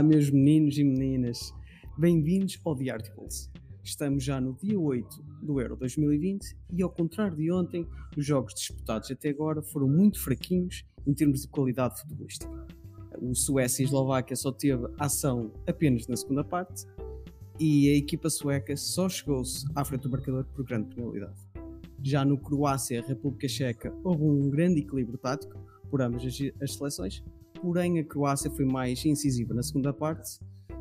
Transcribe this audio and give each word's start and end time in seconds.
Olá, 0.00 0.08
meus 0.08 0.30
meninos 0.30 0.78
e 0.78 0.82
meninas. 0.82 1.54
Bem-vindos 1.98 2.58
ao 2.64 2.74
The 2.74 2.88
Articles. 2.88 3.50
Estamos 3.84 4.24
já 4.24 4.40
no 4.40 4.54
dia 4.54 4.80
8 4.80 5.22
do 5.42 5.60
Euro 5.60 5.76
2020 5.76 6.56
e, 6.72 6.82
ao 6.82 6.88
contrário 6.88 7.36
de 7.36 7.52
ontem, 7.52 7.86
os 8.16 8.24
jogos 8.24 8.54
disputados 8.54 9.10
até 9.10 9.28
agora 9.28 9.60
foram 9.60 9.86
muito 9.86 10.18
fraquinhos 10.18 10.86
em 11.06 11.12
termos 11.12 11.42
de 11.42 11.48
qualidade 11.48 12.00
futebolística. 12.00 12.66
O 13.20 13.34
Suécia 13.34 13.82
e 13.82 13.84
Eslováquia 13.84 14.34
só 14.36 14.50
teve 14.50 14.88
ação 14.98 15.52
apenas 15.66 16.06
na 16.06 16.16
segunda 16.16 16.44
parte 16.44 16.86
e 17.58 17.90
a 17.90 17.94
equipa 17.94 18.30
sueca 18.30 18.74
só 18.78 19.06
chegou-se 19.06 19.66
à 19.74 19.84
frente 19.84 20.04
do 20.04 20.10
marcador 20.10 20.46
por 20.46 20.64
grande 20.64 20.94
penalidade. 20.94 21.46
Já 22.02 22.24
no 22.24 22.38
Croácia 22.38 22.96
e 22.96 23.02
República 23.02 23.46
Checa 23.46 23.94
houve 24.02 24.24
um 24.24 24.48
grande 24.48 24.80
equilíbrio 24.80 25.18
tático 25.18 25.62
por 25.90 26.00
ambas 26.00 26.24
as, 26.24 26.38
as 26.62 26.72
seleções, 26.74 27.22
porém 27.60 27.98
a 27.98 28.04
Croácia 28.04 28.50
foi 28.50 28.64
mais 28.64 29.04
incisiva 29.04 29.54
na 29.54 29.62
segunda 29.62 29.92
parte, 29.92 30.40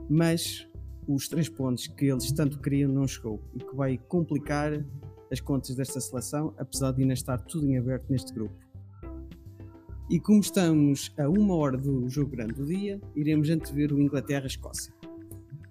mas 0.09 0.67
os 1.07 1.27
três 1.27 1.49
pontos 1.49 1.87
que 1.87 2.05
eles 2.05 2.31
tanto 2.31 2.59
queriam 2.59 2.91
não 2.91 3.07
chegou 3.07 3.41
e 3.55 3.59
que 3.59 3.75
vai 3.75 3.97
complicar 3.97 4.83
as 5.31 5.39
contas 5.39 5.75
desta 5.75 5.99
seleção, 5.99 6.53
apesar 6.57 6.91
de 6.91 7.01
ainda 7.01 7.13
estar 7.13 7.37
tudo 7.39 7.69
em 7.69 7.77
aberto 7.77 8.09
neste 8.09 8.33
grupo. 8.33 8.55
E 10.09 10.19
como 10.19 10.39
estamos 10.39 11.13
a 11.19 11.29
uma 11.29 11.55
hora 11.55 11.77
do 11.77 12.09
jogo 12.09 12.31
grande 12.31 12.53
do 12.53 12.65
dia, 12.65 12.99
iremos 13.15 13.49
antever 13.49 13.93
o 13.93 14.01
Inglaterra-Escócia. 14.01 14.91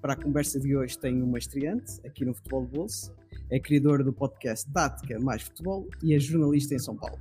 Para 0.00 0.12
a 0.12 0.16
conversa 0.16 0.60
de 0.60 0.76
hoje 0.76 0.96
tenho 0.96 1.24
uma 1.24 1.38
estreante 1.38 2.00
aqui 2.06 2.24
no 2.24 2.32
Futebol 2.32 2.64
de 2.64 2.72
Bolso, 2.72 3.12
é 3.50 3.58
criadora 3.58 4.04
do 4.04 4.12
podcast 4.12 4.70
Tática 4.70 5.18
Mais 5.18 5.42
Futebol 5.42 5.88
e 6.02 6.14
é 6.14 6.20
jornalista 6.20 6.74
em 6.74 6.78
São 6.78 6.94
Paulo. 6.94 7.18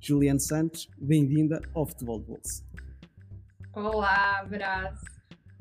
Juliane 0.00 0.40
Santos, 0.40 0.88
bem-vinda 0.98 1.60
ao 1.72 1.86
Futebol 1.86 2.18
de 2.18 2.26
Bolso. 2.26 2.64
Olá, 3.76 4.42
Brás. 4.48 4.98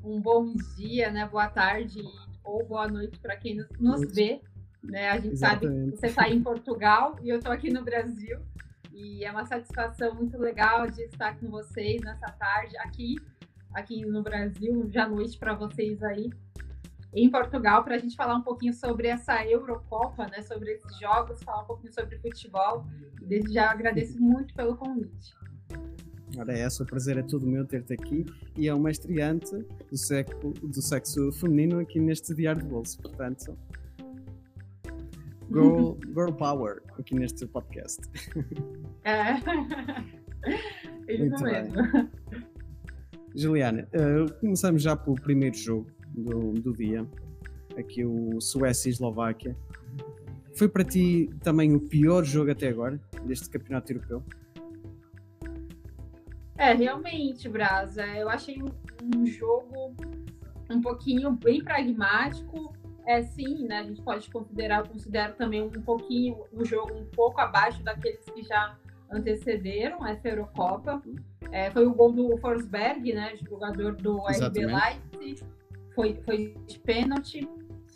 Um 0.01 0.21
bom 0.21 0.53
dia, 0.77 1.11
né? 1.11 1.27
Boa 1.27 1.49
tarde 1.49 2.01
ou 2.45 2.65
boa 2.65 2.87
noite 2.87 3.19
para 3.19 3.35
quem 3.35 3.57
nos, 3.77 4.15
vê. 4.15 4.39
Né? 4.81 5.09
A 5.09 5.19
gente 5.19 5.35
sabe 5.35 5.65
Exatamente. 5.65 5.91
que 5.91 5.97
você 5.97 6.07
está 6.07 6.29
em 6.29 6.41
Portugal 6.41 7.17
e 7.21 7.27
eu 7.27 7.39
estou 7.39 7.51
aqui 7.51 7.69
no 7.69 7.83
Brasil. 7.83 8.39
E 8.93 9.25
é 9.25 9.29
uma 9.29 9.45
satisfação 9.45 10.15
muito 10.15 10.37
legal 10.37 10.89
de 10.89 11.01
estar 11.01 11.37
com 11.37 11.49
vocês 11.49 12.01
nessa 12.03 12.31
tarde 12.31 12.77
aqui, 12.77 13.17
aqui 13.73 14.05
no 14.05 14.23
Brasil, 14.23 14.89
já 14.89 15.09
noite 15.09 15.37
para 15.37 15.53
vocês 15.53 16.01
aí 16.01 16.31
em 17.13 17.29
Portugal, 17.29 17.83
para 17.83 17.95
a 17.95 17.99
gente 17.99 18.15
falar 18.15 18.35
um 18.35 18.43
pouquinho 18.43 18.73
sobre 18.73 19.09
essa 19.09 19.45
Eurocopa, 19.45 20.25
né? 20.27 20.41
Sobre 20.41 20.71
esses 20.71 20.97
jogos, 20.99 21.43
falar 21.43 21.63
um 21.63 21.67
pouquinho 21.67 21.91
sobre 21.91 22.17
futebol. 22.19 22.85
E 23.21 23.25
desde 23.25 23.51
já 23.51 23.69
agradeço 23.69 24.17
muito 24.21 24.53
pelo 24.53 24.77
convite. 24.77 25.35
Ora, 26.37 26.53
é 26.53 26.61
essa, 26.61 26.83
o 26.83 26.85
prazer 26.85 27.17
é 27.17 27.23
todo 27.23 27.47
meu 27.47 27.65
ter-te 27.65 27.93
aqui 27.93 28.25
e 28.57 28.67
é 28.67 28.73
uma 28.73 28.91
estreante 28.91 29.55
do, 29.89 29.97
sexo, 29.97 30.53
do 30.61 30.81
sexo 30.81 31.31
feminino 31.33 31.79
aqui 31.79 31.99
neste 31.99 32.33
Diário 32.33 32.61
de 32.61 32.67
Bolso. 32.67 33.01
Portanto, 33.01 33.57
girl, 35.49 35.93
girl 36.13 36.31
power 36.31 36.81
aqui 36.99 37.15
neste 37.15 37.45
podcast. 37.47 38.01
É. 39.03 39.33
Muito 41.17 41.43
bem. 41.43 42.09
Juliana, 43.35 43.87
eh, 43.91 44.25
começamos 44.39 44.81
já 44.81 44.95
pelo 44.95 45.15
primeiro 45.15 45.55
jogo 45.55 45.87
do, 46.09 46.53
do 46.53 46.73
dia, 46.73 47.05
aqui 47.77 48.05
o 48.05 48.39
Suécia 48.39 48.89
e 48.89 48.91
Eslováquia. 48.93 49.55
Foi 50.55 50.69
para 50.69 50.83
ti 50.83 51.29
também 51.43 51.75
o 51.75 51.79
pior 51.79 52.23
jogo 52.23 52.51
até 52.51 52.69
agora, 52.69 52.99
deste 53.25 53.49
campeonato 53.49 53.91
europeu? 53.91 54.23
É, 56.57 56.73
realmente, 56.73 57.49
Brasa, 57.49 58.05
eu 58.07 58.29
achei 58.29 58.61
um, 58.61 59.17
um 59.17 59.25
jogo 59.25 59.95
um 60.69 60.81
pouquinho 60.81 61.31
bem 61.31 61.63
pragmático. 61.63 62.73
É 63.05 63.21
sim, 63.21 63.67
né? 63.67 63.79
A 63.79 63.83
gente 63.83 64.01
pode 64.01 64.29
considerar, 64.31 64.79
eu 64.79 64.87
considero 64.87 65.33
também 65.35 65.61
um 65.61 65.69
pouquinho 65.69 66.43
o 66.51 66.65
jogo 66.65 66.93
um 66.93 67.05
pouco 67.05 67.39
abaixo 67.39 67.83
daqueles 67.83 68.25
que 68.25 68.41
já 68.41 68.75
antecederam 69.11 70.05
essa 70.07 70.27
Eurocopa. 70.27 71.01
É, 71.51 71.69
foi 71.69 71.85
o 71.85 71.93
gol 71.93 72.11
do 72.11 72.37
Forsberg, 72.37 73.13
né? 73.13 73.35
Jogador 73.37 73.95
do 73.95 74.17
RB. 74.17 74.65
Leipzig. 74.65 75.43
Foi, 75.93 76.15
foi 76.25 76.55
de 76.65 76.79
pênalti. 76.79 77.47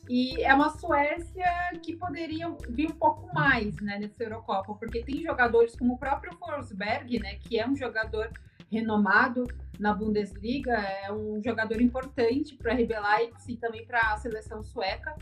E 0.07 0.41
é 0.43 0.53
uma 0.53 0.69
Suécia 0.69 1.45
que 1.83 1.95
poderia 1.95 2.49
vir 2.67 2.87
um 2.87 2.95
pouco 2.95 3.31
mais 3.33 3.75
né, 3.79 3.99
nessa 3.99 4.23
Eurocopa, 4.23 4.73
porque 4.73 5.03
tem 5.03 5.21
jogadores 5.21 5.75
como 5.75 5.93
o 5.93 5.97
próprio 5.99 6.35
Forsberg, 6.37 7.19
né, 7.19 7.35
que 7.35 7.59
é 7.59 7.67
um 7.67 7.75
jogador 7.75 8.31
renomado 8.71 9.45
na 9.79 9.93
Bundesliga, 9.93 10.73
é 10.73 11.11
um 11.11 11.41
jogador 11.43 11.81
importante 11.81 12.55
para 12.55 12.73
a 12.73 12.75
RB 12.75 12.93
Leipzig 12.99 13.53
e 13.53 13.57
também 13.57 13.85
para 13.85 14.13
a 14.13 14.17
seleção 14.17 14.61
sueca, 14.63 15.15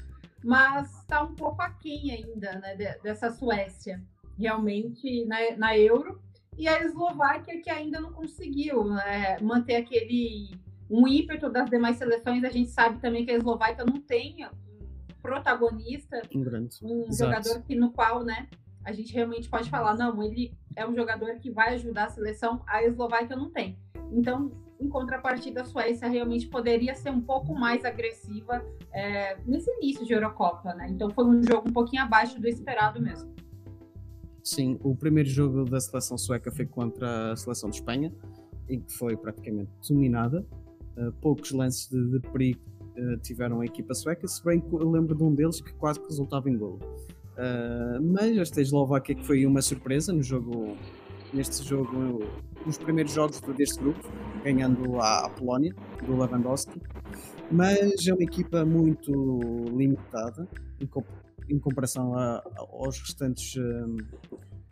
mas 0.43 0.99
está 0.99 1.23
um 1.23 1.35
pouco 1.35 1.61
aquém 1.61 2.11
ainda 2.11 2.53
né, 2.59 2.75
de- 2.75 2.99
dessa 3.03 3.29
Suécia, 3.31 4.01
realmente 4.37 5.25
na, 5.25 5.37
na 5.57 5.77
Euro. 5.77 6.21
E 6.57 6.67
a 6.67 6.81
Eslováquia 6.83 7.61
que 7.61 7.69
ainda 7.69 7.99
não 7.99 8.11
conseguiu 8.11 8.83
né, 8.83 9.37
manter 9.41 9.75
aquele 9.75 10.49
um 10.89 11.07
ímpeto 11.07 11.49
das 11.49 11.69
demais 11.69 11.97
seleções. 11.97 12.43
A 12.43 12.49
gente 12.49 12.69
sabe 12.71 12.99
também 12.99 13.25
que 13.25 13.31
a 13.31 13.35
Eslováquia 13.35 13.85
não 13.85 13.99
tem 14.01 14.45
um 14.45 14.49
protagonista 15.21 16.21
Um 16.81 17.03
um 17.09 17.11
jogador 17.13 17.61
que 17.63 17.75
no 17.75 17.91
qual, 17.91 18.23
né, 18.23 18.47
a 18.87 18.93
gente 18.93 19.13
realmente 19.13 19.49
pode 19.49 19.69
falar, 19.69 19.97
não, 19.97 20.23
ele 20.23 20.57
é 20.73 20.87
um 20.87 20.95
jogador 20.95 21.35
que 21.39 21.51
vai 21.51 21.73
ajudar 21.73 22.05
a 22.05 22.09
seleção, 22.09 22.61
a 22.65 22.81
Eslováquia 22.85 23.35
não 23.35 23.51
tem. 23.51 23.77
Então, 24.13 24.49
em 24.79 24.87
contrapartida, 24.87 25.61
a 25.61 25.65
Suécia 25.65 26.07
realmente 26.07 26.47
poderia 26.47 26.95
ser 26.95 27.09
um 27.09 27.19
pouco 27.19 27.53
mais 27.53 27.83
agressiva 27.83 28.65
é, 28.93 29.37
nesse 29.45 29.69
início 29.81 30.05
de 30.05 30.13
Eurocopa, 30.13 30.73
né? 30.73 30.87
Então 30.89 31.09
foi 31.09 31.25
um 31.25 31.43
jogo 31.43 31.69
um 31.69 31.73
pouquinho 31.73 32.01
abaixo 32.01 32.39
do 32.39 32.47
esperado 32.47 33.01
mesmo. 33.01 33.29
Sim, 34.41 34.79
o 34.81 34.95
primeiro 34.95 35.27
jogo 35.27 35.65
da 35.65 35.81
seleção 35.81 36.17
sueca 36.17 36.49
foi 36.49 36.65
contra 36.65 37.33
a 37.33 37.35
seleção 37.35 37.69
de 37.69 37.75
Espanha, 37.75 38.13
em 38.69 38.79
que 38.79 38.93
foi 38.93 39.17
praticamente 39.17 39.69
dominada. 39.89 40.47
Uh, 40.95 41.11
poucos 41.19 41.51
lances 41.51 41.89
de, 41.89 42.09
de 42.09 42.19
perigo 42.31 42.61
uh, 42.97 43.17
tiveram 43.17 43.59
a 43.59 43.65
equipa 43.65 43.93
sueca, 43.93 44.25
se 44.25 44.41
bem 44.45 44.61
que 44.61 44.73
eu 44.73 44.89
lembro 44.89 45.13
de 45.13 45.23
um 45.23 45.35
deles 45.35 45.59
que 45.59 45.73
quase 45.73 45.99
resultava 45.99 46.49
em 46.49 46.57
gol. 46.57 46.79
Uh, 47.37 48.01
mas 48.01 48.35
esta 48.37 48.61
Eslováquia 48.61 49.13
que 49.13 49.23
foi 49.23 49.45
uma 49.45 49.61
surpresa 49.61 50.11
no 50.11 50.23
jogo, 50.23 50.75
neste 51.31 51.63
jogo, 51.63 52.23
nos 52.65 52.77
primeiros 52.79 53.13
jogos 53.13 53.39
deste 53.55 53.79
grupo, 53.79 53.99
ganhando 54.43 54.99
à 54.99 55.29
Polónia, 55.29 55.73
do 56.05 56.13
Lewandowski. 56.17 56.81
Mas 57.51 58.05
é 58.07 58.13
uma 58.13 58.23
equipa 58.23 58.65
muito 58.65 59.11
limitada 59.75 60.47
em, 60.81 60.87
comp- 60.87 61.05
em 61.47 61.59
comparação 61.59 62.17
a- 62.17 62.43
aos 62.57 62.99
restantes, 62.99 63.55
um, 63.55 63.97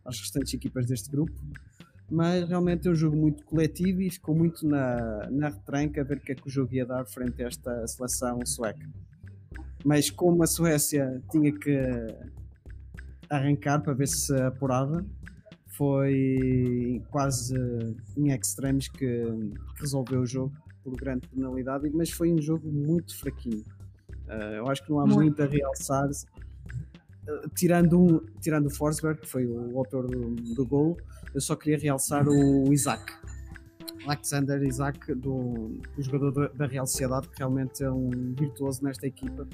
às 0.04 0.20
restantes 0.20 0.54
equipas 0.54 0.88
deste 0.88 1.10
grupo. 1.12 1.34
Mas 2.10 2.48
realmente 2.48 2.88
é 2.88 2.92
um 2.92 2.96
jogo 2.96 3.16
muito 3.16 3.44
coletivo 3.46 4.02
e 4.02 4.10
ficou 4.12 4.36
muito 4.36 4.68
na, 4.68 5.28
na 5.32 5.50
retranca 5.50 6.02
a 6.02 6.04
ver 6.04 6.18
o 6.18 6.20
que 6.20 6.32
é 6.32 6.36
que 6.36 6.48
o 6.48 6.50
jogo 6.50 6.74
ia 6.74 6.86
dar 6.86 7.06
frente 7.06 7.42
a 7.44 7.48
esta 7.48 7.88
seleção 7.88 8.40
sueca. 8.46 8.88
Mas 9.84 10.10
como 10.10 10.44
a 10.44 10.48
Suécia 10.48 11.22
tinha 11.32 11.52
que 11.52 11.80
arrancar 13.30 13.82
para 13.82 13.94
ver 13.94 14.08
se 14.08 14.34
apurava, 14.42 15.06
foi 15.68 17.02
quase 17.12 17.56
em 18.18 18.32
extremos 18.32 18.88
que, 18.88 19.26
resolveu 19.80 20.22
o 20.22 20.26
jogo 20.26 20.56
por 20.84 20.96
grande 20.96 21.28
penalidade, 21.28 21.90
mas 21.94 22.12
foi 22.12 22.32
um 22.32 22.42
jogo 22.42 22.72
muito 22.72 23.18
fraquinho. 23.20 23.64
Uh, 24.28 24.56
eu 24.58 24.68
acho 24.70 24.84
que 24.84 24.90
não 24.90 25.00
há 25.00 25.06
Muito. 25.06 25.20
muito 25.20 25.44
a 25.44 25.46
realçar. 25.46 26.08
Uh, 26.08 27.50
tirando, 27.56 28.00
um- 28.00 28.26
tirando 28.42 28.68
o 28.68 28.70
Forsberg, 28.70 29.22
que 29.22 29.28
foi 29.28 29.46
o 29.46 29.78
autor 29.78 30.08
do, 30.08 30.36
do 30.36 30.66
gol, 30.66 30.98
eu 31.34 31.42
só 31.42 31.56
queria 31.56 31.78
realçar 31.78 32.28
o 32.28 32.72
Isaac. 32.74 33.14
Alexander 34.06 34.62
Isaac, 34.64 35.14
do, 35.16 35.80
do 35.96 36.02
jogador 36.02 36.54
da 36.54 36.68
Real 36.68 36.86
Sociedade, 36.86 37.28
que 37.30 37.40
realmente 37.40 37.84
é 37.84 37.90
um 37.92 38.10
virtuoso 38.38 38.84
nesta 38.84 39.08
equipa. 39.08 39.48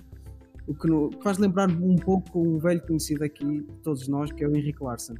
O 0.67 0.73
que, 0.73 0.87
no- 0.87 1.11
faz 1.21 1.37
lembrar 1.37 1.69
um 1.69 1.95
pouco 1.95 2.39
um 2.39 2.57
velho 2.57 2.81
conhecido 2.85 3.23
aqui, 3.23 3.61
de 3.61 3.79
todos 3.83 4.07
nós, 4.07 4.31
que 4.31 4.43
é 4.43 4.47
o 4.47 4.55
Henrique 4.55 4.83
Larsen. 4.83 5.15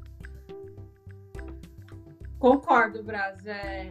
Concordo, 2.40 3.04
Braz. 3.04 3.46
É, 3.46 3.90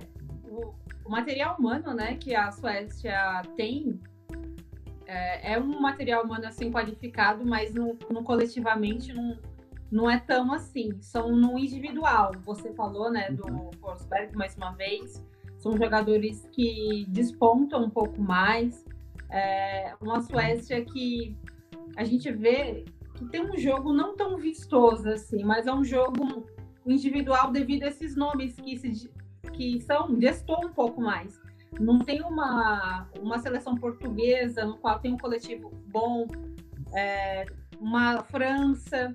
o, 0.49 0.73
o 1.05 1.11
material 1.11 1.57
humano, 1.59 1.95
né, 1.95 2.17
que 2.17 2.35
a 2.35 2.51
Suécia 2.51 3.43
tem 3.57 4.01
é, 5.11 5.55
é 5.55 5.59
um 5.59 5.81
material 5.81 6.25
humano 6.25 6.47
assim 6.47 6.71
qualificado, 6.71 7.45
mas 7.45 7.75
no, 7.75 7.99
no 8.11 8.23
coletivamente 8.23 9.13
não, 9.13 9.37
não 9.91 10.11
é 10.11 10.21
tão 10.21 10.53
assim. 10.53 10.91
São 11.01 11.35
no 11.35 11.59
individual. 11.59 12.31
Você 12.45 12.73
falou, 12.75 13.11
né, 13.11 13.31
do 13.33 13.71
Forsberg 13.81 14.37
mais 14.37 14.57
uma 14.57 14.71
vez. 14.73 15.25
São 15.59 15.77
jogadores 15.77 16.49
que 16.53 17.05
despontam 17.09 17.85
um 17.85 17.91
pouco 17.91 18.23
mais. 18.23 18.85
É 19.31 19.95
uma 20.01 20.21
Suécia 20.21 20.85
que 20.85 21.37
a 21.97 22.05
gente 22.05 22.31
vê 22.33 22.85
que 23.17 23.27
tem 23.27 23.43
um 23.43 23.57
jogo 23.57 23.93
não 23.93 24.17
tão 24.17 24.37
vistoso 24.39 25.09
assim, 25.09 25.45
mas 25.45 25.67
é 25.67 25.73
um 25.73 25.85
jogo 25.85 26.47
individual 26.87 27.51
devido 27.51 27.85
a 27.85 27.89
esses 27.89 28.17
nomes 28.17 28.57
que, 28.57 28.77
se, 28.77 29.11
que 29.53 29.81
são 29.83 30.19
gestou 30.21 30.65
um 30.65 30.73
pouco 30.73 31.01
mais. 31.01 31.39
Não 31.79 31.99
tem 32.01 32.23
uma, 32.23 33.09
uma 33.21 33.39
seleção 33.39 33.77
portuguesa 33.77 34.65
no 34.65 34.79
qual 34.79 34.99
tem 34.99 35.13
um 35.13 35.19
coletivo 35.19 35.71
bom, 35.87 36.27
é, 36.95 37.47
uma 37.79 38.23
França, 38.25 39.15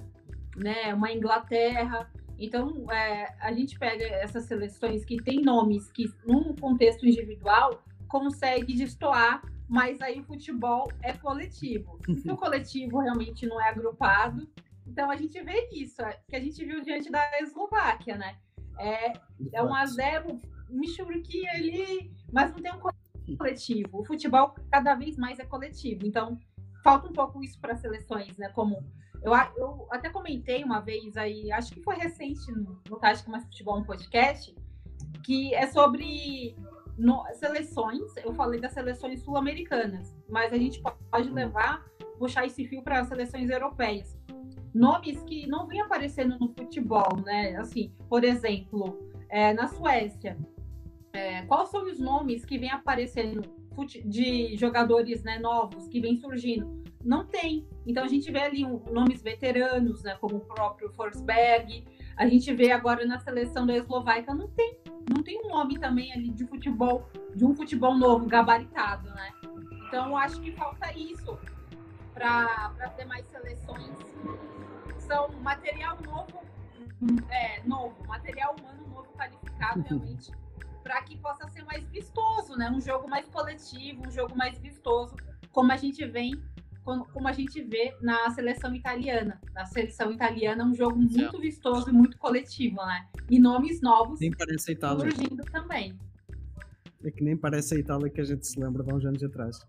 né, 0.55 0.93
uma 0.93 1.11
Inglaterra. 1.11 2.09
Então, 2.37 2.85
é, 2.91 3.33
a 3.39 3.51
gente 3.53 3.77
pega 3.77 4.03
essas 4.05 4.45
seleções 4.45 5.03
que 5.03 5.17
têm 5.17 5.41
nomes 5.41 5.91
que, 5.91 6.11
num 6.25 6.55
contexto 6.55 7.05
individual, 7.05 7.83
consegue 8.07 8.73
destoar, 8.75 9.41
mas 9.67 10.01
aí 10.01 10.19
o 10.19 10.23
futebol 10.23 10.87
é 11.01 11.13
coletivo. 11.13 11.99
Se 12.21 12.31
o 12.31 12.37
coletivo 12.37 12.99
realmente 12.99 13.45
não 13.47 13.59
é 13.61 13.69
agrupado, 13.69 14.47
então 14.85 15.09
a 15.09 15.15
gente 15.15 15.41
vê 15.41 15.67
isso, 15.71 16.01
é, 16.01 16.19
que 16.27 16.35
a 16.35 16.39
gente 16.39 16.63
viu 16.63 16.81
diante 16.83 17.09
da 17.11 17.23
Eslováquia, 17.39 18.17
né? 18.17 18.37
É, 18.79 19.13
é 19.53 19.63
um 19.63 19.73
a 19.73 19.85
zero, 19.85 20.37
Michuruki 20.69 21.47
ali, 21.49 22.11
mas 22.31 22.51
não 22.51 22.61
tem 22.61 22.73
um 22.73 23.37
coletivo. 23.37 24.01
O 24.01 24.05
futebol 24.05 24.53
cada 24.69 24.93
vez 24.95 25.17
mais 25.17 25.39
é 25.39 25.45
coletivo, 25.45 26.05
então 26.05 26.37
falta 26.83 27.07
um 27.07 27.13
pouco 27.13 27.43
isso 27.43 27.59
para 27.59 27.75
seleções, 27.75 28.37
né? 28.37 28.49
Como 28.49 28.83
eu, 29.23 29.33
eu 29.57 29.87
até 29.89 30.09
comentei 30.09 30.63
uma 30.63 30.79
vez 30.79 31.17
aí, 31.17 31.51
acho 31.51 31.73
que 31.73 31.81
foi 31.81 31.95
recente 31.95 32.51
no, 32.51 32.79
no 32.87 32.99
Tática 32.99 33.31
Mais 33.31 33.43
Futebol, 33.45 33.79
um 33.79 33.83
podcast, 33.83 34.55
que 35.23 35.53
é 35.55 35.65
sobre 35.65 36.55
no, 36.97 37.25
seleções. 37.33 38.15
Eu 38.23 38.33
falei 38.33 38.59
das 38.59 38.73
seleções 38.73 39.21
sul-americanas, 39.21 40.15
mas 40.29 40.53
a 40.53 40.57
gente 40.57 40.81
pode 41.11 41.29
levar, 41.29 41.85
puxar 42.17 42.45
esse 42.45 42.65
fio 42.65 42.81
para 42.81 42.99
as 42.99 43.07
seleções 43.07 43.49
europeias. 43.49 44.17
Nomes 44.73 45.23
que 45.23 45.47
não 45.47 45.67
vêm 45.67 45.81
aparecendo 45.81 46.37
no 46.37 46.49
futebol, 46.49 47.21
né? 47.23 47.55
Assim, 47.55 47.93
por 48.09 48.23
exemplo, 48.23 48.99
é, 49.29 49.53
na 49.53 49.67
Suécia, 49.67 50.37
é, 51.13 51.43
quais 51.43 51.69
são 51.69 51.83
os 51.85 51.99
nomes 51.99 52.43
que 52.45 52.57
vêm 52.57 52.69
aparecendo 52.69 53.41
de 54.05 54.55
jogadores 54.55 55.23
né, 55.23 55.39
novos 55.39 55.87
que 55.87 55.99
vêm 55.99 56.17
surgindo? 56.17 56.83
Não 57.03 57.25
tem. 57.25 57.67
Então 57.85 58.03
a 58.03 58.07
gente 58.07 58.31
vê 58.31 58.39
ali 58.39 58.65
um, 58.65 58.81
nomes 58.91 59.21
veteranos, 59.21 60.03
né, 60.03 60.17
como 60.19 60.37
o 60.37 60.39
próprio 60.41 60.91
Forsberg. 60.93 61.85
A 62.17 62.27
gente 62.27 62.53
vê 62.53 62.71
agora 62.71 63.05
na 63.05 63.19
seleção 63.19 63.65
da 63.65 63.75
Eslováquia 63.75 64.33
não 64.33 64.49
tem, 64.49 64.77
não 65.13 65.23
tem 65.23 65.39
um 65.45 65.49
nome 65.49 65.79
também 65.79 66.11
ali 66.13 66.29
de 66.29 66.45
futebol, 66.45 67.09
de 67.35 67.45
um 67.45 67.55
futebol 67.55 67.95
novo, 67.95 68.25
gabaritado, 68.25 69.09
né? 69.11 69.31
Então 69.87 70.09
eu 70.09 70.17
acho 70.17 70.41
que 70.41 70.51
falta 70.51 70.91
isso 70.97 71.37
para 72.13 72.69
ter 72.97 73.05
mais 73.05 73.25
seleções. 73.27 73.97
São 74.97 75.29
material 75.41 75.97
novo, 76.01 76.41
é, 77.29 77.61
novo, 77.63 77.95
material 78.07 78.55
humano 78.59 78.87
novo 78.87 79.07
qualificado 79.13 79.81
realmente 79.87 80.31
para 80.85 81.01
que 81.01 81.17
possa 81.17 81.47
ser 81.49 81.63
mais 81.63 81.83
vistoso, 81.85 82.55
né? 82.55 82.69
Um 82.69 82.79
jogo 82.79 83.09
mais 83.09 83.27
coletivo, 83.27 84.07
um 84.07 84.11
jogo 84.11 84.37
mais 84.37 84.55
vistoso, 84.59 85.15
como 85.51 85.71
a 85.71 85.77
gente 85.77 86.05
vem 86.05 86.39
como 86.85 87.27
a 87.27 87.31
gente 87.31 87.61
vê 87.63 87.95
na 87.99 88.29
seleção 88.29 88.73
italiana. 88.75 89.41
Na 89.53 89.65
seleção 89.65 90.11
italiana 90.11 90.63
é 90.63 90.65
um 90.65 90.75
jogo 90.75 90.95
muito 90.95 91.39
vistoso 91.39 91.89
e 91.89 91.93
muito 91.93 92.17
coletivo, 92.17 92.77
né? 92.77 93.07
E 93.29 93.39
nomes 93.39 93.81
novos 93.81 94.19
nem 94.19 94.31
parece 94.31 94.71
a 94.71 94.73
Itália. 94.73 95.11
surgindo 95.11 95.43
também. 95.45 95.97
É 97.03 97.11
que 97.11 97.23
nem 97.23 97.35
parece 97.35 97.75
a 97.75 97.79
Itália 97.79 98.09
que 98.09 98.21
a 98.21 98.23
gente 98.23 98.47
se 98.47 98.59
lembra 98.59 98.83
de 98.83 98.93
uns 98.93 99.03
anos 99.05 99.23
atrás. 99.23 99.59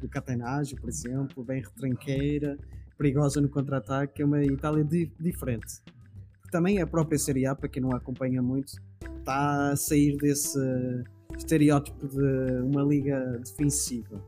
Do 0.00 0.08
Catenagem, 0.08 0.78
por 0.78 0.88
exemplo, 0.88 1.44
bem 1.44 1.62
retranqueira, 1.62 2.58
perigosa 2.98 3.40
no 3.40 3.48
contra-ataque, 3.48 4.22
é 4.22 4.24
uma 4.24 4.42
Itália 4.42 4.84
di 4.84 5.12
diferente. 5.20 5.82
Também 6.50 6.80
a 6.80 6.86
própria 6.86 7.18
Serie 7.18 7.46
A, 7.46 7.54
para 7.54 7.68
quem 7.68 7.82
não 7.82 7.92
acompanha 7.92 8.42
muito, 8.42 8.74
está 9.18 9.72
a 9.72 9.76
sair 9.76 10.16
desse 10.18 10.58
estereótipo 11.36 12.08
de 12.08 12.62
uma 12.62 12.82
liga 12.82 13.38
defensiva. 13.38 14.22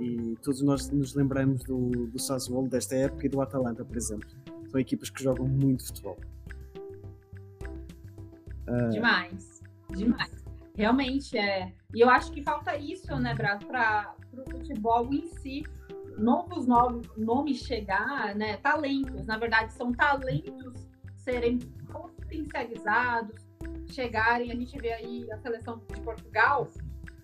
E 0.00 0.34
todos 0.42 0.62
nós 0.62 0.90
nos 0.90 1.14
lembramos 1.14 1.62
do, 1.64 2.06
do 2.06 2.18
Sassuolo 2.18 2.68
desta 2.68 2.96
época 2.96 3.26
e 3.26 3.28
do 3.28 3.40
Atalanta, 3.40 3.84
por 3.84 3.96
exemplo. 3.96 4.28
São 4.70 4.80
equipas 4.80 5.10
que 5.10 5.22
jogam 5.22 5.46
muito 5.46 5.86
futebol. 5.86 6.18
Uh... 8.66 8.88
Demais, 8.90 9.62
demais. 9.90 10.44
Realmente 10.74 11.36
é. 11.36 11.74
E 11.94 12.00
eu 12.00 12.08
acho 12.08 12.32
que 12.32 12.42
falta 12.42 12.76
isso, 12.76 13.14
né, 13.16 13.34
Brás, 13.34 13.62
para 13.64 14.14
o 14.32 14.50
futebol 14.50 15.12
em 15.12 15.26
si. 15.26 15.62
Novos 16.16 16.66
nomes 17.16 17.58
chegar, 17.58 18.34
né? 18.34 18.56
Talentos, 18.58 19.26
na 19.26 19.38
verdade, 19.38 19.72
são 19.72 19.92
talentos 19.92 20.88
serem 21.16 21.58
potencializados, 21.90 23.36
chegarem, 23.86 24.50
a 24.50 24.54
gente 24.54 24.78
vê 24.78 24.92
aí 24.92 25.30
a 25.30 25.38
seleção 25.38 25.80
de 25.92 26.00
Portugal, 26.00 26.68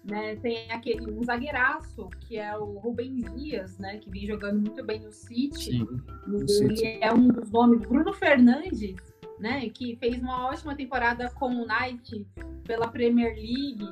né, 0.09 0.37
tem 0.37 0.71
aquele 0.71 1.11
um 1.11 1.23
zagueiraço, 1.23 2.09
que 2.21 2.39
é 2.39 2.57
o 2.57 2.79
Rubem 2.79 3.17
Dias, 3.17 3.79
né, 3.79 3.99
que 3.99 4.09
vem 4.11 4.27
jogando 4.27 4.61
muito 4.61 4.85
bem 4.85 5.01
no 5.01 5.13
City. 5.13 5.73
Sim, 5.73 5.87
no 6.27 6.41
ele 6.41 6.77
City. 6.77 6.99
é 7.01 7.13
um 7.13 7.29
dos 7.29 7.51
nomes, 7.51 7.81
Bruno 7.81 8.13
Fernandes, 8.13 8.97
né, 9.39 9.69
que 9.71 9.97
fez 9.97 10.21
uma 10.21 10.49
ótima 10.49 10.77
temporada 10.77 11.29
com 11.31 11.47
o 11.47 11.67
Knight 11.67 12.27
pela 12.65 12.89
Premier 12.89 13.35
League. 13.35 13.87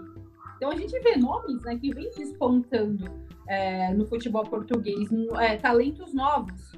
Então 0.56 0.70
a 0.70 0.76
gente 0.76 0.98
vê 1.00 1.16
nomes 1.16 1.62
né, 1.62 1.76
que 1.76 1.92
vem 1.92 2.10
despontando 2.16 3.04
é, 3.48 3.92
no 3.92 4.06
futebol 4.06 4.44
português, 4.44 5.08
é, 5.40 5.56
talentos 5.56 6.14
novos. 6.14 6.72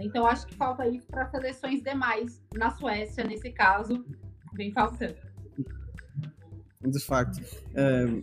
Então 0.00 0.24
acho 0.26 0.46
que 0.46 0.54
falta 0.54 0.86
isso 0.86 1.08
para 1.08 1.26
seleções 1.26 1.82
demais, 1.82 2.40
na 2.54 2.70
Suécia, 2.70 3.24
nesse 3.24 3.50
caso, 3.50 4.04
vem 4.54 4.70
faltando 4.72 5.16
de 6.84 7.00
facto. 7.00 7.38
Uh, 7.70 8.22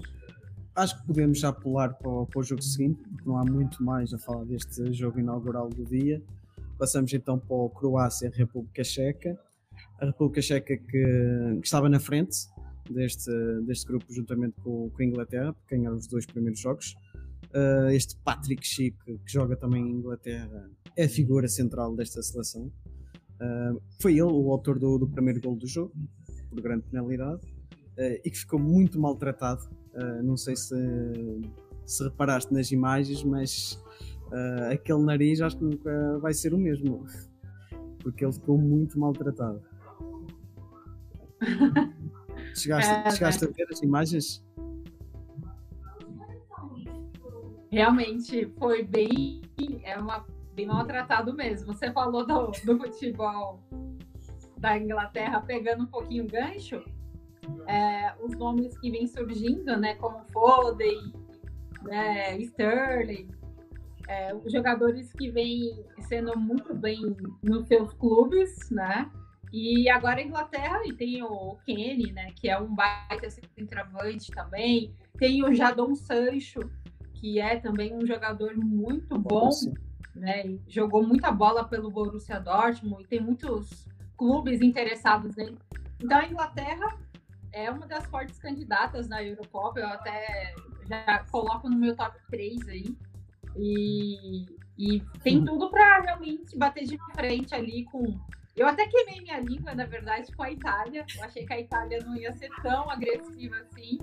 acho 0.75 1.00
que 1.00 1.08
podemos 1.08 1.39
já 1.39 1.51
pular 1.51 1.94
para 1.94 2.10
o, 2.10 2.25
para 2.25 2.39
o, 2.39 2.44
jogo 2.44 2.62
seguinte, 2.62 3.01
porque 3.10 3.27
não 3.27 3.38
há 3.38 3.46
muito 3.46 3.84
mais 3.84 4.13
a 4.13 4.17
falar 4.17 4.44
deste 4.46 4.94
jogo 4.94 5.20
inaugural 5.20 5.70
do 5.70 5.86
dia. 5.86 6.22
Passamos 6.77 7.13
então 7.13 7.39
para 7.39 7.55
o 7.55 7.70
Croácia-República 7.70 8.84
Checa. 8.84 9.39
A 10.00 10.05
República 10.05 10.41
Checa 10.41 10.77
que, 10.77 10.88
que, 10.88 11.62
estava 11.63 11.88
na 11.88 12.00
frente 12.00 12.38
deste, 12.89 13.32
deste 13.65 13.88
grupo, 13.88 14.05
juntamente 14.13 14.55
com, 14.62 14.89
com 14.89 15.01
a 15.01 15.05
Inglaterra, 15.05 15.53
porque 15.53 15.75
ganharam 15.75 15.96
os 15.96 16.08
dois 16.08 16.25
primeiros 16.25 16.60
jogos. 16.60 16.96
Uh, 17.53 17.89
este 17.91 18.17
Patrick 18.17 18.67
Schick, 18.67 18.98
que 19.05 19.32
joga 19.32 19.55
também 19.55 19.82
em 19.82 19.91
Inglaterra, 19.91 20.70
é 20.98 21.05
a 21.05 21.10
figura 21.10 21.48
central 21.48 21.96
desta 21.96 22.22
seleção. 22.22 22.72
Uh, 23.36 23.82
foi 24.01 24.13
ele 24.13 24.24
o 24.24 24.51
autor 24.51 24.77
do, 24.77 24.98
do 24.98 25.08
primeiro 25.08 25.39
gol 25.39 25.55
do 25.55 25.67
jogo, 25.67 25.94
por 26.50 26.62
grande 26.62 26.84
penalidade 26.84 27.41
uh, 27.98 28.20
e 28.24 28.29
que 28.29 28.38
ficou 28.38 28.60
muito 28.60 29.00
maltratado. 29.00 29.70
Uh, 29.96 30.22
não 30.24 30.36
sei 30.36 30.56
se, 30.56 30.75
se 31.86 32.04
reparaste 32.04 32.54
nas 32.54 32.72
imagens, 32.72 33.24
mas 33.24 33.82
uh, 34.28 34.74
aquele 34.74 35.04
nariz 35.04 35.40
acho 35.42 35.58
que 35.58 35.64
nunca 35.64 36.20
vai 36.20 36.34
ser 36.34 36.54
o 36.54 36.58
mesmo, 36.58 37.06
porque 38.04 38.25
ele 38.25 38.34
ficou 38.34 38.58
muito 38.58 39.00
maltratado. 39.00 39.62
chegaste, 42.54 42.92
é, 42.92 43.12
chegaste 43.12 43.46
a 43.46 43.48
ver 43.48 43.68
as 43.72 43.82
imagens? 43.82 44.46
Realmente 47.72 48.52
foi 48.58 48.84
bem, 48.84 49.42
é 49.84 49.98
uma, 49.98 50.25
bem 50.54 50.66
maltratado 50.66 51.34
mesmo. 51.34 51.74
Você 51.74 51.92
falou 51.92 52.25
do, 52.25 52.52
do 52.66 52.78
futebol 52.80 53.62
da 54.58 54.78
Inglaterra 54.78 55.42
pegando 55.42 55.84
um 55.84 55.88
pouquinho 55.88 56.25
gancho 56.25 56.84
é, 57.68 58.14
os 58.22 58.36
nomes 58.38 58.78
que 58.78 58.92
vêm 58.92 59.08
surgindo, 59.08 59.78
né, 59.78 59.96
como 59.96 60.24
Foden, 60.32 61.14
né, 61.84 62.38
Sterling, 62.40 63.30
é, 64.08 64.34
os 64.36 64.52
jogadores 64.52 65.12
que 65.14 65.30
vêm 65.30 65.84
sendo 66.02 66.38
muito 66.38 66.74
bem 66.74 67.16
nos 67.42 67.68
seus 67.68 67.94
clubes, 67.94 68.70
né? 68.70 69.10
E 69.52 69.90
agora 69.90 70.20
a 70.20 70.24
Inglaterra 70.24 70.82
e 70.86 70.94
tem 70.94 71.24
o 71.24 71.58
Kenny, 71.66 72.12
né, 72.12 72.32
que 72.36 72.50
é 72.50 72.60
um 72.60 72.74
baita 72.75 73.30
centroavante 73.30 74.32
também. 74.32 74.94
Tem 75.18 75.44
o 75.44 75.54
Jadon 75.54 75.96
Sancho, 75.96 76.60
que 77.14 77.40
é 77.40 77.58
também 77.58 77.96
um 77.96 78.06
jogador 78.06 78.56
muito 78.56 79.18
bom, 79.18 79.50
né? 80.14 80.58
Jogou 80.68 81.06
muita 81.08 81.32
bola 81.32 81.64
pelo 81.64 81.90
Borussia 81.90 82.40
Dortmund 82.40 83.04
e 83.04 83.08
tem 83.08 83.22
muitos 83.22 83.88
clubes 84.18 84.62
interessados 84.62 85.36
nele. 85.36 85.58
Então 86.02 86.20
a 86.20 86.25
Inglaterra 86.25 86.98
é 87.56 87.72
uma 87.72 87.88
das 87.88 88.06
fortes 88.08 88.38
candidatas 88.38 89.08
na 89.08 89.24
Eurocopa. 89.24 89.80
Eu 89.80 89.88
até 89.88 90.54
já 90.88 91.24
coloco 91.32 91.70
no 91.70 91.78
meu 91.78 91.96
top 91.96 92.18
3 92.30 92.68
aí. 92.68 92.96
E, 93.58 94.46
e 94.78 95.00
tem 95.24 95.40
Uhum. 95.40 95.46
tudo 95.46 95.72
para 95.72 96.02
realmente 96.02 96.58
bater 96.58 96.84
de 96.84 96.98
frente 97.16 97.56
ali 97.56 97.86
com. 97.86 98.04
Eu 98.56 98.68
até 98.68 98.86
queimei 98.88 99.22
minha 99.22 99.40
língua, 99.40 99.74
na 99.74 99.86
verdade, 99.86 100.32
com 100.36 100.44
a 100.44 100.52
Itália. 100.52 101.06
Eu 101.18 101.24
achei 101.24 101.46
que 101.46 101.54
a 101.54 101.60
Itália 101.60 102.00
não 102.06 102.16
ia 102.16 102.34
ser 102.36 102.50
tão 102.62 102.90
agressiva 102.90 103.56
assim. 103.58 103.98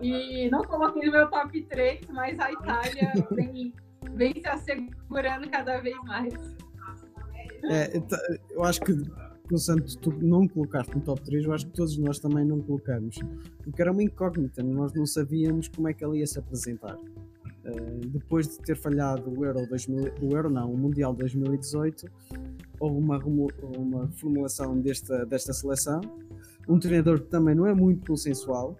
E 0.00 0.48
não 0.50 0.62
coloquei 0.64 1.06
no 1.06 1.12
meu 1.12 1.28
top 1.30 1.62
3, 1.64 2.06
mas 2.08 2.38
a 2.38 2.52
Itália 2.52 3.12
vem, 3.32 3.74
vem 4.12 4.34
se 4.34 4.46
assegurando 4.48 5.48
cada 5.50 5.80
vez 5.80 5.96
mais. 6.04 6.32
É, 7.64 8.00
ta- 8.00 8.18
eu 8.50 8.64
acho 8.64 8.80
que 8.80 8.92
no 9.52 9.58
Santos 9.58 9.96
tu 9.96 10.12
não 10.20 10.46
colocaste 10.46 10.94
no 10.94 11.00
top 11.00 11.22
3, 11.22 11.44
eu 11.44 11.52
acho 11.52 11.66
que 11.66 11.72
todos 11.72 11.96
nós 11.98 12.18
também 12.18 12.44
não 12.44 12.60
colocamos. 12.60 13.18
Porque 13.62 13.80
era 13.82 13.92
uma 13.92 14.02
incógnita, 14.02 14.62
nós 14.62 14.92
não 14.92 15.06
sabíamos 15.06 15.68
como 15.68 15.88
é 15.88 15.94
que 15.94 16.04
ele 16.04 16.18
ia 16.18 16.26
se 16.26 16.38
apresentar. 16.38 16.96
Uh, 16.96 18.08
depois 18.08 18.48
de 18.48 18.58
ter 18.58 18.76
falhado 18.76 19.30
o 19.30 19.44
Euro 19.44 19.66
2000, 19.66 20.14
o 20.22 20.34
Euro 20.34 20.48
não, 20.48 20.72
o 20.72 20.76
Mundial 20.76 21.14
2018, 21.14 22.06
houve 22.78 22.96
uma, 22.96 23.18
uma 23.18 24.08
formulação 24.12 24.80
desta, 24.80 25.26
desta 25.26 25.52
seleção. 25.52 26.00
Um 26.68 26.78
treinador 26.78 27.20
que 27.20 27.28
também 27.28 27.54
não 27.54 27.66
é 27.66 27.74
muito 27.74 28.06
consensual, 28.06 28.78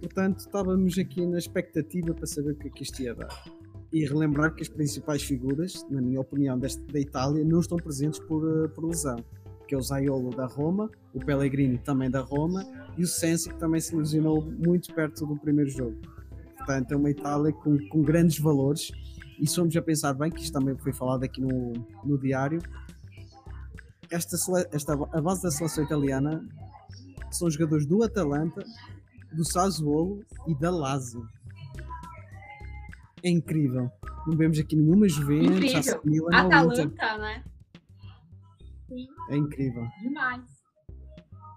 portanto 0.00 0.40
estávamos 0.40 0.98
aqui 0.98 1.24
na 1.26 1.38
expectativa 1.38 2.12
para 2.12 2.26
saber 2.26 2.52
o 2.52 2.56
que 2.56 2.68
é 2.68 2.70
que 2.70 2.82
isto 2.82 3.00
ia 3.00 3.14
dar. 3.14 3.44
E 3.92 4.04
relembrar 4.04 4.54
que 4.54 4.62
as 4.62 4.68
principais 4.68 5.22
figuras, 5.22 5.86
na 5.88 6.02
minha 6.02 6.20
opinião, 6.20 6.58
deste, 6.58 6.82
da 6.92 6.98
Itália 6.98 7.44
não 7.44 7.60
estão 7.60 7.78
presentes 7.78 8.18
por, 8.20 8.44
uh, 8.44 8.68
por 8.68 8.84
lesão. 8.84 9.16
Que 9.68 9.74
é 9.74 9.78
o 9.78 9.82
Zaiolo 9.82 10.30
da 10.30 10.46
Roma, 10.46 10.90
o 11.14 11.20
Pellegrini 11.20 11.78
também 11.78 12.10
da 12.10 12.20
Roma 12.20 12.64
e 12.96 13.02
o 13.02 13.06
Sensi 13.06 13.50
que 13.50 13.58
também 13.58 13.80
se 13.80 13.94
lesionou 13.94 14.42
muito 14.42 14.92
perto 14.94 15.26
do 15.26 15.36
primeiro 15.36 15.70
jogo. 15.70 15.96
Portanto, 16.56 16.92
é 16.92 16.96
uma 16.96 17.10
Itália 17.10 17.52
com, 17.52 17.78
com 17.88 18.02
grandes 18.02 18.38
valores 18.38 18.90
e 19.38 19.46
se 19.46 19.54
formos 19.54 19.76
a 19.76 19.82
pensar 19.82 20.14
bem, 20.14 20.30
que 20.30 20.40
isto 20.40 20.52
também 20.52 20.76
foi 20.76 20.92
falado 20.92 21.22
aqui 21.22 21.40
no, 21.40 21.72
no 22.02 22.18
diário, 22.18 22.60
esta, 24.10 24.36
esta, 24.72 24.94
a 24.94 25.20
base 25.20 25.42
da 25.42 25.50
seleção 25.50 25.84
italiana 25.84 26.44
são 27.30 27.50
jogadores 27.50 27.86
do 27.86 28.02
Atalanta, 28.02 28.64
do 29.32 29.44
Sassuolo 29.44 30.24
e 30.46 30.54
da 30.54 30.70
Lazio. 30.70 31.26
É 33.22 33.28
incrível. 33.28 33.90
Não 34.26 34.36
vemos 34.36 34.58
aqui 34.58 34.76
nenhuma 34.76 35.08
Juventus, 35.08 35.98
Milan, 36.04 36.28
Inter. 36.28 36.46
Atalanta, 36.46 37.18
né? 37.18 37.44
Sim, 38.88 39.06
É 39.30 39.36
incrível. 39.36 39.86
demais. 40.00 40.44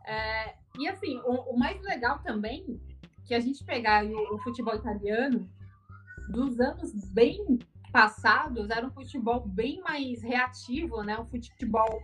É, 0.05 0.55
e 0.77 0.87
assim, 0.87 1.19
o, 1.19 1.53
o 1.53 1.57
mais 1.57 1.81
legal 1.81 2.19
também, 2.19 2.81
que 3.25 3.33
a 3.33 3.39
gente 3.39 3.63
pegar 3.63 4.05
o, 4.05 4.35
o 4.35 4.39
futebol 4.39 4.75
italiano, 4.75 5.49
dos 6.29 6.59
anos 6.59 6.93
bem 7.11 7.59
passados, 7.91 8.69
era 8.69 8.85
um 8.85 8.91
futebol 8.91 9.45
bem 9.47 9.81
mais 9.81 10.21
reativo, 10.21 11.03
né? 11.03 11.19
Um 11.19 11.25
futebol 11.25 12.01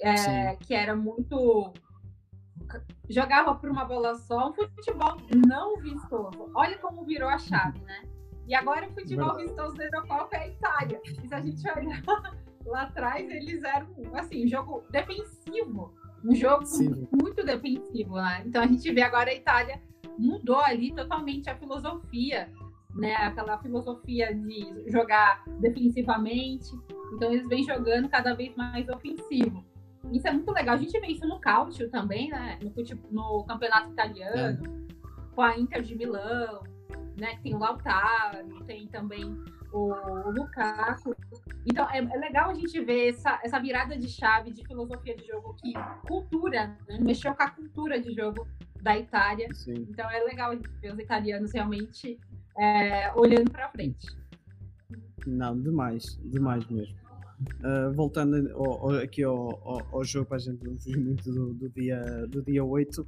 é, 0.00 0.56
que 0.56 0.74
era 0.74 0.96
muito. 0.96 1.72
jogava 3.08 3.54
por 3.54 3.70
uma 3.70 3.84
bola 3.84 4.14
só, 4.14 4.50
um 4.50 4.54
futebol 4.54 5.16
não 5.46 5.76
vistoso. 5.78 6.50
Olha 6.54 6.78
como 6.78 7.04
virou 7.04 7.28
a 7.28 7.38
chave, 7.38 7.80
né? 7.80 8.02
E 8.46 8.54
agora 8.54 8.88
o 8.88 8.92
futebol 8.92 9.34
Verdade. 9.36 9.42
vistoso 9.44 9.76
da 9.76 9.84
Eurocopa 9.84 10.36
é 10.36 10.40
a 10.40 10.48
Itália. 10.48 11.00
E 11.04 11.28
se 11.28 11.34
a 11.34 11.40
gente 11.40 11.70
olhar 11.70 12.02
lá 12.64 12.82
atrás, 12.82 13.28
eles 13.30 13.62
eram, 13.62 13.88
assim, 14.14 14.44
um 14.44 14.48
jogo 14.48 14.84
defensivo. 14.90 15.94
Um 16.24 16.34
jogo 16.34 16.66
Sim. 16.66 17.08
muito 17.12 17.44
defensivo, 17.44 18.16
né? 18.16 18.42
Então 18.44 18.62
a 18.62 18.66
gente 18.66 18.92
vê 18.92 19.02
agora 19.02 19.30
a 19.30 19.34
Itália 19.34 19.80
mudou 20.18 20.60
ali 20.60 20.94
totalmente 20.94 21.48
a 21.48 21.56
filosofia, 21.56 22.52
né? 22.94 23.14
Aquela 23.16 23.58
filosofia 23.58 24.34
de 24.34 24.84
jogar 24.90 25.42
defensivamente. 25.60 26.70
Então 27.14 27.32
eles 27.32 27.48
vêm 27.48 27.64
jogando 27.64 28.08
cada 28.08 28.34
vez 28.34 28.54
mais 28.54 28.88
ofensivo. 28.88 29.64
Isso 30.12 30.28
é 30.28 30.32
muito 30.32 30.50
legal. 30.52 30.74
A 30.74 30.78
gente 30.78 30.98
vê 31.00 31.06
isso 31.06 31.26
no 31.26 31.40
Calcio 31.40 31.90
também, 31.90 32.28
né? 32.28 32.58
No, 32.62 32.72
no 33.10 33.44
campeonato 33.44 33.90
italiano, 33.90 34.88
com 35.34 35.42
a 35.42 35.58
Inter 35.58 35.82
de 35.82 35.96
Milão, 35.96 36.62
né? 37.18 37.36
Que 37.36 37.42
tem 37.44 37.54
o 37.54 37.58
Lautaro, 37.58 38.46
tem 38.66 38.86
também 38.88 39.42
o 39.72 40.30
Lukaku. 40.30 41.14
Então 41.66 41.88
é, 41.90 41.98
é 41.98 42.18
legal 42.18 42.50
a 42.50 42.54
gente 42.54 42.78
ver 42.84 43.08
essa, 43.10 43.40
essa 43.44 43.58
virada 43.60 43.96
de 43.96 44.08
chave 44.08 44.52
de 44.52 44.64
filosofia 44.66 45.14
de 45.16 45.26
jogo 45.26 45.54
que 45.54 45.72
cultura, 46.06 46.76
né? 46.88 46.98
mexeu 47.00 47.34
com 47.34 47.42
a 47.42 47.50
cultura 47.50 48.00
de 48.00 48.12
jogo 48.14 48.46
da 48.82 48.96
Itália. 48.98 49.48
Sim. 49.54 49.86
Então 49.90 50.10
é 50.10 50.20
legal 50.24 50.56
ver 50.80 50.92
os 50.92 50.98
italianos 50.98 51.52
realmente 51.52 52.18
é, 52.58 53.12
olhando 53.14 53.50
para 53.50 53.68
frente. 53.70 54.06
Não, 55.26 55.58
demais, 55.60 56.18
demais 56.24 56.66
mesmo. 56.68 56.98
Uh, 57.64 57.90
voltando 57.94 58.36
ao- 58.54 58.90
ao- 58.90 58.98
aqui 58.98 59.22
ao, 59.22 59.36
ao, 59.66 59.96
ao 59.96 60.04
jogo, 60.04 60.26
para 60.26 60.36
a 60.36 60.40
gente 60.40 60.62
não 60.62 60.76
fugir 60.78 60.98
muito 60.98 61.24
do, 61.32 61.54
do 61.54 61.70
dia, 61.70 61.98
do 62.28 62.42
dia 62.42 62.62
8, 62.62 63.00
uh, 63.00 63.06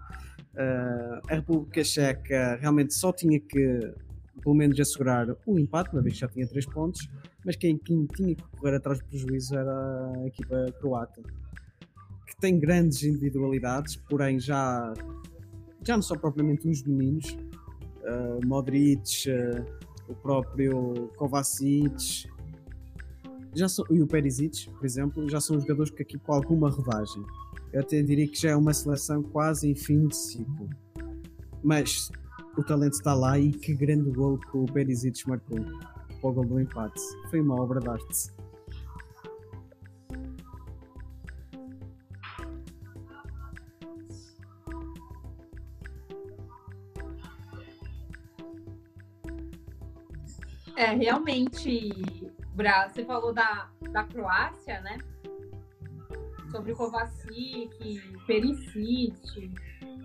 a 1.28 1.34
República 1.34 1.84
Checa 1.84 2.56
realmente 2.60 2.94
só 2.94 3.12
tinha 3.12 3.38
que, 3.38 3.94
pelo 4.42 4.54
menos, 4.54 4.78
assegurar 4.78 5.28
o 5.46 5.58
empate, 5.58 5.92
uma 5.92 6.02
vez 6.02 6.14
que 6.14 6.20
já 6.20 6.28
tinha 6.28 6.46
3 6.46 6.66
pontos, 6.66 7.08
mas 7.44 7.56
quem, 7.56 7.78
quem 7.78 8.06
tinha 8.06 8.34
que 8.34 8.42
correr 8.58 8.76
atrás 8.76 8.98
do 8.98 9.04
prejuízo 9.06 9.56
era 9.56 10.12
a 10.16 10.26
equipa 10.26 10.66
croata, 10.80 11.22
que 12.26 12.36
tem 12.40 12.58
grandes 12.58 13.02
individualidades, 13.04 13.96
porém 13.96 14.38
já, 14.40 14.92
já 15.86 15.96
não 15.96 16.02
são 16.02 16.18
propriamente 16.18 16.68
uns 16.68 16.82
meninos. 16.82 17.36
Uh, 18.02 18.44
Modric, 18.44 19.30
uh, 19.30 19.64
o 20.08 20.14
próprio 20.14 21.08
Kovacic, 21.16 22.26
já 23.54 23.68
são, 23.68 23.84
e 23.90 24.00
o 24.00 24.06
Perisic, 24.06 24.70
por 24.70 24.84
exemplo, 24.84 25.28
já 25.28 25.40
são 25.40 25.60
jogadores 25.60 25.90
que 25.90 26.02
aqui 26.02 26.18
com 26.18 26.32
alguma 26.32 26.70
rodagem. 26.70 27.22
Eu 27.72 27.80
até 27.80 28.02
diria 28.02 28.26
que 28.26 28.40
já 28.40 28.50
é 28.50 28.56
uma 28.56 28.72
seleção 28.72 29.22
quase 29.22 29.70
em 29.70 29.74
fim 29.74 30.06
de 30.06 30.16
ciclo. 30.16 30.68
Mas 31.62 32.10
o 32.56 32.62
talento 32.62 32.94
está 32.94 33.14
lá 33.14 33.38
e 33.38 33.50
que 33.50 33.74
grande 33.74 34.10
gol 34.10 34.38
que 34.38 34.56
o 34.56 34.66
Perisic 34.66 35.28
marcou 35.28 35.58
o 36.22 36.32
gol 36.32 36.44
do 36.44 36.60
empate. 36.60 37.00
Foi 37.30 37.40
uma 37.40 37.60
obra 37.60 37.80
de 37.80 37.88
arte. 37.88 38.32
É, 50.76 50.94
realmente, 50.94 51.92
Bra, 52.54 52.88
você 52.88 53.04
falou 53.04 53.32
da, 53.32 53.70
da 53.92 54.04
Croácia, 54.04 54.80
né? 54.82 54.98
Sobre 56.50 56.74
Kovacic, 56.74 58.02
Perisic, 58.26 59.50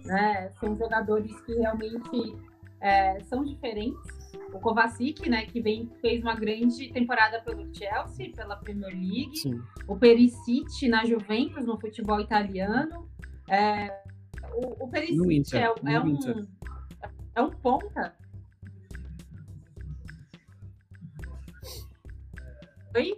né? 0.07 0.51
São 0.59 0.75
jogadores 0.75 1.39
que 1.41 1.53
realmente 1.53 2.35
é, 2.79 3.19
são 3.25 3.43
diferentes. 3.43 4.17
O 4.53 4.59
Kovacic, 4.59 5.29
né, 5.29 5.45
que 5.45 5.61
vem, 5.61 5.89
fez 6.01 6.21
uma 6.21 6.35
grande 6.35 6.91
temporada 6.91 7.41
pelo 7.41 7.73
Chelsea, 7.73 8.31
pela 8.33 8.55
Premier 8.55 8.93
League. 8.93 9.37
Sim. 9.37 9.61
O 9.87 9.97
Perisic 9.97 10.87
na 10.87 11.05
Juventus, 11.05 11.65
no 11.65 11.79
futebol 11.79 12.19
italiano. 12.19 13.09
É, 13.49 14.03
o, 14.53 14.85
o 14.85 14.87
Perisic 14.89 15.55
é, 15.55 15.63
é 15.63 15.99
um, 15.99 16.07
Inter. 16.07 16.47
é 17.35 17.41
um 17.41 17.49
ponta. 17.49 18.15
Oi? 22.95 23.17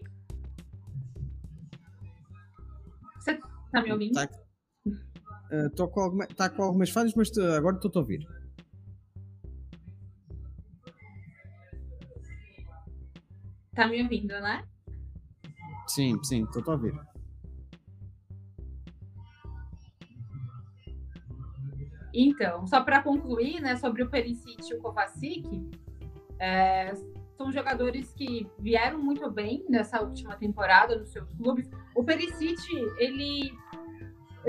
Você 3.17 3.39
tá 3.72 3.81
me 3.81 3.91
ouvindo? 3.91 4.13
Tá, 4.13 4.27
uh, 5.51 5.70
tô 5.75 5.88
com 5.88 6.01
alguma, 6.01 6.27
tá 6.27 6.50
com 6.50 6.63
algumas 6.63 6.89
falhas, 6.89 7.13
mas 7.15 7.29
uh, 7.38 7.53
agora 7.53 7.75
estou 7.75 7.91
a 7.96 8.00
ouvir. 8.00 8.27
Tá 13.74 13.88
me 13.88 14.01
ouvindo, 14.01 14.34
né? 14.41 14.63
Sim, 15.88 16.22
sim, 16.24 16.44
estou 16.44 16.63
a 16.68 16.72
ouvir. 16.72 16.94
Então, 22.13 22.68
só 22.68 22.82
para 22.82 23.01
concluir, 23.01 23.62
né, 23.62 23.75
sobre 23.75 24.03
o 24.03 24.10
Perisic 24.10 24.70
e 24.70 24.74
o 24.74 24.82
Kovacic, 24.82 25.70
é, 26.39 26.94
são 27.38 27.51
jogadores 27.51 28.12
que 28.13 28.46
vieram 28.60 29.01
muito 29.01 29.29
bem 29.32 29.65
nessa 29.70 30.01
última 30.01 30.36
temporada 30.36 30.98
nos 30.98 31.10
seus 31.12 31.32
clubes. 31.34 31.70
O 31.96 32.03
Perisic, 32.03 32.62
ele, 32.98 33.53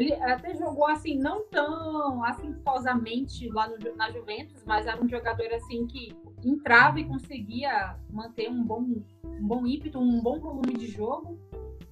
ele 0.00 0.14
até 0.14 0.54
jogou 0.54 0.87
assim, 0.87 1.19
não 1.19 1.45
tão 1.49 2.25
assintosamente 2.25 3.50
lá 3.50 3.69
no, 3.69 3.76
na 3.97 4.11
Juventus, 4.11 4.64
mas 4.64 4.87
era 4.87 5.02
um 5.02 5.07
jogador 5.07 5.52
assim 5.52 5.87
que 5.87 6.16
entrava 6.42 6.99
e 6.99 7.04
conseguia 7.04 7.97
manter 8.11 8.49
um 8.49 8.64
bom, 8.64 8.80
um 8.80 9.47
bom 9.47 9.66
ímpeto, 9.66 9.99
um 9.99 10.23
bom 10.23 10.40
volume 10.40 10.75
de 10.75 10.87
jogo. 10.87 11.38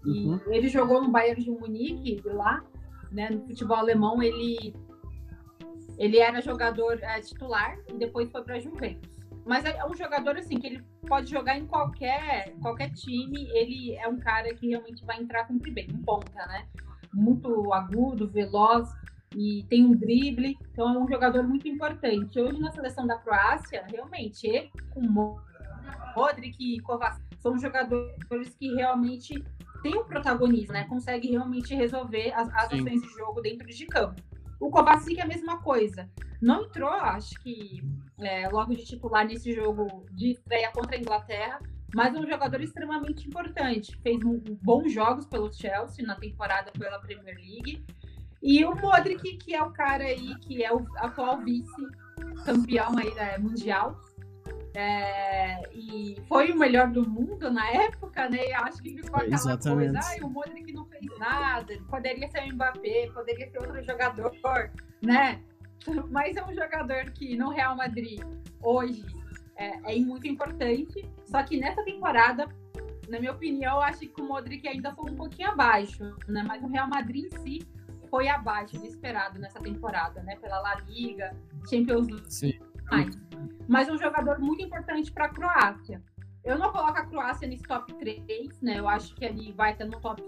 E 0.06 0.26
Uhum. 0.26 0.40
ele 0.46 0.68
jogou 0.68 1.02
no 1.02 1.10
Bayern 1.10 1.42
de 1.42 1.50
Munique 1.50 2.22
lá, 2.24 2.64
né, 3.12 3.28
no 3.28 3.46
futebol 3.46 3.76
alemão, 3.76 4.22
ele 4.22 4.74
Ele 5.98 6.18
era 6.18 6.40
jogador 6.40 6.98
é, 7.02 7.20
titular 7.20 7.76
e 7.88 7.94
depois 7.94 8.30
foi 8.30 8.42
para 8.42 8.58
Juventus. 8.58 9.10
Mas 9.44 9.64
é 9.64 9.84
um 9.84 9.94
jogador 9.94 10.36
assim 10.36 10.58
que 10.58 10.66
ele 10.66 10.84
pode 11.06 11.28
jogar 11.30 11.58
em 11.58 11.66
qualquer 11.66 12.54
qualquer 12.62 12.90
time. 12.92 13.48
Ele 13.50 13.96
é 13.96 14.06
um 14.06 14.18
cara 14.18 14.54
que 14.54 14.68
realmente 14.68 15.04
vai 15.04 15.20
entrar 15.20 15.46
com 15.46 15.58
bem, 15.58 15.88
um 15.92 16.02
ponta, 16.02 16.46
né? 16.46 16.68
Muito 17.12 17.72
agudo, 17.72 18.28
veloz 18.28 18.88
e 19.34 19.64
tem 19.68 19.84
um 19.84 19.94
drible. 19.94 20.58
Então 20.72 20.94
é 20.94 20.98
um 20.98 21.08
jogador 21.08 21.42
muito 21.42 21.68
importante. 21.68 22.40
Hoje 22.40 22.60
na 22.60 22.70
seleção 22.70 23.06
da 23.06 23.18
Croácia, 23.18 23.84
realmente 23.90 24.46
ele 24.46 24.70
com 24.90 25.00
Modric 26.16 26.56
e 26.58 26.80
Kovacic 26.80 27.28
são 27.38 27.58
jogadores 27.58 28.54
que 28.58 28.74
realmente 28.74 29.42
têm 29.82 29.96
um 29.96 30.04
protagonismo, 30.04 30.72
né? 30.72 30.84
Consegue 30.84 31.30
realmente 31.30 31.74
resolver 31.74 32.32
as, 32.32 32.48
as 32.48 32.72
ações 32.72 33.00
de 33.00 33.08
jogo 33.16 33.40
dentro 33.40 33.66
de 33.66 33.86
campo. 33.86 34.20
O 34.60 34.70
Kovacic 34.70 35.18
é 35.18 35.22
a 35.22 35.26
mesma 35.26 35.62
coisa. 35.62 36.08
Não 36.40 36.64
entrou, 36.64 36.90
acho 36.90 37.34
que 37.40 37.82
é, 38.20 38.48
logo 38.48 38.74
de 38.74 38.84
titular 38.84 39.26
nesse 39.26 39.52
jogo 39.52 40.04
de 40.12 40.32
estreia 40.32 40.70
contra 40.72 40.96
a 40.96 41.00
Inglaterra, 41.00 41.60
mas 41.94 42.14
é 42.14 42.18
um 42.18 42.28
jogador 42.28 42.60
extremamente 42.60 43.26
importante. 43.26 43.96
Fez 44.02 44.18
bons 44.62 44.92
jogos 44.92 45.26
pelo 45.26 45.52
Chelsea 45.52 46.06
na 46.06 46.16
temporada 46.16 46.70
pela 46.72 46.98
Premier 46.98 47.36
League. 47.36 47.84
E 48.42 48.64
o 48.64 48.74
Modric, 48.74 49.36
que 49.38 49.54
é 49.54 49.62
o 49.62 49.72
cara 49.72 50.04
aí 50.04 50.34
que 50.40 50.62
é 50.62 50.72
o 50.72 50.86
atual 50.96 51.38
vice-campeão 51.42 52.96
aí 52.98 53.14
da 53.14 53.38
mundial, 53.38 54.00
é, 54.74 55.60
e 55.72 56.16
foi 56.28 56.52
o 56.52 56.58
melhor 56.58 56.88
do 56.88 57.08
mundo 57.08 57.50
na 57.50 57.68
época, 57.68 58.28
né? 58.28 58.52
Acho 58.52 58.80
que 58.80 58.90
ficou 58.90 59.16
aquela 59.16 59.34
Exatamente. 59.34 59.92
coisa, 59.92 60.22
ah, 60.22 60.26
o 60.26 60.30
Modric 60.30 60.72
não 60.72 60.84
fez 60.86 61.06
nada, 61.18 61.74
poderia 61.88 62.30
ser 62.30 62.44
o 62.44 62.54
Mbappé, 62.54 63.10
poderia 63.12 63.50
ser 63.50 63.58
outro 63.58 63.82
jogador, 63.82 64.30
né? 65.02 65.42
Mas 66.10 66.36
é 66.36 66.44
um 66.44 66.54
jogador 66.54 67.10
que 67.10 67.36
no 67.36 67.50
Real 67.50 67.74
Madrid 67.74 68.20
hoje 68.62 69.04
é, 69.58 69.96
é 69.96 70.00
muito 70.00 70.26
importante. 70.26 71.04
Só 71.26 71.42
que 71.42 71.58
nessa 71.58 71.84
temporada, 71.84 72.48
na 73.08 73.18
minha 73.18 73.32
opinião, 73.32 73.76
eu 73.76 73.82
acho 73.82 74.00
que 74.00 74.20
o 74.22 74.26
Modric 74.26 74.66
ainda 74.66 74.94
foi 74.94 75.10
um 75.10 75.16
pouquinho 75.16 75.50
abaixo, 75.50 76.16
né? 76.26 76.42
Mas 76.46 76.62
o 76.62 76.68
Real 76.68 76.88
Madrid 76.88 77.24
em 77.24 77.38
si 77.38 77.68
foi 78.08 78.28
abaixo 78.28 78.78
do 78.78 78.86
esperado 78.86 79.38
nessa 79.38 79.60
temporada, 79.60 80.22
né? 80.22 80.36
Pela 80.36 80.60
La 80.60 80.74
Liga, 80.88 81.36
Champions 81.68 82.06
League. 82.06 82.32
Sim. 82.32 82.58
Mais 82.90 83.18
mas 83.68 83.86
é 83.86 83.92
um 83.92 83.98
jogador 83.98 84.40
muito 84.40 84.64
importante 84.64 85.12
para 85.12 85.26
a 85.26 85.28
Croácia. 85.28 86.02
Eu 86.42 86.58
não 86.58 86.72
coloco 86.72 86.98
a 86.98 87.04
Croácia 87.04 87.46
nesse 87.46 87.64
top 87.64 87.92
3, 87.94 88.62
né? 88.62 88.78
Eu 88.78 88.88
acho 88.88 89.14
que 89.14 89.24
ele 89.24 89.52
vai 89.52 89.72
estar 89.72 89.84
no 89.84 90.00
top 90.00 90.22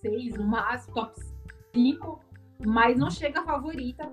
6, 0.00 0.38
no 0.38 0.46
máximo, 0.46 0.94
top 0.94 1.14
5, 1.74 2.20
mas 2.64 2.98
não 2.98 3.10
chega 3.10 3.42
favorita 3.42 4.10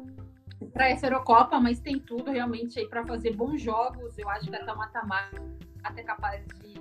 para 0.71 0.89
essa 0.89 1.07
Eurocopa, 1.07 1.59
mas 1.59 1.79
tem 1.79 1.99
tudo 1.99 2.31
realmente 2.31 2.79
aí 2.79 2.87
para 2.87 3.05
fazer 3.05 3.35
bons 3.35 3.61
jogos. 3.61 4.17
Eu 4.17 4.29
acho 4.29 4.49
que 4.49 4.55
até 4.55 4.71
o 4.71 4.77
mata-mata 4.77 5.41
até 5.83 6.03
capaz 6.03 6.45
de, 6.47 6.73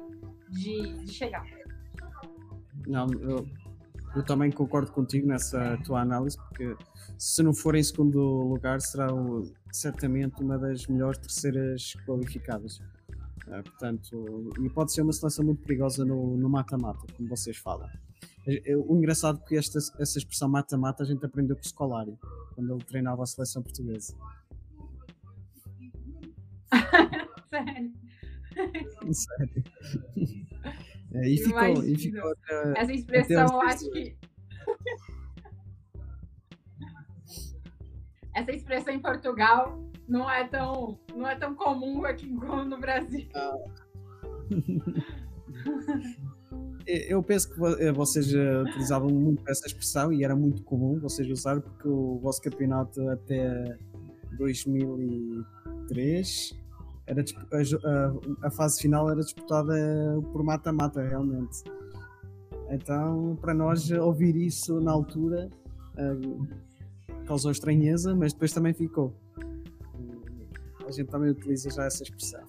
de, 0.50 1.04
de 1.04 1.12
chegar. 1.12 1.44
Não, 2.86 3.06
eu, 3.20 3.46
eu 4.14 4.24
também 4.24 4.50
concordo 4.50 4.92
contigo 4.92 5.26
nessa 5.26 5.78
tua 5.84 6.00
análise, 6.00 6.36
porque 6.36 6.76
se 7.18 7.42
não 7.42 7.54
for 7.54 7.74
em 7.74 7.82
segundo 7.82 8.18
lugar, 8.18 8.80
será 8.80 9.12
o, 9.12 9.42
certamente 9.72 10.42
uma 10.42 10.58
das 10.58 10.86
melhores 10.86 11.18
terceiras 11.18 11.94
qualificadas. 12.06 12.78
Uh, 13.46 13.62
portanto, 13.64 14.52
e 14.60 14.70
pode 14.70 14.92
ser 14.92 15.02
uma 15.02 15.12
seleção 15.12 15.44
muito 15.44 15.62
perigosa 15.62 16.04
no 16.04 16.48
mata-mata, 16.48 17.06
como 17.16 17.28
vocês 17.28 17.56
falam. 17.56 17.88
O 18.88 18.96
engraçado 18.96 19.40
é 19.44 19.48
que 19.48 19.56
esta, 19.56 19.78
essa 20.00 20.18
expressão 20.18 20.48
mata-mata 20.48 21.02
a 21.04 21.06
gente 21.06 21.24
aprendeu 21.24 21.54
com 21.54 21.62
o 21.62 21.64
Scolari, 21.64 22.18
quando 22.54 22.74
ele 22.74 22.84
treinava 22.84 23.22
a 23.22 23.26
seleção 23.26 23.62
portuguesa. 23.62 24.16
Sério? 27.48 27.92
Sério. 29.12 29.64
É, 31.14 31.28
e, 31.28 31.36
ficou, 31.38 31.84
e 31.84 31.98
ficou. 31.98 32.30
Uh, 32.30 32.74
Essa 32.76 32.92
expressão 32.92 33.46
eu 33.46 33.60
acho 33.60 33.90
que. 33.90 34.16
Essa 38.34 38.50
expressão 38.50 38.94
em 38.94 39.00
Portugal 39.00 39.78
não 40.08 40.28
é 40.30 40.48
tão, 40.48 40.98
não 41.14 41.28
é 41.28 41.36
tão 41.36 41.54
comum 41.54 42.04
aqui 42.04 42.34
como 42.34 42.64
no 42.64 42.80
Brasil. 42.80 43.28
Ah. 43.34 43.58
Eu 46.86 47.22
penso 47.22 47.52
que 47.52 47.60
eh, 47.80 47.92
vocês 47.92 48.34
eh, 48.34 48.62
utilizavam 48.62 49.08
muito 49.08 49.48
essa 49.48 49.64
expressão 49.66 50.12
e 50.12 50.24
era 50.24 50.34
muito 50.34 50.64
comum 50.64 50.98
vocês 50.98 51.30
usar 51.30 51.60
porque 51.60 51.86
o 51.86 52.18
vosso 52.18 52.42
campeonato 52.42 53.08
até 53.08 53.78
2003 54.36 56.60
era 57.06 57.22
a, 57.22 57.26
a, 58.46 58.50
fase 58.50 58.80
final 58.80 59.08
era 59.10 59.20
disputada 59.20 59.74
por 60.32 60.42
mata-mata 60.42 61.02
realmente. 61.02 61.62
Então, 62.70 63.36
para 63.40 63.54
nós 63.54 63.90
ouvir 63.90 64.36
isso 64.36 64.80
na 64.80 64.92
altura 64.92 65.50
uh, 65.98 66.46
causou 67.26 67.50
estranheza, 67.50 68.14
mas 68.14 68.32
depois 68.32 68.52
também 68.52 68.72
ficou. 68.72 69.14
A 70.86 70.90
gente 70.90 71.10
também 71.10 71.30
utiliza 71.30 71.70
já 71.70 71.84
essa 71.84 72.02
expressão. 72.02 72.46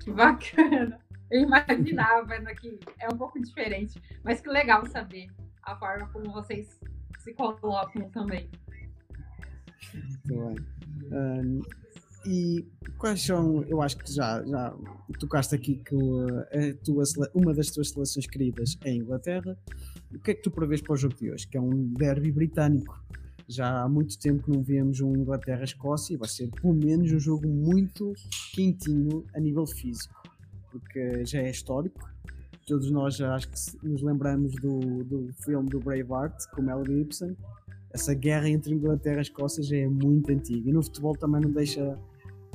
Que 0.00 0.12
bacana! 0.12 1.00
Eu 1.30 1.42
imaginava 1.42 2.36
que 2.54 2.78
é 2.98 3.08
um 3.12 3.16
pouco 3.18 3.40
diferente, 3.40 4.00
mas 4.24 4.40
que 4.40 4.48
legal 4.48 4.86
saber 4.86 5.28
a 5.62 5.76
forma 5.76 6.08
como 6.08 6.32
vocês 6.32 6.80
se 7.18 7.34
colocam 7.34 8.08
também. 8.10 8.50
Muito 9.94 10.56
bem. 11.10 11.60
E 12.26 12.66
quais 12.98 13.22
são, 13.22 13.62
eu 13.64 13.80
acho 13.80 13.96
que 13.96 14.12
já, 14.12 14.42
já 14.44 14.74
tocaste 15.18 15.54
aqui 15.54 15.76
que 15.76 15.94
a 15.94 16.84
tua, 16.84 17.04
uma 17.32 17.54
das 17.54 17.70
tuas 17.70 17.90
seleções 17.90 18.26
queridas 18.26 18.76
é 18.84 18.90
a 18.90 18.94
Inglaterra. 18.94 19.56
O 20.12 20.18
que 20.18 20.32
é 20.32 20.34
que 20.34 20.42
tu 20.42 20.50
prevês 20.50 20.82
para 20.82 20.94
o 20.94 20.96
jogo 20.96 21.14
de 21.14 21.30
hoje? 21.30 21.46
Que 21.46 21.56
é 21.56 21.60
um 21.60 21.92
derby 21.94 22.32
britânico. 22.32 23.02
Já 23.46 23.82
há 23.82 23.88
muito 23.88 24.18
tempo 24.18 24.42
que 24.42 24.50
não 24.50 24.62
vemos 24.62 25.00
um 25.00 25.14
Inglaterra-Escócia 25.14 26.12
e 26.12 26.16
vai 26.16 26.28
ser 26.28 26.50
pelo 26.50 26.74
menos 26.74 27.10
um 27.12 27.18
jogo 27.18 27.48
muito 27.48 28.12
quentinho 28.52 29.24
a 29.34 29.40
nível 29.40 29.66
físico, 29.66 30.20
porque 30.78 31.24
já 31.24 31.40
é 31.40 31.50
histórico. 31.50 32.08
Todos 32.66 32.90
nós 32.90 33.16
já 33.16 33.34
acho 33.34 33.48
que 33.48 33.86
nos 33.86 34.02
lembramos 34.02 34.54
do, 34.56 35.02
do 35.04 35.32
filme 35.44 35.68
do 35.70 35.80
Braveheart 35.80 36.44
com 36.54 36.62
Mel 36.62 36.84
Gibson. 36.84 37.34
Essa 37.92 38.12
guerra 38.14 38.48
entre 38.48 38.74
Inglaterra 38.74 39.18
e 39.18 39.22
Escócia 39.22 39.62
já 39.62 39.76
é 39.76 39.88
muito 39.88 40.30
antiga 40.30 40.68
e 40.68 40.72
no 40.72 40.82
futebol 40.82 41.16
também 41.16 41.40
não 41.40 41.50
deixa 41.50 41.98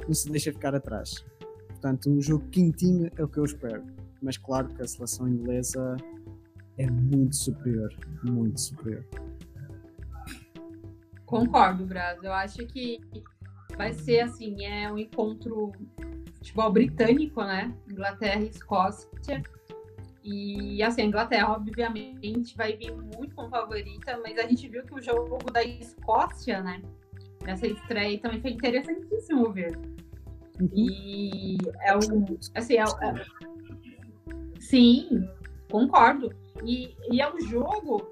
não 0.07 0.13
se 0.13 0.29
deixa 0.29 0.51
ficar 0.51 0.75
atrás. 0.75 1.25
Portanto, 1.67 2.09
um 2.09 2.21
jogo 2.21 2.47
quentinho 2.49 3.09
é 3.17 3.23
o 3.23 3.27
que 3.27 3.39
eu 3.39 3.45
espero. 3.45 3.83
Mas 4.21 4.37
claro 4.37 4.67
que 4.69 4.81
a 4.81 4.87
seleção 4.87 5.27
inglesa 5.27 5.97
é 6.77 6.89
muito 6.89 7.35
superior. 7.35 7.93
Muito 8.23 8.59
superior. 8.59 9.05
Concordo, 11.25 11.85
Braz. 11.85 12.23
Eu 12.23 12.31
acho 12.31 12.65
que 12.67 12.99
vai 13.75 13.93
ser 13.93 14.21
assim, 14.21 14.63
é 14.63 14.91
um 14.91 14.97
encontro 14.97 15.71
futebol 16.43 16.71
britânico, 16.71 17.41
né? 17.41 17.73
Inglaterra 17.89 18.41
e 18.41 18.49
Escócia. 18.49 19.41
E 20.23 20.83
assim, 20.83 21.01
a 21.01 21.05
Inglaterra, 21.05 21.53
obviamente, 21.53 22.55
vai 22.55 22.75
vir 22.75 22.93
muito 22.93 23.33
como 23.33 23.49
favorita, 23.49 24.19
mas 24.21 24.37
a 24.37 24.43
gente 24.43 24.67
viu 24.67 24.83
que 24.83 24.93
o 24.93 25.01
jogo 25.01 25.37
da 25.51 25.63
Escócia, 25.63 26.61
né? 26.61 26.81
Nessa 27.43 27.67
estreia 27.67 28.19
também 28.19 28.41
foi 28.41 28.51
interessantíssimo 28.51 29.51
ver. 29.51 29.77
Uhum. 30.59 30.69
E 30.73 31.57
é 31.81 31.95
um. 31.95 32.37
Assim, 32.55 32.75
é, 32.75 32.83
é, 32.83 33.25
sim, 34.59 35.27
concordo. 35.71 36.29
E, 36.65 36.95
e 37.09 37.21
é 37.21 37.33
um 37.33 37.39
jogo 37.41 38.05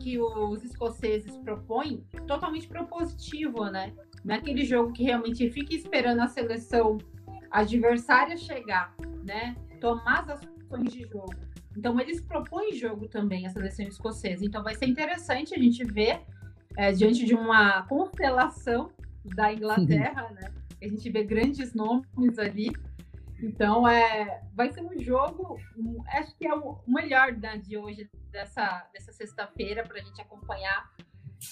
que 0.00 0.18
os 0.18 0.62
escoceses 0.64 1.36
propõem 1.38 2.04
totalmente 2.26 2.66
propositivo, 2.68 3.64
né? 3.66 3.94
Naquele 4.24 4.64
jogo 4.64 4.92
que 4.92 5.04
realmente 5.04 5.50
fica 5.50 5.74
esperando 5.74 6.20
a 6.20 6.28
seleção 6.28 6.98
adversária 7.60 8.36
chegar, 8.36 8.94
né? 9.22 9.56
Tomar 9.80 10.20
as 10.20 10.30
ações 10.30 10.92
de 10.92 11.02
jogo. 11.02 11.34
Então, 11.76 11.98
eles 12.00 12.20
propõem 12.20 12.72
jogo 12.74 13.08
também, 13.08 13.46
a 13.46 13.50
seleção 13.50 13.86
escocesa. 13.86 14.44
Então, 14.44 14.62
vai 14.62 14.74
ser 14.74 14.86
interessante 14.86 15.54
a 15.54 15.58
gente 15.58 15.84
ver, 15.84 16.22
é, 16.76 16.92
diante 16.92 17.24
de 17.24 17.34
uma 17.34 17.82
constelação 17.86 18.90
da 19.24 19.52
Inglaterra, 19.52 20.30
né? 20.32 20.52
A 20.82 20.88
gente 20.88 21.08
vê 21.10 21.22
grandes 21.24 21.72
nomes 21.74 22.38
ali. 22.38 22.70
Então, 23.40 23.86
é, 23.86 24.42
vai 24.54 24.72
ser 24.72 24.82
um 24.82 24.98
jogo, 25.00 25.58
acho 26.08 26.36
que 26.36 26.46
é 26.46 26.54
o 26.54 26.78
melhor 26.86 27.32
né, 27.32 27.58
de 27.58 27.76
hoje, 27.76 28.08
dessa, 28.30 28.88
dessa 28.92 29.12
sexta-feira, 29.12 29.84
para 29.84 29.98
a 29.98 30.02
gente 30.02 30.20
acompanhar 30.20 30.90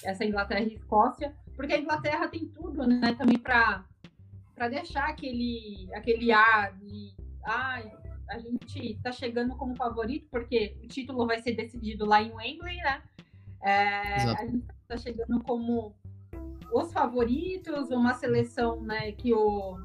essa 0.04 0.24
Inglaterra 0.24 0.60
e 0.60 0.74
Escócia, 0.74 1.34
porque 1.54 1.74
a 1.74 1.78
Inglaterra 1.78 2.28
tem 2.28 2.46
tudo, 2.46 2.86
né, 2.86 3.14
também 3.14 3.38
para 3.38 3.84
deixar 4.68 5.08
aquele, 5.08 5.88
aquele 5.94 6.32
ar 6.32 6.76
de, 6.78 7.14
ah, 7.44 7.82
a 8.30 8.38
gente 8.38 8.92
está 8.92 9.12
chegando 9.12 9.56
como 9.56 9.76
favorito, 9.76 10.26
porque 10.30 10.76
o 10.82 10.88
título 10.88 11.26
vai 11.26 11.40
ser 11.40 11.54
decidido 11.54 12.06
lá 12.06 12.22
em 12.22 12.32
Wembley, 12.32 12.76
né? 12.76 13.02
É, 13.62 14.14
a 14.14 14.46
gente 14.46 14.66
está 14.82 14.96
chegando 14.96 15.42
como 15.44 15.94
os 16.72 16.92
favoritos, 16.92 17.90
uma 17.90 18.14
seleção 18.14 18.80
né, 18.80 19.12
que 19.12 19.32
o 19.32 19.76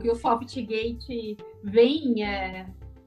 que 0.00 0.10
o 0.10 0.14
Softgate 0.14 1.36
vem 1.64 2.24
é, 2.24 2.66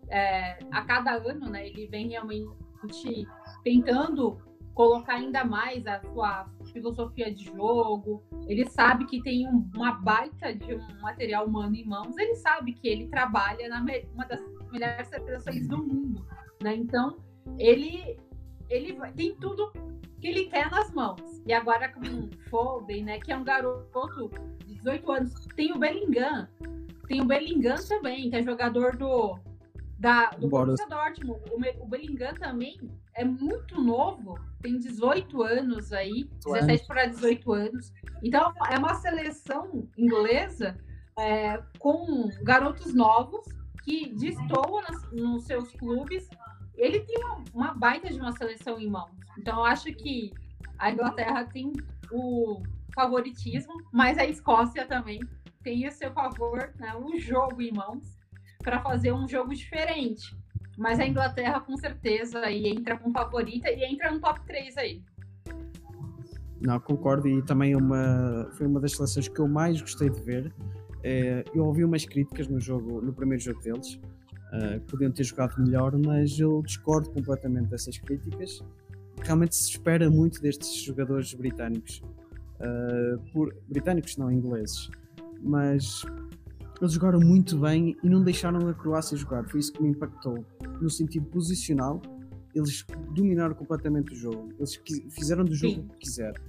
é, 0.10 0.60
a 0.72 0.82
cada 0.84 1.14
ano, 1.14 1.50
né? 1.50 1.68
Ele 1.68 1.88
vem 1.88 2.10
realmente 2.10 3.28
tentando 3.64 4.38
colocar 4.74 5.16
ainda 5.16 5.44
mais 5.44 5.86
a 5.88 6.02
sua 6.02 6.50
filosofia 6.72 7.34
de 7.34 7.46
jogo. 7.46 8.24
Ele 8.48 8.66
sabe 8.66 9.06
que 9.06 9.22
tem 9.22 9.48
um, 9.48 9.70
uma 9.76 9.94
baita 9.94 10.54
de 10.54 10.76
um 10.76 11.02
material 11.02 11.46
humano 11.46 11.76
em 11.76 11.86
mãos. 11.86 12.18
Ele 12.18 12.36
sabe 12.36 12.74
que 12.74 12.88
ele 12.88 13.08
trabalha 13.08 13.70
na 13.70 13.82
uma 14.14 14.26
das 14.26 14.40
melhores 14.72 15.08
seleções 15.08 15.68
do 15.68 15.78
mundo, 15.78 16.26
né? 16.62 16.76
Então 16.76 17.18
ele 17.58 18.18
ele 18.70 18.98
tem 19.16 19.36
tudo 19.36 19.72
que 20.20 20.28
ele 20.28 20.46
quer 20.46 20.70
nas 20.72 20.92
mãos. 20.94 21.42
E 21.46 21.54
agora 21.54 21.90
com 21.90 22.00
o 22.00 22.30
Foden, 22.50 23.04
né, 23.04 23.20
que 23.20 23.32
é 23.32 23.38
um 23.38 23.44
garoto 23.44 24.30
de 24.66 24.76
18 24.76 25.12
anos, 25.12 25.34
tem 25.56 25.74
o 25.74 25.80
Bellingham, 25.80 26.48
tem 27.08 27.22
o 27.22 27.26
Bellingham 27.26 27.76
também, 27.88 28.30
que 28.30 28.36
é 28.36 28.44
jogador 28.44 28.96
do 28.96 29.38
da, 30.00 30.30
do 30.32 30.48
Borussia 30.48 30.88
Dortmund. 30.88 31.42
O, 31.52 31.84
o 31.84 31.88
Bellingham 31.88 32.34
também 32.36 32.78
é 33.16 33.26
muito 33.26 33.82
novo, 33.82 34.40
tem 34.62 34.78
18 34.78 35.42
anos 35.44 35.92
aí, 35.92 36.30
17 36.46 36.88
para 36.88 37.06
18 37.06 37.54
anos. 37.54 37.94
Então 38.24 38.54
é 38.70 38.78
uma 38.78 38.96
seleção 38.96 39.88
inglesa 39.98 40.78
é, 41.20 41.62
com 41.80 42.30
garotos 42.44 42.94
novos 42.94 43.46
que 43.84 44.14
destoam 44.14 44.82
nas, 44.82 45.12
nos 45.12 45.46
seus 45.46 45.72
clubes 45.72 46.30
ele 46.82 47.00
tem 47.02 47.24
uma, 47.24 47.44
uma, 47.54 47.74
baita 47.74 48.10
de 48.10 48.20
uma 48.20 48.32
seleção 48.32 48.80
em 48.80 48.90
mãos. 48.90 49.12
Então, 49.38 49.58
eu 49.58 49.66
acho 49.66 49.94
que 49.94 50.32
a 50.80 50.92
Inglaterra 50.92 51.46
tem 51.46 51.72
o 52.12 52.62
favoritismo, 52.96 53.74
mas 53.92 54.18
a 54.18 54.26
Escócia 54.26 54.86
também 54.88 55.20
tem 55.64 55.86
a 55.86 55.92
seu 55.92 56.12
favor, 56.12 56.74
né, 56.80 56.96
um 56.96 57.20
jogo 57.20 57.62
em 57.62 57.72
mãos 57.72 58.18
para 58.64 58.82
fazer 58.82 59.12
um 59.12 59.28
jogo 59.28 59.54
diferente. 59.54 60.36
Mas 60.82 61.00
a 61.00 61.06
Inglaterra, 61.06 61.60
com 61.60 61.78
certeza, 61.78 62.40
aí 62.40 62.66
entra 62.66 62.98
com 62.98 63.12
favorita 63.12 63.70
e 63.70 63.86
entra 63.86 64.10
no 64.10 64.20
top 64.20 64.42
3 64.48 64.76
aí. 64.78 65.04
Não, 66.60 66.80
concordo, 66.80 67.28
e 67.28 67.40
também 67.44 67.76
uma, 67.76 68.50
foi 68.54 68.66
uma 68.66 68.80
das 68.80 68.94
seleções 68.94 69.28
que 69.28 69.40
eu 69.40 69.48
mais 69.48 69.80
gostei 69.80 70.10
de 70.10 70.20
ver. 70.22 70.52
É, 71.04 71.44
eu 71.54 71.66
ouvi 71.66 71.86
umas 71.86 72.04
críticas 72.04 72.48
no 72.48 72.60
jogo, 72.60 73.00
no 73.00 73.14
primeiro 73.14 73.44
jogo 73.44 73.62
deles, 73.62 73.94
uh, 73.94 74.82
podiam 74.88 75.12
ter 75.12 75.24
jogado 75.24 75.62
melhor, 75.62 75.96
mas 76.00 76.40
eu 76.40 76.64
discordo 76.64 77.12
completamente 77.12 77.68
dessas 77.68 78.00
críticas. 78.00 78.64
Realmente 79.22 79.56
se 79.56 79.70
espera 79.70 80.10
muito 80.10 80.42
destes 80.42 80.82
jogadores 80.82 81.32
britânicos, 81.36 82.02
uh, 82.60 83.20
por, 83.32 83.56
britânicos 83.70 84.18
não 84.18 84.32
ingleses, 84.32 84.90
mas 85.44 86.04
eles 86.82 86.94
jogaram 86.94 87.20
muito 87.20 87.58
bem 87.60 87.96
e 88.04 88.10
não 88.10 88.24
deixaram 88.24 88.68
a 88.68 88.74
Croácia 88.74 89.16
jogar. 89.16 89.48
Foi 89.48 89.60
isso 89.60 89.72
que 89.72 89.84
me 89.84 89.90
impactou. 89.90 90.44
No 90.82 90.90
sentido 90.90 91.28
posicional, 91.28 92.02
eles 92.56 92.84
dominaram 93.14 93.54
completamente 93.54 94.14
o 94.14 94.16
jogo. 94.16 94.50
Eles 94.58 94.82
fizeram 95.12 95.46
do 95.46 95.54
jogo 95.54 95.76
Sim. 95.76 95.80
o 95.82 95.90
que 95.90 95.98
quiseram. 96.00 96.42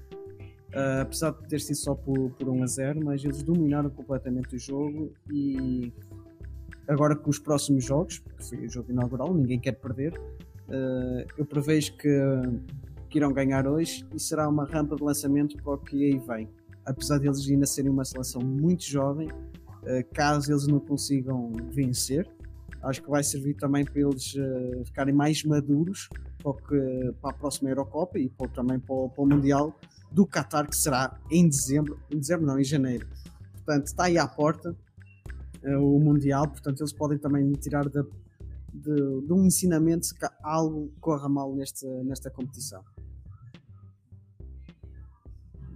Uh, 0.74 1.02
apesar 1.02 1.32
de 1.32 1.48
ter 1.48 1.60
sido 1.60 1.76
só 1.76 1.94
por, 1.94 2.30
por 2.30 2.48
1 2.48 2.62
a 2.62 2.66
0, 2.66 3.04
mas 3.04 3.22
eles 3.22 3.42
dominaram 3.42 3.90
completamente 3.90 4.56
o 4.56 4.58
jogo 4.58 5.12
e 5.30 5.92
agora 6.88 7.14
com 7.14 7.28
os 7.28 7.38
próximos 7.38 7.84
jogos, 7.84 8.18
porque 8.18 8.42
foi 8.42 8.58
o 8.64 8.70
jogo 8.70 8.90
inaugural, 8.90 9.34
ninguém 9.34 9.60
quer 9.60 9.72
perder, 9.72 10.14
uh, 10.16 11.26
eu 11.36 11.44
prevejo 11.44 11.94
que, 11.98 12.08
que, 13.10 13.18
irão 13.18 13.34
ganhar 13.34 13.66
hoje 13.66 14.06
e 14.14 14.18
será 14.18 14.48
uma 14.48 14.64
rampa 14.64 14.96
de 14.96 15.02
lançamento 15.02 15.62
para 15.62 15.74
o 15.74 15.78
que 15.78 16.06
aí 16.06 16.18
vem. 16.18 16.48
Apesar 16.86 17.18
deles 17.18 17.46
ainda 17.46 17.66
serem 17.66 17.90
uma 17.90 18.04
seleção 18.04 18.40
muito 18.40 18.82
jovem, 18.82 19.28
caso 20.14 20.52
eles 20.52 20.66
não 20.66 20.78
consigam 20.78 21.52
vencer, 21.70 22.28
acho 22.82 23.02
que 23.02 23.08
vai 23.08 23.22
servir 23.22 23.54
também 23.54 23.84
para 23.84 24.00
eles 24.00 24.34
uh, 24.34 24.84
ficarem 24.84 25.14
mais 25.14 25.44
maduros 25.44 26.08
para, 26.42 26.52
para, 27.20 27.30
a 27.30 27.32
próxima 27.32 27.70
Eurocopa 27.70 28.18
e 28.18 28.28
para, 28.28 28.48
também 28.48 28.78
para 28.78 28.94
o, 28.94 29.08
para 29.08 29.22
o 29.22 29.26
Mundial 29.26 29.78
do 30.10 30.26
Qatar, 30.26 30.68
que 30.68 30.76
será 30.76 31.18
em 31.30 31.48
dezembro, 31.48 31.98
em 32.10 32.18
dezembro 32.18 32.46
não, 32.46 32.58
em 32.58 32.64
janeiro. 32.64 33.06
Portanto, 33.54 33.86
está 33.86 34.04
aí 34.04 34.18
à 34.18 34.26
porta 34.26 34.76
uh, 35.64 35.96
o 35.96 36.00
Mundial, 36.00 36.48
portanto 36.48 36.80
eles 36.80 36.92
podem 36.92 37.18
também 37.18 37.50
tirar 37.52 37.88
de, 37.88 38.02
de, 38.72 39.26
de 39.26 39.32
um 39.32 39.44
ensinamento 39.44 40.06
se 40.06 40.14
algo 40.42 40.92
corra 41.00 41.28
mal 41.28 41.54
neste, 41.54 41.86
nesta 42.04 42.30
competição. 42.30 42.82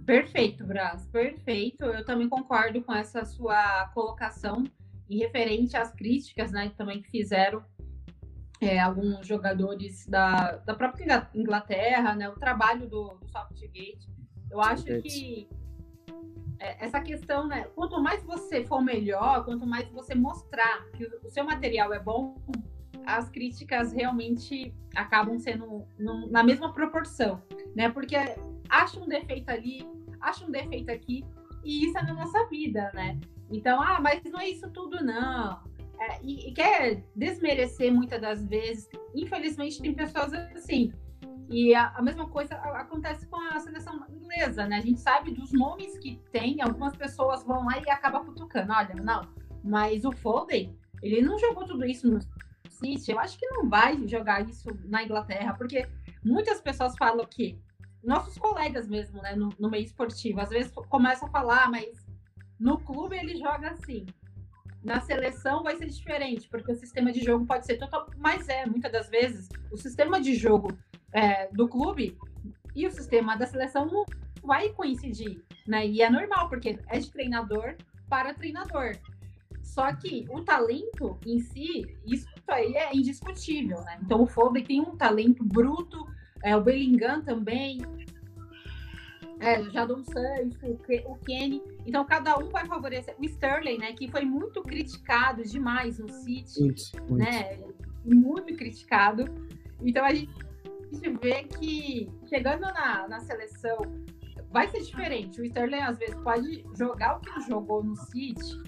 Perfeito, 0.07 0.65
Brás, 0.65 1.05
perfeito. 1.07 1.83
Eu 1.83 2.05
também 2.05 2.29
concordo 2.29 2.81
com 2.81 2.93
essa 2.93 3.25
sua 3.25 3.89
colocação 3.93 4.63
e 5.09 5.17
referente 5.17 5.75
às 5.75 5.91
críticas, 5.91 6.49
né, 6.49 6.71
também 6.77 7.01
que 7.01 7.09
fizeram 7.09 7.61
é, 8.61 8.79
alguns 8.79 9.27
jogadores 9.27 10.07
da, 10.07 10.53
da 10.65 10.73
própria 10.73 11.27
Inglaterra, 11.35 12.15
né, 12.15 12.29
o 12.29 12.39
trabalho 12.39 12.87
do, 12.87 13.15
do 13.15 13.27
Softgate. 13.29 14.07
Eu 14.49 14.61
acho 14.61 14.85
que 14.85 15.49
é, 16.57 16.85
essa 16.85 17.01
questão, 17.01 17.45
né? 17.45 17.65
Quanto 17.75 18.01
mais 18.01 18.23
você 18.23 18.63
for 18.63 18.81
melhor, 18.81 19.43
quanto 19.43 19.67
mais 19.67 19.89
você 19.89 20.15
mostrar 20.15 20.85
que 20.91 21.03
o 21.03 21.29
seu 21.29 21.43
material 21.43 21.93
é 21.93 21.99
bom, 21.99 22.41
as 23.05 23.29
críticas 23.29 23.91
realmente 23.91 24.73
acabam 24.95 25.37
sendo 25.37 25.85
no, 25.99 26.31
na 26.31 26.43
mesma 26.43 26.73
proporção, 26.73 27.43
né? 27.75 27.89
Porque 27.89 28.15
acha 28.69 28.99
um 28.99 29.07
defeito 29.07 29.49
ali, 29.49 29.85
acha 30.21 30.45
um 30.45 30.51
defeito 30.51 30.91
aqui, 30.91 31.23
e 31.63 31.85
isso 31.85 31.97
é 31.97 32.03
na 32.03 32.13
nossa 32.13 32.45
vida, 32.47 32.91
né? 32.93 33.19
Então, 33.51 33.81
ah, 33.81 33.99
mas 34.01 34.23
não 34.23 34.39
é 34.39 34.49
isso 34.49 34.69
tudo, 34.71 35.03
não. 35.03 35.61
É, 35.99 36.19
e, 36.21 36.49
e 36.49 36.53
quer 36.53 37.03
desmerecer 37.15 37.91
muitas 37.91 38.21
das 38.21 38.45
vezes. 38.45 38.87
Infelizmente, 39.15 39.81
tem 39.81 39.93
pessoas 39.93 40.33
assim 40.33 40.93
e 41.49 41.73
a, 41.73 41.93
a, 41.95 42.01
mesma 42.01 42.27
coisa 42.27 42.55
acontece 42.55 43.25
com 43.27 43.37
a 43.37 43.59
seleção 43.59 44.05
inglesa, 44.09 44.65
né? 44.67 44.77
A 44.77 44.81
gente 44.81 44.99
sabe 44.99 45.31
dos 45.31 45.53
nomes 45.53 45.97
que 45.97 46.19
tem, 46.31 46.61
algumas 46.61 46.95
pessoas 46.95 47.43
vão 47.43 47.65
lá 47.65 47.77
e 47.79 47.89
acabam 47.89 48.25
cutucando. 48.25 48.73
Olha, 48.73 48.95
não, 48.95 49.21
mas 49.63 50.03
o 50.03 50.11
Foden, 50.11 50.77
ele 51.01 51.21
não 51.21 51.39
jogou 51.39 51.65
tudo 51.65 51.85
isso 51.85 52.09
no 52.09 52.19
City. 52.69 53.11
Eu 53.11 53.19
acho 53.19 53.39
que 53.39 53.47
não 53.47 53.69
vai 53.69 54.05
jogar 54.07 54.47
isso 54.47 54.67
na 54.85 55.03
Inglaterra, 55.03 55.53
porque 55.53 55.87
muitas 56.23 56.59
pessoas 56.59 56.97
falam 56.97 57.25
que 57.25 57.57
nossos 58.03 58.37
colegas 58.37 58.87
mesmo, 58.87 59.21
né, 59.21 59.35
no, 59.35 59.49
no 59.59 59.69
meio 59.69 59.83
esportivo, 59.83 60.39
às 60.39 60.49
vezes 60.49 60.71
começam 60.89 61.27
a 61.27 61.31
falar, 61.31 61.69
mas 61.69 62.05
no 62.59 62.79
clube 62.79 63.15
ele 63.15 63.35
joga 63.37 63.71
assim. 63.71 64.05
Na 64.83 65.01
seleção 65.01 65.63
vai 65.63 65.75
ser 65.75 65.87
diferente, 65.87 66.47
porque 66.47 66.71
o 66.71 66.75
sistema 66.75 67.11
de 67.11 67.21
jogo 67.21 67.45
pode 67.45 67.65
ser 67.65 67.77
total. 67.77 68.09
Mas 68.17 68.47
é, 68.47 68.65
muitas 68.65 68.91
das 68.91 69.09
vezes, 69.09 69.49
o 69.71 69.77
sistema 69.77 70.21
de 70.21 70.35
jogo 70.35 70.77
é, 71.11 71.47
do 71.47 71.67
clube 71.67 72.17
e 72.75 72.87
o 72.87 72.91
sistema 72.91 73.35
da 73.35 73.45
seleção 73.45 73.85
não 73.85 74.05
vai 74.43 74.69
coincidir, 74.69 75.43
né? 75.67 75.85
E 75.85 76.01
é 76.01 76.09
normal, 76.09 76.47
porque 76.47 76.79
é 76.87 76.99
de 76.99 77.11
treinador 77.11 77.75
para 78.07 78.33
treinador. 78.33 78.95
Só 79.61 79.93
que 79.93 80.25
o 80.29 80.41
talento 80.41 81.19
em 81.25 81.39
si, 81.39 81.97
isso 82.05 82.27
aí 82.47 82.73
é 82.75 82.95
indiscutível, 82.95 83.81
né? 83.81 83.99
Então 84.01 84.23
o 84.23 84.27
Foden 84.27 84.63
tem 84.63 84.79
um 84.79 84.95
talento 84.95 85.43
bruto, 85.43 86.07
é, 86.43 86.55
o 86.55 86.61
Bellingham 86.61 87.21
também, 87.21 87.79
é, 89.39 89.59
o 89.59 89.69
Jadon 89.69 90.03
Sancho, 90.03 90.79
o 91.05 91.15
Kenny. 91.17 91.61
Então 91.85 92.05
cada 92.05 92.37
um 92.37 92.49
vai 92.49 92.65
favorecer. 92.65 93.15
O 93.19 93.25
Sterling, 93.25 93.77
né? 93.77 93.93
Que 93.93 94.09
foi 94.09 94.25
muito 94.25 94.61
criticado 94.61 95.43
demais 95.43 95.99
no 95.99 96.09
City, 96.09 96.59
muito, 96.59 96.81
muito. 97.09 97.15
né? 97.15 97.59
Muito 98.03 98.55
criticado. 98.55 99.25
Então 99.81 100.03
a 100.03 100.13
gente 100.13 100.47
gente 100.91 101.09
vê 101.19 101.43
que 101.43 102.09
chegando 102.27 102.61
na, 102.61 103.07
na 103.07 103.19
seleção 103.19 103.77
vai 104.51 104.67
ser 104.69 104.81
diferente. 104.81 105.41
O 105.41 105.45
Sterling 105.45 105.81
às 105.81 105.97
vezes 105.97 106.15
pode 106.15 106.63
jogar 106.77 107.17
o 107.17 107.19
que 107.19 107.41
jogou 107.41 107.83
no 107.83 107.95
City 107.95 108.61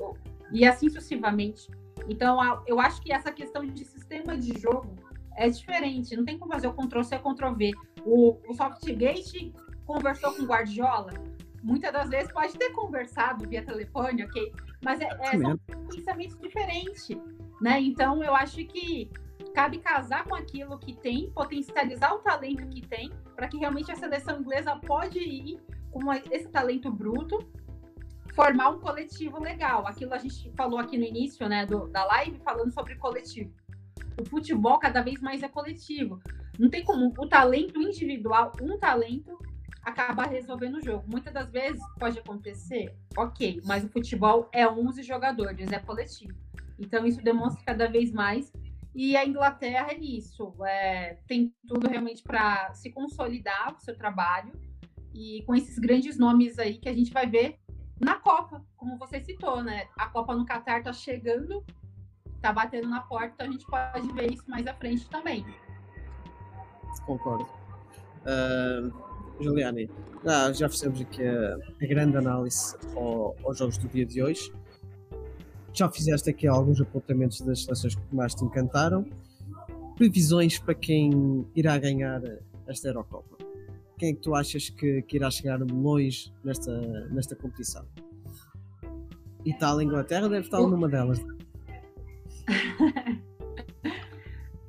e 0.51 0.65
assim 0.65 0.89
sucessivamente. 0.89 1.67
Então 2.08 2.38
eu 2.67 2.79
acho 2.79 3.01
que 3.01 3.12
essa 3.12 3.32
questão 3.32 3.65
de 3.65 3.86
sistema 3.86 4.38
de 4.38 4.60
jogo 4.60 4.95
é 5.39 5.49
diferente. 5.49 6.15
Não 6.15 6.25
tem 6.25 6.38
como 6.38 6.52
fazer 6.52 6.67
o 6.67 6.73
Ctrl 6.73 7.02
C, 7.02 7.17
Ctrl 7.17 7.54
V. 7.54 7.71
O, 8.06 8.38
o 8.47 8.54
Softgate 8.54 9.54
conversou 9.86 10.34
com 10.34 10.43
o 10.43 10.45
Guardiola. 10.45 11.13
Muitas 11.63 11.91
das 11.91 12.10
vezes 12.10 12.32
pode 12.32 12.58
ter 12.58 12.71
conversado 12.71 13.47
via 13.47 13.63
telefone, 13.63 14.23
ok? 14.25 14.54
Mas 14.84 14.99
é, 14.99 15.08
é 15.08 15.38
são 15.38 15.58
pensamentos 15.89 16.38
diferentes, 16.39 17.10
né? 17.62 17.80
Então 17.80 18.23
eu 18.23 18.36
acho 18.36 18.58
que 18.65 19.10
cabe 19.54 19.80
casar 19.80 20.25
com 20.25 20.36
aquilo 20.36 20.78
que 20.78 20.93
tem, 20.93 21.32
potencializar 21.32 22.13
o 22.13 22.19
talento 22.19 22.67
que 22.67 22.82
tem, 22.82 23.12
para 23.36 23.47
que 23.47 23.58
realmente 23.58 23.91
a 23.91 23.95
seleção 23.95 24.39
inglesa 24.39 24.75
pode 24.75 25.19
ir 25.19 25.60
com 25.91 26.13
esse 26.13 26.49
talento 26.49 26.91
bruto, 26.91 27.39
formar 28.36 28.69
um 28.69 28.80
coletivo 28.80 29.41
legal. 29.41 29.88
Aquilo 29.88 30.13
a 30.13 30.17
gente 30.17 30.52
falou 30.56 30.80
aqui 30.80 30.97
no 30.97 31.04
início, 31.04 31.47
né, 31.49 31.65
do, 31.65 31.88
da 31.88 32.06
live, 32.06 32.39
falando 32.39 32.71
sobre 32.71 32.95
coletivo. 32.95 33.52
O 34.19 34.25
futebol 34.25 34.77
cada 34.79 35.01
vez 35.01 35.21
mais 35.21 35.43
é 35.43 35.47
coletivo. 35.47 36.19
Não 36.58 36.69
tem 36.69 36.84
como 36.84 37.13
o 37.17 37.27
talento 37.27 37.82
individual, 37.82 38.51
um 38.62 38.77
talento, 38.77 39.38
acabar 39.82 40.27
resolvendo 40.27 40.75
o 40.75 40.84
jogo. 40.84 41.05
Muitas 41.08 41.34
das 41.34 41.49
vezes 41.49 41.82
pode 41.97 42.19
acontecer, 42.19 42.93
ok, 43.17 43.62
mas 43.65 43.84
o 43.84 43.89
futebol 43.89 44.49
é 44.51 44.67
11 44.67 45.03
jogadores, 45.03 45.71
é 45.71 45.79
coletivo. 45.79 46.34
Então 46.77 47.05
isso 47.05 47.21
demonstra 47.21 47.63
cada 47.65 47.88
vez 47.88 48.12
mais. 48.12 48.51
E 48.93 49.15
a 49.15 49.25
Inglaterra 49.25 49.91
é 49.91 49.97
isso, 49.97 50.53
é, 50.65 51.17
tem 51.27 51.53
tudo 51.67 51.88
realmente 51.88 52.23
para 52.23 52.73
se 52.73 52.91
consolidar 52.91 53.75
o 53.75 53.79
seu 53.79 53.95
trabalho 53.95 54.51
e 55.13 55.43
com 55.45 55.55
esses 55.55 55.77
grandes 55.77 56.17
nomes 56.17 56.58
aí 56.58 56.77
que 56.77 56.89
a 56.89 56.93
gente 56.93 57.13
vai 57.13 57.27
ver 57.27 57.60
na 57.99 58.15
Copa, 58.15 58.65
como 58.75 58.97
você 58.97 59.19
citou, 59.19 59.62
né? 59.62 59.88
A 59.97 60.08
Copa 60.08 60.36
no 60.36 60.45
Catar 60.45 60.82
tá 60.82 60.93
chegando, 60.93 61.63
tá 62.41 62.54
batendo 62.54 62.88
na 62.88 63.02
porta, 63.02 63.45
então 63.45 63.47
a 63.47 63.52
gente 63.52 63.65
pode 63.65 64.13
ver 64.13 64.34
isso 64.34 64.43
mais 64.47 64.65
à 64.67 64.73
frente 64.73 65.10
também. 65.10 65.45
Concordo. 67.06 67.47
Uh, 68.23 68.91
Juliane, 69.41 69.89
já, 70.23 70.52
já 70.52 70.69
fizemos 70.69 71.02
aqui 71.02 71.23
a, 71.23 71.56
a 71.56 71.88
grande 71.88 72.17
análise 72.17 72.75
ao, 72.95 73.36
aos 73.43 73.58
jogos 73.58 73.78
do 73.78 73.88
dia 73.88 74.06
de 74.06 74.21
hoje. 74.21 74.52
Já 75.73 75.89
fizeste 75.89 76.30
aqui 76.30 76.47
alguns 76.47 76.82
apontamentos 76.82 77.41
das 77.41 77.63
seleções 77.63 77.95
que 77.95 78.15
mais 78.15 78.36
te 78.36 78.43
encantaram. 78.43 79.06
Previsões 79.95 80.60
para 80.60 80.75
quem 80.75 81.47
irá 81.56 81.78
ganhar 81.78 82.21
esta 82.67 82.89
Eurocopa? 82.89 83.38
Quem 83.97 84.12
é 84.12 84.13
que 84.13 84.21
tu 84.21 84.34
achas 84.34 84.69
que, 84.69 85.02
que 85.04 85.17
irá 85.17 85.30
chegar 85.30 85.60
longe 85.60 86.34
nesta, 86.43 86.80
nesta 87.10 87.36
competição? 87.36 87.86
Itália 89.45 89.84
e 89.84 89.86
Inglaterra 89.86 90.30
deve 90.30 90.45
estar 90.45 90.60
numa 90.60 90.88
delas. 90.88 91.19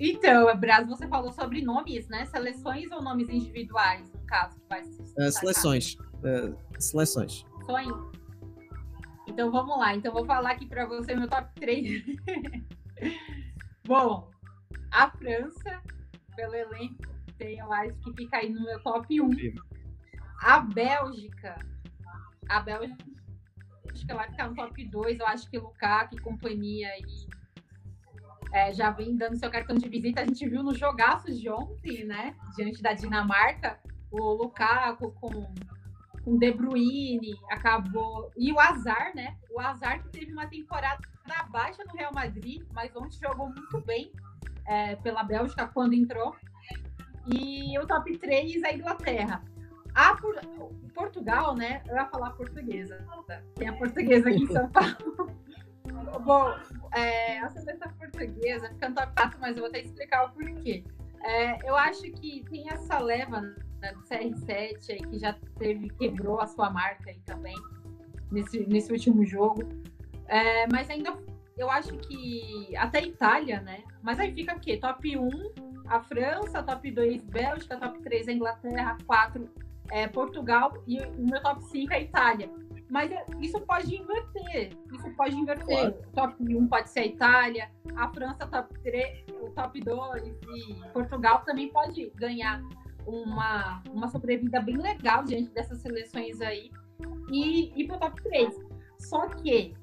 Então, 0.03 0.57
Braz, 0.59 0.89
você 0.89 1.07
falou 1.07 1.31
sobre 1.31 1.61
nomes, 1.61 2.09
né? 2.09 2.25
Seleções 2.25 2.91
ou 2.91 3.03
nomes 3.03 3.29
individuais, 3.29 4.11
no 4.11 4.21
caso, 4.23 4.59
que 4.59 4.67
vai 4.67 4.83
se 4.83 5.03
uh, 5.03 5.31
Seleções. 5.31 5.95
Uh, 6.25 6.57
seleções. 6.79 7.45
Sonho. 7.67 8.11
Então 9.29 9.53
vamos 9.53 9.79
lá. 9.79 9.95
Então 9.95 10.11
vou 10.11 10.25
falar 10.25 10.53
aqui 10.53 10.65
para 10.65 10.87
você 10.87 11.15
meu 11.15 11.29
top 11.29 11.53
3. 11.57 12.03
Bom, 13.87 14.31
a 14.91 15.11
França, 15.11 15.83
pelo 16.35 16.55
elenco, 16.55 17.15
tem, 17.37 17.59
eu 17.59 17.71
acho 17.71 17.99
que 18.01 18.15
fica 18.15 18.39
aí 18.39 18.49
no 18.49 18.63
meu 18.63 18.83
top 18.83 19.21
1. 19.21 19.29
A 20.41 20.61
Bélgica. 20.61 21.59
A 22.49 22.61
Bélgica 22.61 23.05
acho 23.93 24.07
que 24.07 24.15
vai 24.15 24.31
ficar 24.31 24.49
no 24.49 24.57
top 24.57 24.83
2. 24.83 25.21
Eu 25.21 25.27
acho 25.27 25.51
que 25.51 25.59
Lukaku 25.59 26.17
e 26.17 26.21
companhia 26.21 26.89
aí 26.89 27.29
é, 28.53 28.73
já 28.73 28.91
vem 28.91 29.17
dando 29.17 29.37
seu 29.37 29.51
cartão 29.51 29.77
de 29.77 29.89
visita. 29.89 30.21
A 30.21 30.27
gente 30.27 30.49
viu 30.49 30.63
nos 30.63 30.79
jogaços 30.79 31.39
de 31.39 31.49
ontem, 31.49 32.05
né? 32.05 32.35
Diante 32.57 32.83
da 32.83 32.93
Dinamarca, 32.93 33.79
o 34.11 34.33
Lukaku 34.33 35.13
com, 35.13 35.53
com 36.25 36.37
De 36.37 36.53
Bruyne 36.53 37.35
acabou. 37.51 38.31
E 38.37 38.53
o 38.53 38.59
Azar, 38.59 39.13
né? 39.15 39.37
O 39.51 39.61
Azar 39.61 40.03
que 40.03 40.09
teve 40.09 40.33
uma 40.33 40.47
temporada 40.47 41.01
baixa 41.51 41.85
no 41.85 41.93
Real 41.93 42.13
Madrid, 42.13 42.63
mas 42.73 42.95
ontem 42.97 43.19
jogou 43.23 43.49
muito 43.49 43.81
bem 43.83 44.11
é, 44.67 44.97
pela 44.97 45.23
Bélgica 45.23 45.69
quando 45.69 45.95
entrou. 45.95 46.35
E 47.33 47.79
o 47.79 47.87
top 47.87 48.17
3 48.19 48.63
é 48.63 48.69
a 48.69 48.75
Inglaterra. 48.75 49.45
A 49.95 50.17
Por... 50.17 50.35
Portugal, 50.95 51.55
né? 51.55 51.83
Eu 51.87 51.95
ia 51.95 52.07
falar 52.07 52.31
portuguesa. 52.31 53.07
Tem 53.55 53.69
a 53.69 53.73
portuguesa 53.73 54.29
aqui 54.29 54.43
em 54.43 54.47
São 54.47 54.69
Paulo. 54.71 55.31
Bom, 56.25 56.55
é, 56.93 57.39
a 57.39 57.51
seleção 57.51 57.93
portuguesa 57.93 58.69
fica 58.71 58.89
no 58.89 58.95
top 58.95 59.13
4, 59.15 59.41
mas 59.41 59.57
eu 59.57 59.63
vou 59.63 59.69
até 59.69 59.81
explicar 59.81 60.27
o 60.27 60.31
porquê. 60.31 60.85
É, 61.23 61.69
eu 61.69 61.77
acho 61.77 62.03
que 62.03 62.45
tem 62.51 62.69
essa 62.71 62.99
leva 62.99 63.41
né, 63.41 63.93
do 63.93 64.03
CR7 64.03 64.91
aí 64.91 64.99
que 64.99 65.19
já 65.19 65.37
teve, 65.59 65.91
quebrou 65.91 66.41
a 66.41 66.47
sua 66.47 66.71
marca 66.71 67.11
aí 67.11 67.21
também 67.27 67.57
nesse, 68.31 68.67
nesse 68.67 68.93
último 68.93 69.25
jogo. 69.25 69.63
É, 70.27 70.67
mas 70.69 70.89
ainda 70.89 71.17
eu 71.57 71.71
acho 71.71 71.97
que 71.99 72.75
até 72.77 72.99
a 72.99 73.03
Itália, 73.03 73.61
né? 73.61 73.83
Mas 74.03 74.19
aí 74.19 74.33
fica 74.33 74.57
o 74.57 74.61
quê? 74.61 74.77
Top 74.77 75.17
1 75.17 75.31
a 75.87 76.01
França, 76.01 76.63
top 76.63 76.91
2 76.91 77.23
Bélgica, 77.25 77.77
top 77.77 78.01
3 78.01 78.29
a 78.29 78.33
Inglaterra, 78.33 78.97
4 79.07 79.51
é, 79.91 80.07
Portugal 80.07 80.73
e 80.87 80.99
o 81.01 81.29
meu 81.29 81.43
top 81.43 81.63
5 81.65 81.93
é 81.93 81.97
a 81.97 82.01
Itália. 82.01 82.51
Mas 82.91 83.11
é, 83.13 83.25
isso 83.41 83.61
pode 83.61 83.95
inverter. 83.95 84.77
Isso 84.93 85.11
pode 85.17 85.37
inverter. 85.37 85.93
Claro. 85.93 85.95
Top 86.13 86.37
1 86.41 86.67
pode 86.67 86.91
ser 86.91 87.01
a 87.01 87.07
Itália, 87.07 87.71
a 87.97 88.09
França 88.09 88.47
top 88.47 88.79
3, 88.81 89.25
o 89.41 89.51
top 89.51 89.81
2 89.81 90.27
e 90.27 90.91
Portugal 90.93 91.43
também 91.45 91.69
pode 91.69 92.11
ganhar 92.17 92.63
uma, 93.07 93.83
uma 93.91 94.09
sobrevida 94.09 94.61
bem 94.61 94.77
legal 94.77 95.23
diante 95.23 95.51
dessas 95.51 95.79
seleções 95.79 96.41
aí 96.41 96.71
e 97.31 97.73
ir 97.81 97.87
para 97.87 97.97
o 97.97 98.01
top 98.01 98.23
3. 98.23 98.55
Só 98.99 99.29
que 99.29 99.75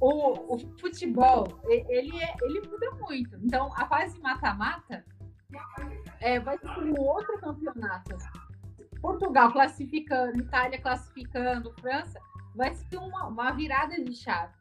o, 0.00 0.54
o 0.54 0.58
futebol, 0.78 1.60
ele, 1.64 2.16
é, 2.22 2.34
ele 2.42 2.68
muda 2.68 2.90
muito. 3.00 3.36
Então, 3.42 3.72
a 3.76 3.86
fase 3.86 4.20
mata-mata 4.20 5.04
é, 6.20 6.38
vai 6.38 6.56
ser 6.58 6.68
um 6.68 7.00
outro 7.00 7.36
campeonato. 7.40 8.16
Portugal 9.00 9.52
classificando, 9.52 10.38
Itália 10.38 10.80
classificando, 10.80 11.74
França 11.80 12.18
vai 12.54 12.74
ser 12.74 12.96
uma, 12.98 13.26
uma 13.26 13.52
virada 13.52 14.02
de 14.02 14.14
chave. 14.14 14.52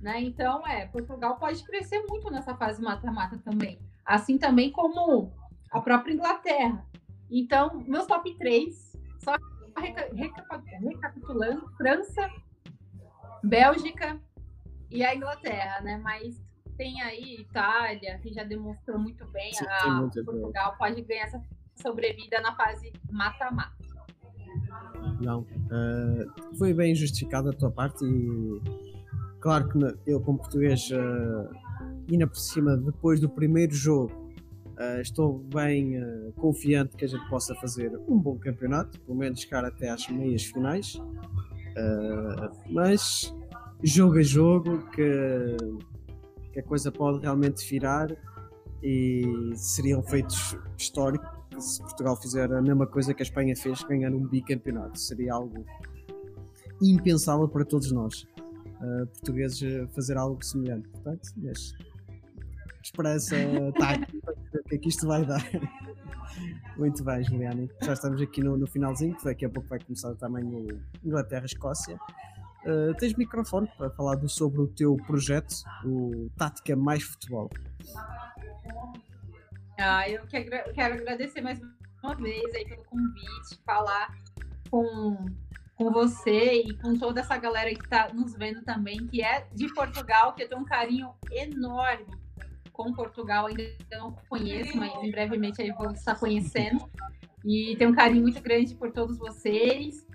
Né? 0.00 0.20
Então, 0.20 0.66
é, 0.66 0.86
Portugal 0.86 1.36
pode 1.36 1.62
crescer 1.64 2.04
muito 2.08 2.30
nessa 2.30 2.54
fase 2.56 2.82
mata-mata 2.82 3.38
também. 3.38 3.78
Assim 4.04 4.36
também 4.38 4.70
como 4.70 5.32
a 5.70 5.80
própria 5.80 6.12
Inglaterra. 6.12 6.84
Então, 7.30 7.82
meus 7.86 8.06
top 8.06 8.36
3, 8.36 8.92
só 9.18 9.34
recapitulando, 10.82 11.68
França, 11.76 12.28
Bélgica 13.42 14.20
e 14.90 15.04
a 15.04 15.14
Inglaterra, 15.14 15.80
né? 15.80 15.98
Mas 15.98 16.42
tem 16.76 17.00
aí 17.00 17.40
Itália, 17.40 18.18
que 18.18 18.32
já 18.32 18.44
demonstrou 18.44 18.98
muito 18.98 19.24
bem, 19.28 19.52
Sim, 19.52 19.64
a 19.66 20.08
Portugal 20.24 20.76
pode 20.76 21.00
ganhar 21.02 21.24
essa 21.24 21.42
sobrevida 21.74 22.40
na 22.40 22.54
fase 22.54 22.92
mata-mata. 23.10 23.82
Não. 25.20 25.46
Uh, 25.72 26.56
foi 26.58 26.74
bem 26.74 26.94
justificada 26.94 27.48
a 27.48 27.52
tua 27.54 27.70
parte 27.70 28.04
e 28.04 28.60
claro 29.40 29.70
que 29.70 29.78
eu 30.06 30.20
como 30.20 30.36
português 30.36 30.90
uh, 30.90 31.48
ainda 32.10 32.26
por 32.26 32.36
cima 32.36 32.76
depois 32.76 33.18
do 33.18 33.26
primeiro 33.26 33.72
jogo 33.72 34.12
uh, 34.78 35.00
estou 35.00 35.38
bem 35.38 35.96
uh, 35.96 36.30
confiante 36.34 36.94
que 36.94 37.06
a 37.06 37.08
gente 37.08 37.26
possa 37.26 37.54
fazer 37.54 37.90
um 38.06 38.18
bom 38.18 38.36
campeonato, 38.36 39.00
pelo 39.00 39.16
menos 39.16 39.40
chegar 39.40 39.64
até 39.64 39.88
às 39.88 40.06
meias 40.08 40.44
finais. 40.44 41.00
mas 42.68 43.34
jogo 43.82 44.18
a 44.18 44.22
jogo 44.22 44.90
que, 44.90 45.56
que 46.52 46.60
a 46.60 46.62
coisa 46.62 46.92
pode 46.92 47.20
realmente 47.20 47.66
virar 47.66 48.14
e 48.82 49.52
seriam 49.54 50.02
feitos 50.02 50.54
históricos 50.76 51.41
se 51.60 51.80
Portugal 51.80 52.16
fizer 52.16 52.52
a 52.52 52.62
mesma 52.62 52.86
coisa 52.86 53.14
que 53.14 53.22
a 53.22 53.24
Espanha 53.24 53.54
fez, 53.56 53.82
ganhar 53.82 54.12
um 54.12 54.26
bicampeonato. 54.26 54.98
Seria 54.98 55.34
algo 55.34 55.64
impensável 56.80 57.48
para 57.48 57.64
todos 57.64 57.92
nós, 57.92 58.22
uh, 58.80 59.06
portugueses, 59.06 59.88
fazer 59.94 60.16
algo 60.16 60.44
semelhante. 60.44 60.88
Portanto, 60.88 61.28
mas 61.36 61.74
esperança 62.82 63.36
tática 63.78 64.34
o 64.54 64.68
que 64.68 64.74
é 64.74 64.78
que 64.78 64.88
isto 64.88 65.06
vai 65.06 65.24
dar. 65.24 65.42
Muito 66.76 67.04
bem, 67.04 67.22
Juliana. 67.22 67.68
Já 67.82 67.92
estamos 67.92 68.20
aqui 68.20 68.42
no, 68.42 68.56
no 68.56 68.66
finalzinho, 68.66 69.16
daqui 69.22 69.44
a 69.44 69.50
pouco 69.50 69.68
vai 69.68 69.78
começar 69.78 70.14
também 70.14 70.44
o 70.44 70.66
Inglaterra-Escócia. 71.04 71.98
Uh, 72.64 72.94
tens 72.98 73.14
microfone 73.14 73.68
para 73.76 73.90
falar 73.90 74.16
sobre 74.28 74.60
o 74.60 74.68
teu 74.68 74.96
projeto, 75.06 75.52
o 75.84 76.30
Tática 76.36 76.76
Mais 76.76 77.02
Futebol. 77.02 77.50
Ah, 79.84 80.08
eu 80.08 80.24
quero 80.28 80.94
agradecer 80.94 81.40
mais 81.40 81.60
uma 82.02 82.14
vez 82.14 82.54
aí 82.54 82.64
pelo 82.64 82.84
convite, 82.84 83.58
falar 83.66 84.16
com, 84.70 85.26
com 85.76 85.90
você 85.90 86.62
e 86.62 86.76
com 86.78 86.96
toda 86.96 87.20
essa 87.20 87.36
galera 87.36 87.68
que 87.74 87.82
está 87.82 88.08
nos 88.12 88.34
vendo 88.34 88.62
também, 88.62 89.06
que 89.08 89.22
é 89.22 89.46
de 89.52 89.72
Portugal, 89.74 90.34
que 90.34 90.44
eu 90.44 90.48
tenho 90.48 90.60
um 90.60 90.64
carinho 90.64 91.12
enorme 91.32 92.06
com 92.72 92.92
Portugal, 92.92 93.46
ainda 93.46 93.62
não 93.90 94.12
conheço, 94.28 94.76
mas 94.76 94.92
em 95.02 95.10
brevemente 95.10 95.60
aí 95.60 95.72
vou 95.72 95.90
estar 95.90 96.14
conhecendo. 96.14 96.88
E 97.44 97.74
tenho 97.76 97.90
um 97.90 97.94
carinho 97.94 98.22
muito 98.22 98.40
grande 98.40 98.74
por 98.76 98.92
todos 98.92 99.18
vocês. 99.18 100.06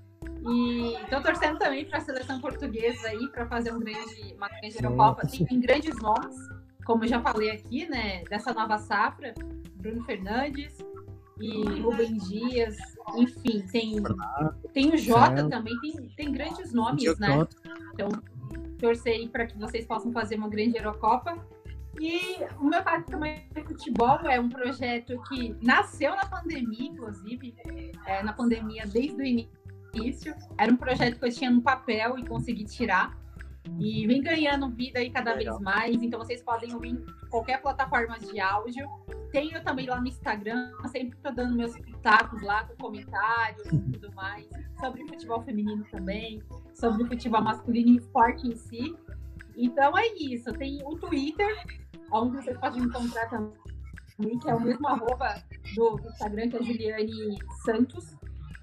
E 0.50 0.94
estou 1.04 1.22
torcendo 1.22 1.60
também 1.60 1.86
para 1.86 1.98
a 1.98 2.02
seleção 2.02 2.40
portuguesa 2.40 3.10
aí, 3.10 3.28
para 3.30 3.46
fazer 3.48 3.74
um 3.74 3.80
grande, 3.80 4.34
uma 4.34 4.48
grande 4.48 4.78
Eurocopa. 4.78 5.28
Tem 5.28 5.60
grandes 5.60 5.96
nomes 6.02 6.36
como 6.88 7.04
eu 7.04 7.10
já 7.10 7.22
falei 7.22 7.52
aqui, 7.52 7.86
né, 7.90 8.24
dessa 8.30 8.54
nova 8.54 8.78
safra, 8.78 9.34
Bruno 9.76 10.02
Fernandes 10.06 10.78
e 11.38 11.82
Rubem 11.82 12.18
Dias, 12.18 12.78
enfim, 13.18 13.62
tem, 13.70 13.98
tem 14.74 14.94
o 14.94 14.98
Jota 14.98 15.50
também, 15.50 15.78
tem, 15.82 16.10
tem 16.16 16.32
grandes 16.32 16.74
nomes, 16.74 17.20
né? 17.20 17.46
Então, 17.94 18.08
torcer 18.80 19.30
para 19.30 19.46
que 19.46 19.58
vocês 19.60 19.86
possam 19.86 20.14
fazer 20.14 20.36
uma 20.36 20.48
grande 20.48 20.78
Eurocopa. 20.78 21.38
E 22.00 22.38
o 22.60 22.64
meu 22.64 22.82
Parque 22.84 23.12
também 23.12 23.44
de 23.54 23.64
Futebol 23.64 24.20
é 24.22 24.40
um 24.40 24.50
projeto 24.50 25.22
que 25.28 25.56
nasceu 25.62 26.16
na 26.16 26.26
pandemia, 26.26 26.90
inclusive, 26.90 27.54
é, 28.06 28.24
na 28.24 28.32
pandemia 28.32 28.86
desde 28.86 29.22
o 29.22 29.26
início. 29.26 30.34
Era 30.58 30.72
um 30.72 30.78
projeto 30.78 31.20
que 31.20 31.26
eu 31.26 31.32
tinha 31.32 31.52
no 31.52 31.62
papel 31.62 32.18
e 32.18 32.26
consegui 32.26 32.66
tirar. 32.66 33.18
E 33.80 34.08
vem 34.08 34.22
ganhando 34.22 34.70
vida 34.70 35.00
aí 35.00 35.10
cada 35.10 35.34
Legal. 35.34 35.56
vez 35.56 35.64
mais. 35.64 36.02
Então 36.02 36.20
vocês 36.20 36.42
podem 36.42 36.74
ouvir 36.74 36.90
em 36.90 37.06
qualquer 37.30 37.62
plataforma 37.62 38.18
de 38.20 38.40
áudio. 38.40 38.88
Tenho 39.32 39.62
também 39.64 39.88
lá 39.88 40.00
no 40.00 40.08
Instagram, 40.08 40.72
sempre 40.88 41.18
tô 41.20 41.32
dando 41.32 41.56
meus 41.56 41.78
pitacos 41.80 42.42
lá 42.42 42.64
com 42.64 42.76
comentários 42.78 43.66
e 43.68 43.80
tudo 43.92 44.14
mais. 44.14 44.48
Sobre 44.80 45.06
futebol 45.06 45.42
feminino 45.44 45.86
também, 45.92 46.42
sobre 46.74 47.06
futebol 47.06 47.42
masculino 47.42 47.90
e 47.90 47.98
esporte 47.98 48.48
em 48.48 48.56
si. 48.56 48.96
Então 49.56 49.98
é 49.98 50.08
isso. 50.16 50.52
Tem 50.54 50.82
o 50.86 50.96
Twitter, 50.96 51.56
onde 52.12 52.38
vocês 52.38 52.58
podem 52.58 52.84
encontrar 52.84 53.30
também, 53.30 54.40
que 54.40 54.50
é 54.50 54.56
o 54.56 54.62
mesmo 54.62 54.88
arroba 54.88 55.44
do 55.76 55.98
do 55.98 56.08
Instagram, 56.08 56.50
que 56.50 56.58
é 56.58 56.64
Juliane 56.64 57.38
Santos. 57.66 58.16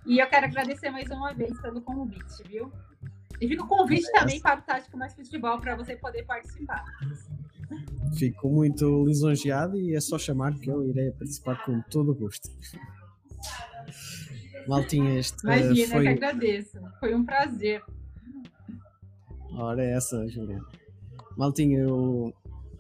E 0.07 0.19
eu 0.19 0.27
quero 0.29 0.47
agradecer 0.47 0.91
mais 0.91 1.11
uma 1.11 1.33
vez 1.33 1.59
pelo 1.61 1.81
convite, 1.81 2.43
viu? 2.47 2.71
E 3.45 3.49
fica 3.49 3.63
o 3.63 3.67
convite 3.67 4.11
também 4.11 4.41
para 4.41 4.59
o 4.59 4.63
Tático 4.63 4.97
Mais 4.97 5.15
Futebol 5.15 5.61
para 5.61 5.77
você 5.77 5.95
poder 5.97 6.23
participar. 6.25 6.83
Fico 8.17 8.49
muito 8.49 9.05
lisonjeado 9.05 9.79
e 9.79 9.95
é 9.95 10.01
só 10.01 10.19
chamar 10.19 10.55
que 10.59 10.71
eu 10.71 10.83
irei 10.89 11.11
participar 11.11 11.63
com 11.63 11.83
todo 11.83 12.13
o 12.13 12.15
gosto. 12.15 12.49
Maltinha, 14.67 15.19
este 15.19 15.45
Imagina, 15.45 15.69
eu 15.69 15.75
que 15.75 15.87
foi. 15.89 16.09
agradeço. 16.09 16.79
Foi 16.99 17.15
um 17.15 17.23
prazer. 17.23 17.83
Ora, 19.53 19.85
é 19.85 19.93
essa, 19.93 20.27
Juliana. 20.27 20.65
Maltinha, 21.37 21.85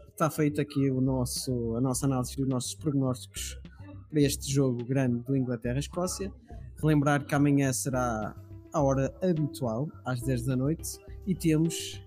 está 0.08 0.30
feito 0.30 0.62
aqui 0.62 0.90
o 0.90 0.98
nosso, 0.98 1.76
a 1.76 1.80
nossa 1.82 2.06
análise 2.06 2.36
dos 2.36 2.48
nossos 2.48 2.74
prognósticos 2.74 3.60
para 4.08 4.22
este 4.22 4.50
jogo 4.50 4.82
grande 4.82 5.18
do 5.24 5.36
Inglaterra-Escócia. 5.36 6.32
Relembrar 6.80 7.26
que 7.26 7.34
amanhã 7.34 7.70
será 7.70 8.34
a 8.74 8.82
hora 8.82 9.14
habitual, 9.22 9.88
às 10.04 10.20
10 10.20 10.44
da 10.44 10.56
noite, 10.56 10.98
e 11.26 11.34
temos 11.34 12.04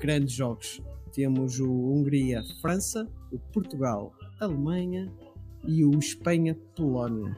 grandes 0.00 0.32
jogos. 0.34 0.82
Temos 1.12 1.60
o 1.60 1.70
Hungria-França, 1.70 3.06
o 3.30 3.38
Portugal-Alemanha 3.38 5.12
e 5.66 5.84
o 5.84 5.96
Espanha-Polónia. 5.98 7.36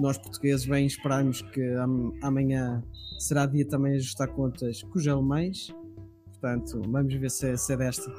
Nós 0.00 0.16
portugueses 0.18 0.66
bem 0.66 0.86
esperamos 0.86 1.42
que 1.42 1.60
am- 1.74 2.12
amanhã 2.22 2.82
será 3.18 3.44
dia 3.46 3.66
também 3.66 3.94
ajustar 3.96 4.28
contas 4.28 4.82
com 4.82 4.98
os 4.98 5.06
alemães. 5.08 5.74
Portanto, 6.30 6.80
vamos 6.88 7.12
ver 7.14 7.30
se, 7.30 7.50
é- 7.50 7.56
se 7.56 7.72
é 7.72 7.76
desta. 7.76 8.10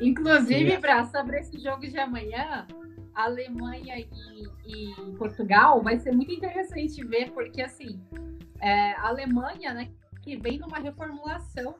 Inclusive. 0.00 0.76
Bra, 0.78 1.04
sobre 1.06 1.40
esse 1.40 1.58
jogo 1.58 1.82
de 1.82 1.98
amanhã, 1.98 2.66
Alemanha 3.14 3.98
e, 3.98 4.08
e 4.66 5.16
Portugal, 5.16 5.82
vai 5.82 5.98
ser 5.98 6.12
muito 6.12 6.32
interessante 6.32 7.04
ver, 7.04 7.30
porque 7.32 7.62
assim, 7.62 8.00
é, 8.60 8.92
a 8.92 9.08
Alemanha, 9.08 9.74
né, 9.74 9.90
que 10.22 10.36
vem 10.36 10.58
numa 10.58 10.78
reformulação, 10.78 11.76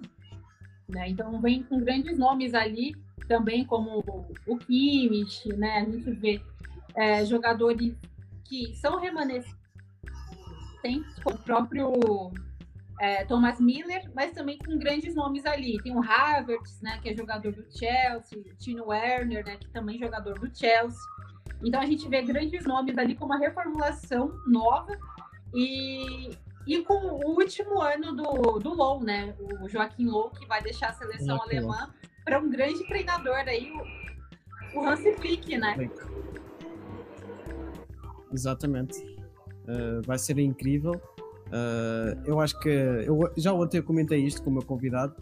né? 0.88 1.08
Então 1.08 1.40
vem 1.40 1.62
com 1.62 1.80
grandes 1.80 2.18
nomes 2.18 2.52
ali, 2.54 2.94
também 3.26 3.64
como 3.64 4.04
o 4.46 4.58
Kimmich, 4.58 5.48
né? 5.54 5.78
A 5.78 5.84
gente 5.84 6.10
vê 6.12 6.42
é, 6.94 7.24
jogadores 7.24 7.96
que 8.44 8.74
são 8.76 9.00
remanescentes, 9.00 9.54
como 11.22 11.36
o 11.36 11.42
próprio 11.42 11.92
é, 13.00 13.24
Thomas 13.24 13.60
Miller, 13.60 14.10
mas 14.14 14.32
também 14.32 14.58
com 14.58 14.78
grandes 14.78 15.14
nomes 15.14 15.44
ali. 15.46 15.82
Tem 15.82 15.96
o 15.96 16.02
Havertz, 16.02 16.80
né, 16.80 16.98
que 17.02 17.08
é 17.08 17.16
jogador 17.16 17.52
do 17.52 17.64
Chelsea, 17.76 18.42
Tino 18.58 18.88
Werner, 18.88 19.44
né, 19.44 19.56
que 19.56 19.68
também 19.70 19.96
é 19.96 20.04
jogador 20.04 20.38
do 20.38 20.54
Chelsea. 20.56 21.00
Então 21.64 21.80
a 21.80 21.86
gente 21.86 22.06
vê 22.08 22.22
grandes 22.22 22.64
nomes 22.64 22.96
ali 22.98 23.14
com 23.14 23.24
uma 23.24 23.38
reformulação 23.38 24.32
nova 24.46 24.96
e, 25.54 26.30
e 26.66 26.82
com 26.82 26.94
o 26.94 27.38
último 27.38 27.80
ano 27.80 28.14
do, 28.14 28.58
do 28.58 28.74
Low, 28.74 29.02
né, 29.02 29.34
o 29.38 29.68
Joaquim 29.68 30.06
Low, 30.06 30.30
que 30.30 30.46
vai 30.46 30.62
deixar 30.62 30.90
a 30.90 30.92
seleção 30.92 31.40
alemã 31.40 31.88
para 32.24 32.38
um 32.38 32.50
grande 32.50 32.86
treinador 32.86 33.36
aí, 33.46 33.72
o, 34.74 34.80
o 34.80 34.86
Hansi 34.86 35.14
Flick, 35.14 35.56
né? 35.56 35.90
Exatamente. 38.32 38.98
Uh, 39.68 40.02
vai 40.04 40.18
ser 40.18 40.38
incrível. 40.38 40.92
Uh, 41.46 42.20
eu 42.24 42.40
acho 42.40 42.58
que. 42.58 42.68
Eu 42.68 43.32
já 43.36 43.52
ontem 43.52 43.78
eu 43.78 43.84
comentei 43.84 44.24
isto 44.24 44.42
com 44.42 44.50
o 44.50 44.52
meu 44.54 44.62
convidado. 44.62 45.14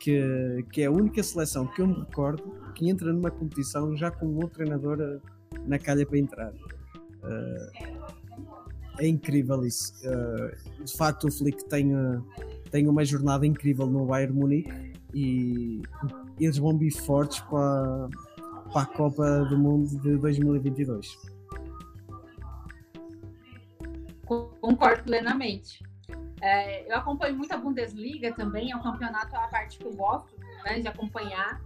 Que, 0.00 0.64
que 0.72 0.82
é 0.82 0.86
a 0.86 0.92
única 0.92 1.20
seleção 1.24 1.66
que 1.66 1.82
eu 1.82 1.86
me 1.88 1.98
recordo 1.98 2.70
que 2.72 2.88
entra 2.88 3.12
numa 3.12 3.32
competição 3.32 3.96
já 3.96 4.12
com 4.12 4.26
um 4.26 4.36
outro 4.36 4.58
treinador 4.58 5.00
uh, 5.00 5.20
na 5.68 5.78
calha 5.78 6.06
para 6.06 6.18
entrar. 6.18 6.52
Uh, 6.52 8.18
é 8.98 9.06
incrível 9.06 9.64
isso. 9.64 9.92
Uh, 10.04 10.84
de 10.84 10.96
facto, 10.96 11.28
o 11.28 11.32
Flick 11.32 11.64
tem, 11.68 11.94
uh, 11.94 12.24
tem 12.70 12.88
uma 12.88 13.04
jornada 13.04 13.46
incrível 13.46 13.86
no 13.86 14.06
Bayern 14.06 14.34
Munique 14.34 14.92
e 15.14 15.82
eles 16.38 16.58
vão 16.58 16.76
vir 16.76 16.90
fortes 16.90 17.40
para, 17.40 18.08
para 18.72 18.82
a 18.82 18.86
Copa 18.86 19.44
do 19.44 19.58
Mundo 19.58 19.88
de 20.00 20.16
2022. 20.16 21.16
Concordo 24.60 25.04
plenamente. 25.04 25.82
É, 26.40 26.90
eu 26.90 26.96
acompanho 26.96 27.36
muito 27.36 27.52
a 27.52 27.56
Bundesliga 27.56 28.32
também, 28.32 28.70
é 28.70 28.76
um 28.76 28.82
campeonato 28.82 29.34
a 29.34 29.48
parte 29.48 29.78
que 29.78 29.84
eu 29.84 29.92
gosto 29.92 30.38
né, 30.64 30.80
de 30.80 30.88
acompanhar. 30.88 31.60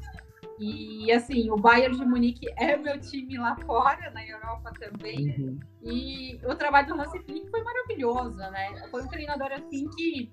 E 0.62 1.10
assim, 1.10 1.50
o 1.50 1.56
Bayern 1.56 1.96
de 1.96 2.04
Munique 2.04 2.46
é 2.56 2.76
meu 2.76 3.00
time 3.00 3.36
lá 3.36 3.56
fora, 3.56 4.10
na 4.12 4.24
Europa 4.24 4.72
também. 4.78 5.34
Uhum. 5.36 5.60
E 5.82 6.38
o 6.46 6.54
trabalho 6.54 6.86
do 6.86 7.00
Hansi 7.00 7.18
Flick 7.18 7.50
foi 7.50 7.62
maravilhoso, 7.64 8.38
né? 8.38 8.88
Foi 8.88 9.02
um 9.02 9.08
treinador 9.08 9.50
assim 9.50 9.88
que 9.90 10.32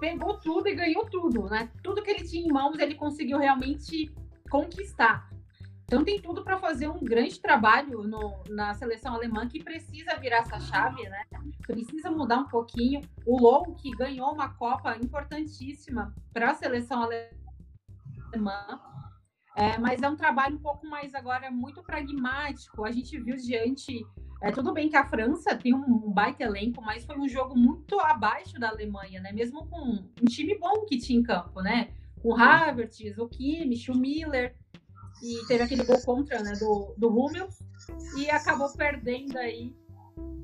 pegou 0.00 0.40
tudo 0.40 0.66
e 0.68 0.74
ganhou 0.74 1.04
tudo, 1.08 1.44
né? 1.44 1.70
Tudo 1.84 2.02
que 2.02 2.10
ele 2.10 2.26
tinha 2.26 2.44
em 2.44 2.52
mãos 2.52 2.76
ele 2.80 2.96
conseguiu 2.96 3.38
realmente 3.38 4.12
conquistar. 4.50 5.30
Então 5.84 6.02
tem 6.02 6.20
tudo 6.20 6.42
para 6.42 6.58
fazer 6.58 6.88
um 6.88 6.98
grande 6.98 7.38
trabalho 7.40 8.02
no, 8.02 8.42
na 8.48 8.74
seleção 8.74 9.14
alemã 9.14 9.46
que 9.46 9.62
precisa 9.62 10.16
virar 10.16 10.38
essa 10.38 10.58
chave, 10.58 11.08
né? 11.08 11.22
Precisa 11.64 12.10
mudar 12.10 12.38
um 12.38 12.48
pouquinho. 12.48 13.02
O 13.24 13.40
Low 13.40 13.74
que 13.76 13.90
ganhou 13.92 14.32
uma 14.32 14.48
Copa 14.54 14.96
importantíssima 14.96 16.12
para 16.32 16.50
a 16.50 16.54
seleção 16.54 17.02
alemã. 17.02 18.80
É, 19.54 19.78
mas 19.78 20.02
é 20.02 20.08
um 20.08 20.16
trabalho 20.16 20.56
um 20.56 20.60
pouco 20.60 20.86
mais 20.86 21.14
agora 21.14 21.50
muito 21.50 21.82
pragmático. 21.82 22.84
A 22.84 22.90
gente 22.90 23.18
viu 23.18 23.36
diante. 23.36 24.04
É, 24.40 24.50
tudo 24.50 24.72
bem 24.72 24.88
que 24.88 24.96
a 24.96 25.04
França 25.04 25.54
tem 25.54 25.72
um 25.74 26.10
baita 26.10 26.42
elenco, 26.42 26.82
mas 26.82 27.04
foi 27.04 27.16
um 27.16 27.28
jogo 27.28 27.56
muito 27.56 28.00
abaixo 28.00 28.58
da 28.58 28.70
Alemanha, 28.70 29.20
né? 29.20 29.30
Mesmo 29.32 29.66
com 29.66 30.04
um 30.20 30.24
time 30.24 30.58
bom 30.58 30.84
que 30.84 30.98
tinha 30.98 31.20
em 31.20 31.22
campo, 31.22 31.60
né? 31.60 31.90
O 32.24 32.34
Havertz, 32.34 33.18
o 33.18 33.28
Kimmich, 33.28 33.90
o 33.90 33.96
Miller 33.96 34.56
e 35.22 35.46
teve 35.46 35.62
aquele 35.62 35.84
gol 35.84 36.00
contra 36.02 36.42
né, 36.42 36.54
do, 36.54 36.94
do 36.98 37.12
e 38.16 38.28
acabou 38.28 38.72
perdendo 38.72 39.36
aí 39.38 39.74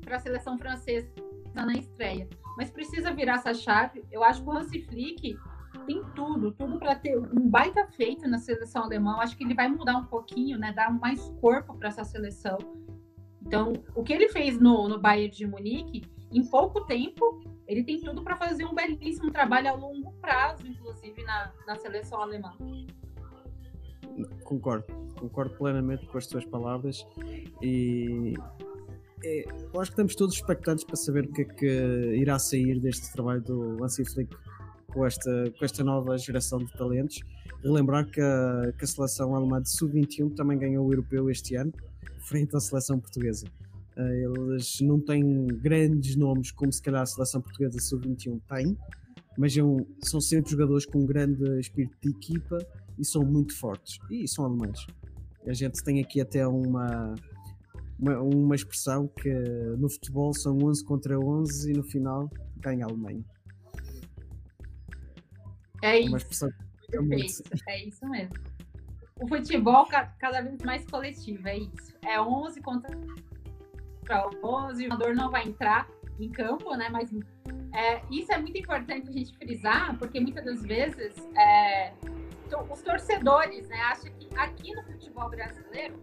para 0.01 0.15
a 0.15 0.19
seleção 0.19 0.57
francesa 0.57 1.11
na 1.53 1.73
estreia. 1.73 2.27
Mas 2.57 2.69
precisa 2.69 3.11
virar 3.11 3.35
essa 3.35 3.53
chave. 3.53 4.03
Eu 4.11 4.23
acho 4.23 4.41
que 4.41 4.49
o 4.49 4.51
Hansi 4.51 4.81
Flick 4.81 5.37
tem 5.85 6.03
tudo, 6.15 6.51
tudo 6.51 6.77
para 6.77 6.95
ter 6.95 7.17
um 7.17 7.49
baita 7.49 7.87
feito 7.87 8.27
na 8.27 8.37
seleção 8.37 8.83
alemã. 8.83 9.17
Acho 9.19 9.37
que 9.37 9.43
ele 9.43 9.53
vai 9.53 9.67
mudar 9.67 9.97
um 9.97 10.05
pouquinho, 10.05 10.57
né, 10.57 10.71
dar 10.73 10.91
mais 10.91 11.21
corpo 11.41 11.75
para 11.75 11.89
essa 11.89 12.03
seleção. 12.03 12.57
Então, 13.41 13.73
o 13.95 14.03
que 14.03 14.13
ele 14.13 14.29
fez 14.29 14.59
no, 14.59 14.87
no 14.87 14.99
Bayern 14.99 15.33
de 15.33 15.47
Munique, 15.47 16.03
em 16.31 16.45
pouco 16.45 16.85
tempo, 16.85 17.41
ele 17.67 17.83
tem 17.83 17.99
tudo 18.01 18.23
para 18.23 18.35
fazer 18.35 18.65
um 18.65 18.73
belíssimo 18.73 19.31
trabalho 19.31 19.69
a 19.69 19.73
longo 19.73 20.11
prazo, 20.13 20.67
inclusive 20.67 21.23
na, 21.23 21.51
na 21.65 21.75
seleção 21.75 22.21
alemã. 22.21 22.53
Concordo, 24.43 24.85
concordo 25.17 25.55
plenamente 25.55 26.05
com 26.07 26.17
as 26.17 26.27
tuas 26.27 26.45
palavras 26.45 27.07
e 27.61 28.33
é, 29.23 29.45
eu 29.73 29.79
acho 29.79 29.91
que 29.91 29.93
estamos 29.93 30.15
todos 30.15 30.35
expectantes 30.35 30.83
para 30.83 30.95
saber 30.95 31.25
o 31.25 31.31
que 31.31 31.41
é 31.41 31.45
que 31.45 31.65
irá 32.17 32.37
sair 32.37 32.79
deste 32.79 33.11
trabalho 33.13 33.41
do 33.41 33.83
Hansi 33.83 34.03
Flick 34.13 34.35
com 34.89 35.05
esta, 35.05 35.51
com 35.57 35.65
esta 35.65 35.83
nova 35.83 36.17
geração 36.17 36.59
de 36.59 36.71
talentos. 36.73 37.19
Relembrar 37.63 38.09
que 38.09 38.21
a, 38.21 38.73
que 38.77 38.83
a 38.83 38.87
seleção 38.87 39.35
alemã 39.35 39.61
de 39.61 39.69
sub-21 39.69 40.35
também 40.35 40.57
ganhou 40.57 40.85
o 40.87 40.91
europeu 40.91 41.29
este 41.29 41.55
ano, 41.55 41.73
frente 42.19 42.55
à 42.55 42.59
seleção 42.59 42.99
portuguesa. 42.99 43.47
Eh, 43.97 44.23
Eles 44.23 44.79
não 44.81 44.99
têm 44.99 45.47
grandes 45.47 46.15
nomes 46.15 46.51
como 46.51 46.71
se 46.71 46.81
calhar 46.81 47.01
a 47.01 47.05
seleção 47.05 47.41
portuguesa 47.41 47.79
sub-21 47.79 48.39
tem, 48.47 48.77
mas 49.37 49.57
é 49.57 49.61
são 50.03 50.21
sempre 50.21 50.51
jogadores 50.51 50.85
com 50.85 50.99
um 50.99 51.05
grande 51.05 51.59
espírito 51.59 51.97
de 52.01 52.09
equipa 52.09 52.57
e 52.97 53.05
são 53.05 53.23
muito 53.23 53.57
fortes. 53.57 53.99
E 54.09 54.27
são 54.27 54.45
alemães. 54.45 54.85
A 55.47 55.53
gente 55.53 55.83
tem 55.83 56.01
aqui 56.01 56.21
até 56.21 56.45
uma, 56.47 57.15
uma, 57.97 58.19
uma 58.21 58.55
expressão 58.55 59.07
que 59.07 59.33
no 59.77 59.89
futebol 59.89 60.33
são 60.33 60.57
11 60.57 60.83
contra 60.83 61.19
11 61.19 61.71
e 61.71 61.73
no 61.73 61.83
final 61.83 62.29
ganha 62.57 62.85
a 62.85 62.89
Alemanha. 62.89 63.23
É 65.81 65.99
isso. 65.99 66.11
muito. 67.01 67.63
É 67.67 67.83
isso 67.85 68.07
mesmo. 68.09 68.33
O 69.21 69.27
futebol 69.27 69.85
ca- 69.85 70.13
cada 70.19 70.41
vez 70.41 70.61
mais 70.63 70.85
coletivo, 70.85 71.47
é 71.47 71.57
isso. 71.57 71.93
É 72.05 72.19
11 72.21 72.61
contra 72.61 72.89
11, 74.43 74.87
o 74.87 74.89
jogador 74.91 75.15
não 75.15 75.29
vai 75.29 75.43
entrar 75.47 75.87
em 76.19 76.29
campo, 76.29 76.73
né? 76.75 76.89
Mas 76.89 77.11
é, 77.73 78.01
isso 78.09 78.31
é 78.31 78.37
muito 78.37 78.57
importante 78.57 79.09
a 79.09 79.11
gente 79.11 79.35
frisar, 79.37 79.97
porque 79.97 80.19
muitas 80.19 80.43
das 80.45 80.63
vezes 80.63 81.15
é, 81.37 81.93
os 82.71 82.81
torcedores 82.81 83.67
né, 83.69 83.77
acham 83.81 84.11
que 84.13 84.27
aqui 84.35 84.73
no 84.73 84.83
futebol 84.83 85.29
brasileiro, 85.29 85.99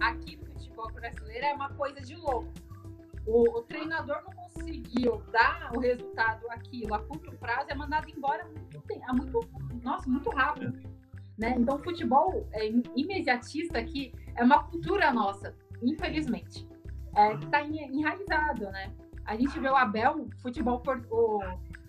aqui 0.00 0.36
no 0.36 0.46
futebol 0.52 0.92
brasileiro 0.92 1.46
é 1.46 1.54
uma 1.54 1.70
coisa 1.70 2.00
de 2.00 2.14
louco. 2.16 2.52
O, 3.26 3.58
o 3.58 3.62
treinador 3.62 4.22
não 4.24 4.37
conseguiu 4.58 5.22
dar 5.32 5.70
o 5.74 5.80
resultado 5.80 6.44
aquilo 6.50 6.94
a 6.94 6.98
curto 7.00 7.30
prazo, 7.38 7.66
é 7.68 7.74
mandado 7.74 8.08
embora 8.10 8.44
muito, 8.44 8.80
muito, 9.14 9.50
nossa, 9.82 10.08
muito 10.08 10.30
rápido. 10.30 10.78
Né? 11.38 11.54
Então, 11.56 11.76
o 11.76 11.82
futebol 11.82 12.48
é, 12.52 12.68
imediatista 12.96 13.78
aqui 13.78 14.12
é 14.36 14.42
uma 14.42 14.64
cultura 14.64 15.12
nossa, 15.12 15.54
infelizmente, 15.82 16.66
é, 17.14 17.36
que 17.36 17.44
está 17.44 17.62
enraizado, 17.62 18.64
né? 18.70 18.92
A 19.24 19.36
gente 19.36 19.58
vê 19.60 19.68
o 19.68 19.76
Abel, 19.76 20.26
futebol 20.42 20.80
por- 20.80 21.06
o 21.10 21.40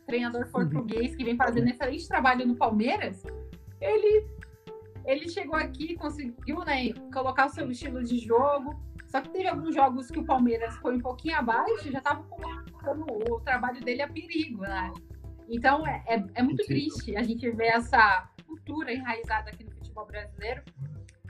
treinador 0.06 0.48
português 0.52 1.16
que 1.16 1.24
vem 1.24 1.36
fazendo 1.36 1.68
excelente 1.70 2.08
trabalho 2.08 2.46
no 2.46 2.56
Palmeiras, 2.56 3.24
ele 3.82 4.28
ele 5.06 5.28
chegou 5.30 5.56
aqui, 5.56 5.96
conseguiu 5.96 6.60
né, 6.60 6.94
colocar 7.12 7.48
o 7.48 7.50
seu 7.50 7.72
estilo 7.72 8.04
de 8.04 8.20
jogo. 8.20 8.80
Só 9.10 9.22
que 9.22 9.30
teve 9.30 9.48
alguns 9.48 9.74
jogos 9.74 10.10
que 10.12 10.20
o 10.20 10.26
Palmeiras 10.26 10.76
foi 10.78 10.96
um 10.96 11.02
pouquinho 11.02 11.36
abaixo, 11.36 11.92
já 11.92 11.98
estava 11.98 12.24
colocando 12.24 13.06
o 13.32 13.40
trabalho 13.42 13.82
dele 13.82 14.04
a 14.04 14.08
perigo, 14.08 14.62
né? 14.62 14.94
Então 15.50 15.86
é, 15.86 16.04
é, 16.08 16.24
é 16.36 16.44
muito 16.44 16.64
triste 16.66 17.18
a 17.18 17.24
gente 17.24 17.50
ver 17.50 17.70
essa 17.70 18.30
cultura 18.46 18.94
enraizada 18.94 19.50
aqui 19.50 19.64
no 19.64 19.72
futebol 19.72 20.06
brasileiro. 20.06 20.62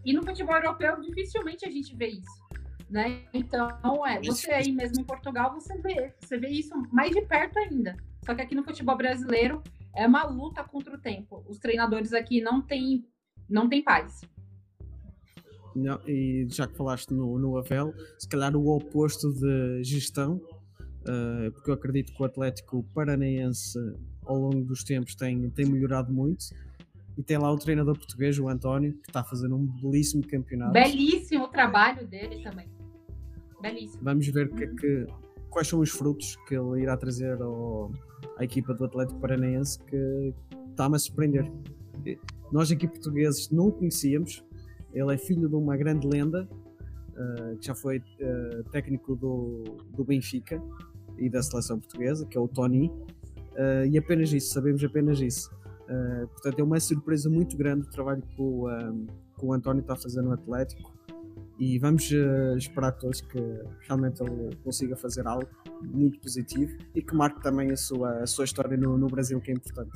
E 0.06 0.14
no 0.14 0.24
futebol 0.24 0.56
europeu, 0.56 1.00
dificilmente 1.00 1.66
a 1.66 1.72
gente 1.72 1.96
vê 1.96 2.08
isso. 2.08 2.50
Né? 2.90 3.24
Então, 3.34 3.70
é, 4.06 4.20
você 4.20 4.52
aí 4.52 4.72
mesmo 4.72 5.02
em 5.02 5.06
Portugal, 5.06 5.54
você 5.54 5.78
vê, 5.78 6.14
você 6.20 6.38
vê 6.38 6.50
isso 6.50 6.76
mais 6.92 7.12
de 7.12 7.22
perto 7.22 7.60
ainda. 7.60 7.96
Só 8.26 8.34
que 8.34 8.42
aqui 8.42 8.56
no 8.56 8.64
futebol 8.64 8.98
brasileiro 8.98 9.64
é 9.96 10.06
uma 10.06 10.24
luta 10.24 10.64
contra 10.64 10.96
o 10.96 11.00
tempo. 11.00 11.46
Os 11.48 11.60
treinadores 11.60 12.14
aqui 12.14 12.42
não 12.42 12.62
têm 12.62 13.06
não 13.50 13.68
têm 13.68 13.84
paz. 13.84 14.22
Não, 15.80 16.00
e 16.08 16.46
já 16.50 16.68
que 16.68 16.76
falaste 16.76 17.12
no, 17.14 17.38
no 17.40 17.58
Avel, 17.58 17.94
se 18.18 18.28
calhar 18.28 18.56
o 18.56 18.68
oposto 18.68 19.32
de 19.34 19.84
gestão, 19.84 20.42
eh, 21.08 21.50
porque 21.52 21.70
eu 21.70 21.74
acredito 21.74 22.14
que 22.14 22.22
o 22.22 22.26
Atlético 22.26 22.84
Paranaense 22.94 23.78
ao 24.26 24.38
longo 24.38 24.62
dos 24.64 24.84
tempos 24.84 25.16
tem, 25.16 25.50
tem 25.52 25.66
melhorado 25.66 26.12
muito. 26.14 26.46
E 27.18 27.24
tem 27.24 27.38
lá 27.38 27.52
o 27.52 27.58
treinador 27.58 27.98
português, 27.98 28.40
o 28.40 28.48
António, 28.48 28.94
que 28.94 29.10
está 29.10 29.24
fazendo 29.24 29.56
um 29.56 29.66
belíssimo 29.66 30.26
campeonato. 30.26 30.72
Belíssimo 30.72 31.44
o 31.46 31.48
trabalho 31.50 32.08
dele 32.08 32.42
também. 32.44 32.68
Belíssimo. 33.62 34.02
Vamos 34.04 34.28
ver 34.28 34.50
que, 34.54 34.68
que- 34.68 35.06
quais 35.50 35.68
são 35.68 35.80
os 35.82 35.90
frutos 35.90 36.38
que 36.48 36.56
ele 36.56 36.82
irá 36.84 36.96
trazer 36.96 37.42
ao- 37.42 37.92
à 38.38 38.44
equipa 38.46 38.74
do 38.74 38.86
Atlético 38.86 39.20
Paranaense, 39.20 39.80
que 39.84 40.34
está-me 40.70 40.96
a 40.96 41.00
surpreender. 41.00 41.52
Nós 42.54 42.72
aqui 42.72 42.88
portugueses 42.88 43.50
não 43.52 43.68
o 43.68 43.72
conhecíamos, 43.72 44.44
ele 44.94 45.14
é 45.14 45.18
filho 45.18 45.48
de 45.48 45.56
uma 45.56 45.76
grande 45.78 46.08
lenda, 46.08 46.48
eh, 47.16 47.56
que 47.60 47.68
já 47.68 47.76
foi 47.76 48.02
eh, 48.20 48.64
técnico 48.72 49.16
do, 49.16 49.64
do 49.96 50.04
Benfica 50.04 50.62
e 51.18 51.30
da 51.30 51.42
seleção 51.42 51.80
portuguesa, 51.80 52.26
que 52.26 52.38
é 52.38 52.42
o 52.42 52.48
Tony, 52.48 52.92
eh, 53.56 53.88
e 53.88 53.98
apenas 53.98 54.32
isso, 54.32 54.54
sabemos 54.54 54.84
apenas 54.84 55.20
isso. 55.20 55.50
Portanto, 56.34 56.60
é 56.60 56.64
uma 56.64 56.80
surpresa 56.80 57.32
muito 57.32 57.58
grande 57.58 57.88
o 57.88 57.90
trabalho 57.90 58.22
que 58.22 58.40
o, 58.40 58.68
que 59.40 59.44
o 59.44 59.52
António 59.52 59.82
está 59.82 59.94
a 59.94 59.96
fazer 59.96 60.22
no 60.22 60.32
Atlético 60.32 60.94
e 61.60 61.78
vamos 61.78 62.10
eh, 62.10 62.56
esperar 62.58 62.94
todos 62.94 63.20
que 63.20 63.38
realmente 63.82 64.24
ele 64.24 64.56
consiga 64.64 64.96
fazer 64.96 65.28
algo 65.28 65.48
muito 65.84 66.18
positivo 66.22 66.72
e 66.96 67.02
que 67.02 67.14
marque 67.14 67.42
também 67.42 67.70
a 67.72 67.76
sua, 67.76 68.22
a 68.22 68.26
sua 68.26 68.46
história 68.46 68.78
no, 68.78 68.98
no 68.98 69.08
Brasil, 69.08 69.42
que 69.42 69.52
é 69.52 69.54
importante. 69.54 69.92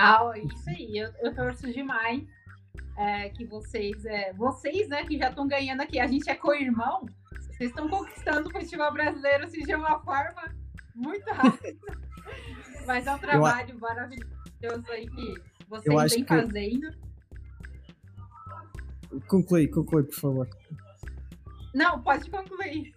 Ah, 0.00 0.30
isso 0.36 0.70
aí, 0.70 0.96
eu, 0.96 1.10
eu 1.20 1.34
torço 1.34 1.66
demais 1.72 2.22
é, 2.96 3.28
que 3.30 3.44
vocês, 3.44 4.04
é, 4.04 4.32
vocês, 4.32 4.88
né, 4.88 5.04
que 5.04 5.18
já 5.18 5.28
estão 5.28 5.48
ganhando 5.48 5.80
aqui, 5.80 5.98
a 5.98 6.06
gente 6.06 6.30
é 6.30 6.36
co-irmão, 6.36 7.04
vocês 7.50 7.70
estão 7.70 7.88
conquistando 7.88 8.48
o 8.48 8.52
futebol 8.52 8.92
brasileiro 8.92 9.44
assim, 9.44 9.60
de 9.60 9.74
uma 9.74 9.98
forma 10.00 10.54
muito 10.94 11.28
rápida. 11.32 11.76
Mas 12.86 13.06
é 13.08 13.14
um 13.14 13.18
trabalho 13.18 13.78
maravilhoso 13.80 14.90
aí 14.90 15.08
que 15.08 15.34
vocês 15.68 15.86
Eu 15.92 16.08
vêm 16.08 16.24
que- 16.24 16.28
fazendo. 16.28 17.08
Conclui, 19.26 19.66
conclui, 19.68 20.04
por 20.04 20.14
favor. 20.14 20.48
Não, 21.74 22.00
pode 22.02 22.30
concluir. 22.30 22.92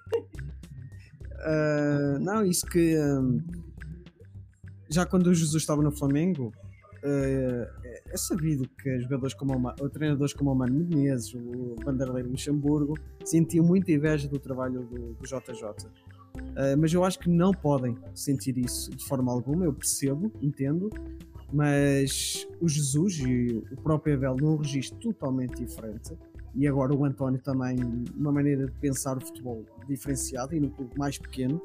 Ah, 1.40 2.18
não, 2.20 2.46
isso 2.46 2.66
que 2.68 2.96
hum, 2.98 3.42
já 4.90 5.06
quando 5.06 5.28
o 5.28 5.34
Jesus 5.34 5.62
estava 5.64 5.82
no 5.82 5.92
Flamengo, 5.92 6.54
é- 7.04 8.04
é 8.14 8.18
sabido 8.18 8.68
que 8.82 9.00
jogadores 9.00 9.34
como 9.34 9.56
o, 9.56 9.60
Ma- 9.60 9.74
treinadores 9.92 10.34
como 10.34 10.52
o 10.52 10.56
Mano 10.56 10.74
Menezes, 10.74 11.34
o 11.34 11.76
Vanderlei 11.84 12.24
Luxemburgo, 12.24 12.98
sentiam 13.26 13.66
muita 13.66 13.92
inveja 13.92 14.28
do 14.28 14.40
trabalho 14.40 14.82
do, 14.84 15.14
do 15.14 15.24
JJ. 15.26 15.88
Ah, 16.56 16.76
mas 16.78 16.94
eu 16.94 17.04
acho 17.04 17.20
que 17.20 17.30
não 17.30 17.52
podem 17.52 17.98
sentir 18.16 18.58
isso 18.58 18.92
de 18.92 19.06
forma 19.06 19.32
alguma, 19.32 19.66
eu 19.66 19.74
percebo, 19.74 20.32
entendo, 20.42 20.90
mas 21.52 22.48
o 22.62 22.68
Jesus 22.70 23.20
e 23.20 23.62
o 23.72 23.82
próprio 23.82 24.16
Abel 24.16 24.38
num 24.38 24.56
registro 24.58 24.98
totalmente 25.00 25.64
diferente, 25.64 26.14
e 26.56 26.68
agora 26.68 26.94
o 26.94 27.06
António 27.06 27.40
também, 27.42 27.78
uma 28.16 28.32
maneira 28.32 28.66
de 28.66 28.72
pensar 28.74 29.18
o 29.18 29.22
futebol 29.22 29.66
diferenciado 29.88 30.56
e 30.56 30.60
no 30.60 30.70
clube 30.70 30.98
mais 30.98 31.18
pequeno, 31.18 31.62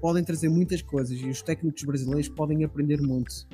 podem 0.00 0.22
trazer 0.24 0.48
muitas 0.48 0.82
coisas 0.82 1.18
e 1.18 1.28
os 1.28 1.42
técnicos 1.42 1.82
brasileiros 1.84 2.28
podem 2.28 2.64
aprender 2.64 3.00
muito, 3.00 3.46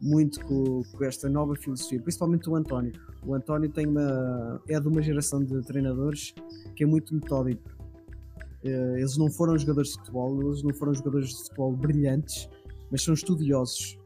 muito 0.00 0.44
com, 0.44 0.82
com 0.92 1.04
esta 1.04 1.28
nova 1.28 1.54
filosofia, 1.56 2.00
principalmente 2.00 2.48
o 2.50 2.54
António. 2.56 2.92
O 3.24 3.34
António 3.34 3.68
tem 3.70 3.86
uma, 3.86 4.60
é 4.68 4.78
de 4.78 4.86
uma 4.88 5.00
geração 5.02 5.42
de 5.42 5.60
treinadores 5.62 6.34
que 6.74 6.84
é 6.84 6.86
muito 6.86 7.14
metódico. 7.14 7.62
Eh, 8.62 8.94
Eles 8.98 9.16
não 9.16 9.30
foram 9.30 9.56
jogadores 9.58 9.90
de 9.92 9.98
futebol, 9.98 10.40
eles 10.42 10.62
não 10.62 10.74
foram 10.74 10.94
jogadores 10.94 11.28
de 11.30 11.36
futebol 11.44 11.72
brilhantes, 11.72 12.48
mas 12.90 13.02
são 13.02 13.14
estudiosos, 13.14 13.98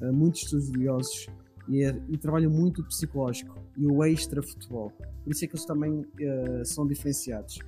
eh, 0.00 0.10
muito 0.10 0.36
estudiosos 0.36 1.26
e, 1.68 1.82
é- 1.84 2.00
e 2.08 2.16
trabalham 2.16 2.50
muito 2.50 2.80
o 2.80 2.84
psicológico 2.84 3.58
e 3.76 3.86
o 3.86 4.02
extra 4.04 4.42
futebol. 4.42 4.90
Por 5.22 5.32
isso 5.32 5.44
é 5.44 5.48
que 5.48 5.54
eles 5.54 5.64
também 5.66 6.04
eh, 6.20 6.62
são 6.64 6.86
diferenciados. 6.86 7.58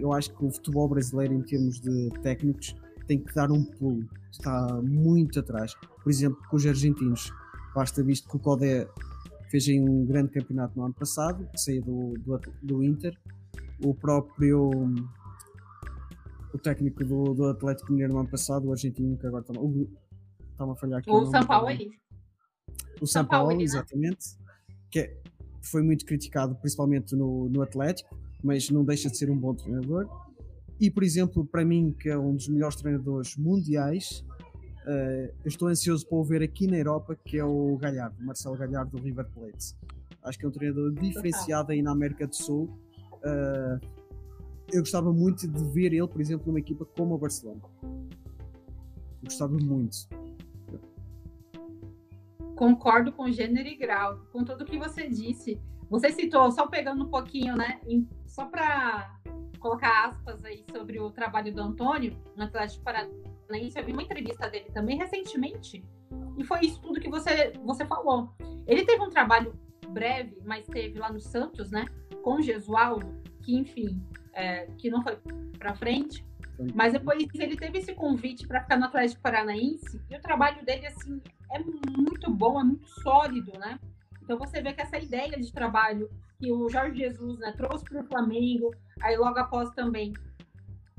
Eu 0.00 0.12
acho 0.12 0.32
que 0.36 0.44
o 0.44 0.50
futebol 0.50 0.88
brasileiro, 0.88 1.34
em 1.34 1.42
termos 1.42 1.80
de 1.80 2.10
técnicos, 2.22 2.76
tem 3.06 3.18
que 3.20 3.34
dar 3.34 3.50
um 3.50 3.64
pulo. 3.64 4.08
Está 4.30 4.80
muito 4.82 5.40
atrás. 5.40 5.74
Por 6.02 6.10
exemplo, 6.10 6.38
com 6.48 6.56
os 6.56 6.66
argentinos. 6.66 7.32
Basta 7.74 8.02
visto 8.02 8.28
que 8.28 8.36
o 8.36 8.38
Codé 8.38 8.88
fez 9.50 9.68
aí 9.68 9.80
um 9.80 10.04
grande 10.06 10.30
campeonato 10.32 10.78
no 10.78 10.84
ano 10.84 10.94
passado, 10.94 11.46
que 11.52 11.58
saiu 11.60 11.82
do, 11.82 12.14
do, 12.24 12.40
do 12.62 12.82
Inter. 12.84 13.16
O 13.84 13.94
próprio 13.94 14.70
o 16.52 16.58
técnico 16.58 17.04
do, 17.04 17.34
do 17.34 17.44
Atlético 17.48 17.92
Mineiro 17.92 18.14
no 18.14 18.20
ano 18.20 18.30
passado, 18.30 18.66
o 18.68 18.72
argentino, 18.72 19.16
que 19.16 19.26
agora 19.26 19.44
está 19.46 19.60
o- 19.60 19.88
está-me 20.52 20.72
a 20.72 20.76
falhar 20.76 20.98
aqui. 21.00 21.10
O 21.10 21.26
São 21.26 21.44
Paulo 21.46 21.66
aí. 21.66 21.90
O 23.00 23.06
São 23.06 23.22
São 23.22 23.26
Paulo, 23.26 23.48
Paulo, 23.48 23.58
né? 23.58 23.64
exatamente, 23.64 24.26
que 24.90 25.00
é- 25.00 25.20
foi 25.62 25.82
muito 25.82 26.06
criticado, 26.06 26.54
principalmente 26.56 27.14
no, 27.14 27.48
no 27.50 27.60
Atlético, 27.62 28.16
mas 28.42 28.70
não 28.70 28.84
deixa 28.84 29.10
de 29.10 29.18
ser 29.18 29.30
um 29.30 29.36
bom 29.36 29.54
treinador. 29.54 30.08
E, 30.80 30.90
por 30.90 31.02
exemplo, 31.02 31.44
para 31.44 31.64
mim, 31.64 31.94
que 31.98 32.08
é 32.08 32.18
um 32.18 32.34
dos 32.34 32.48
melhores 32.48 32.76
treinadores 32.76 33.36
mundiais, 33.36 34.24
eu 34.86 35.48
estou 35.48 35.68
ansioso 35.68 36.06
para 36.06 36.18
o 36.18 36.24
ver 36.24 36.42
aqui 36.42 36.66
na 36.66 36.76
Europa, 36.76 37.16
que 37.24 37.38
é 37.38 37.44
o 37.44 37.76
Galhardo, 37.76 38.16
Marcelo 38.24 38.56
Galhardo 38.56 38.96
do 38.96 39.02
River 39.02 39.26
Plate. 39.34 39.74
Acho 40.22 40.38
que 40.38 40.44
é 40.44 40.48
um 40.48 40.52
treinador 40.52 40.92
diferenciado 40.92 41.72
aí 41.72 41.82
na 41.82 41.92
América 41.92 42.26
do 42.26 42.34
Sul. 42.34 42.68
Eh, 43.24 43.80
eu 44.72 44.80
gostava 44.80 45.12
muito 45.12 45.46
de 45.48 45.64
ver 45.72 45.92
ele, 45.92 46.06
por 46.06 46.20
exemplo, 46.20 46.46
numa 46.46 46.58
equipa 46.58 46.84
como 46.84 47.14
o 47.14 47.18
Barcelona. 47.18 47.60
Eu 47.82 49.24
gostava 49.24 49.56
muito. 49.56 49.96
Concordo 52.56 53.12
com 53.12 53.30
gênero 53.30 53.68
e 53.68 53.76
grau, 53.76 54.18
com 54.32 54.44
tudo 54.44 54.64
que 54.64 54.78
você 54.78 55.08
disse. 55.08 55.60
Você 55.88 56.10
citou, 56.10 56.50
só 56.50 56.66
pegando 56.66 57.04
um 57.04 57.08
pouquinho, 57.08 57.56
né? 57.56 57.80
só 58.26 58.46
para 58.46 59.20
colocar 59.66 60.06
aspas 60.06 60.44
aí 60.44 60.64
sobre 60.70 61.00
o 61.00 61.10
trabalho 61.10 61.52
do 61.52 61.60
Antônio 61.60 62.16
no 62.36 62.44
Atlético 62.44 62.84
Paranaense, 62.84 63.76
eu 63.76 63.84
vi 63.84 63.92
uma 63.92 64.02
entrevista 64.02 64.48
dele 64.48 64.70
também 64.72 64.96
recentemente, 64.96 65.84
e 66.38 66.44
foi 66.44 66.60
isso 66.60 66.80
tudo 66.80 67.00
que 67.00 67.08
você, 67.08 67.52
você 67.64 67.84
falou. 67.84 68.30
Ele 68.66 68.84
teve 68.84 69.02
um 69.02 69.10
trabalho 69.10 69.58
breve, 69.88 70.38
mas 70.44 70.66
teve 70.66 70.98
lá 70.98 71.12
no 71.12 71.20
Santos, 71.20 71.70
né? 71.70 71.84
Com 72.22 72.36
o 72.36 72.42
Gesualdo, 72.42 73.20
que 73.42 73.56
enfim, 73.56 74.00
é, 74.32 74.66
que 74.78 74.88
não 74.88 75.02
foi 75.02 75.18
para 75.58 75.74
frente. 75.74 76.24
Mas 76.74 76.92
depois 76.92 77.28
ele 77.34 77.56
teve 77.56 77.78
esse 77.78 77.94
convite 77.94 78.46
para 78.46 78.62
ficar 78.62 78.78
no 78.78 78.86
Atlético 78.86 79.20
Paranaense 79.20 80.00
e 80.08 80.16
o 80.16 80.20
trabalho 80.20 80.64
dele 80.64 80.86
assim 80.86 81.20
é 81.52 81.58
muito 81.58 82.30
bom, 82.32 82.60
é 82.60 82.64
muito 82.64 82.88
sólido, 83.02 83.52
né? 83.58 83.78
Então 84.22 84.38
você 84.38 84.62
vê 84.62 84.72
que 84.72 84.80
essa 84.80 84.98
ideia 84.98 85.38
de 85.38 85.52
trabalho 85.52 86.08
que 86.38 86.52
o 86.52 86.68
Jorge 86.68 86.98
Jesus 86.98 87.38
né, 87.38 87.52
trouxe 87.56 87.84
para 87.84 88.00
o 88.00 88.06
Flamengo, 88.06 88.70
aí 89.00 89.16
logo 89.16 89.38
após 89.38 89.70
também 89.70 90.12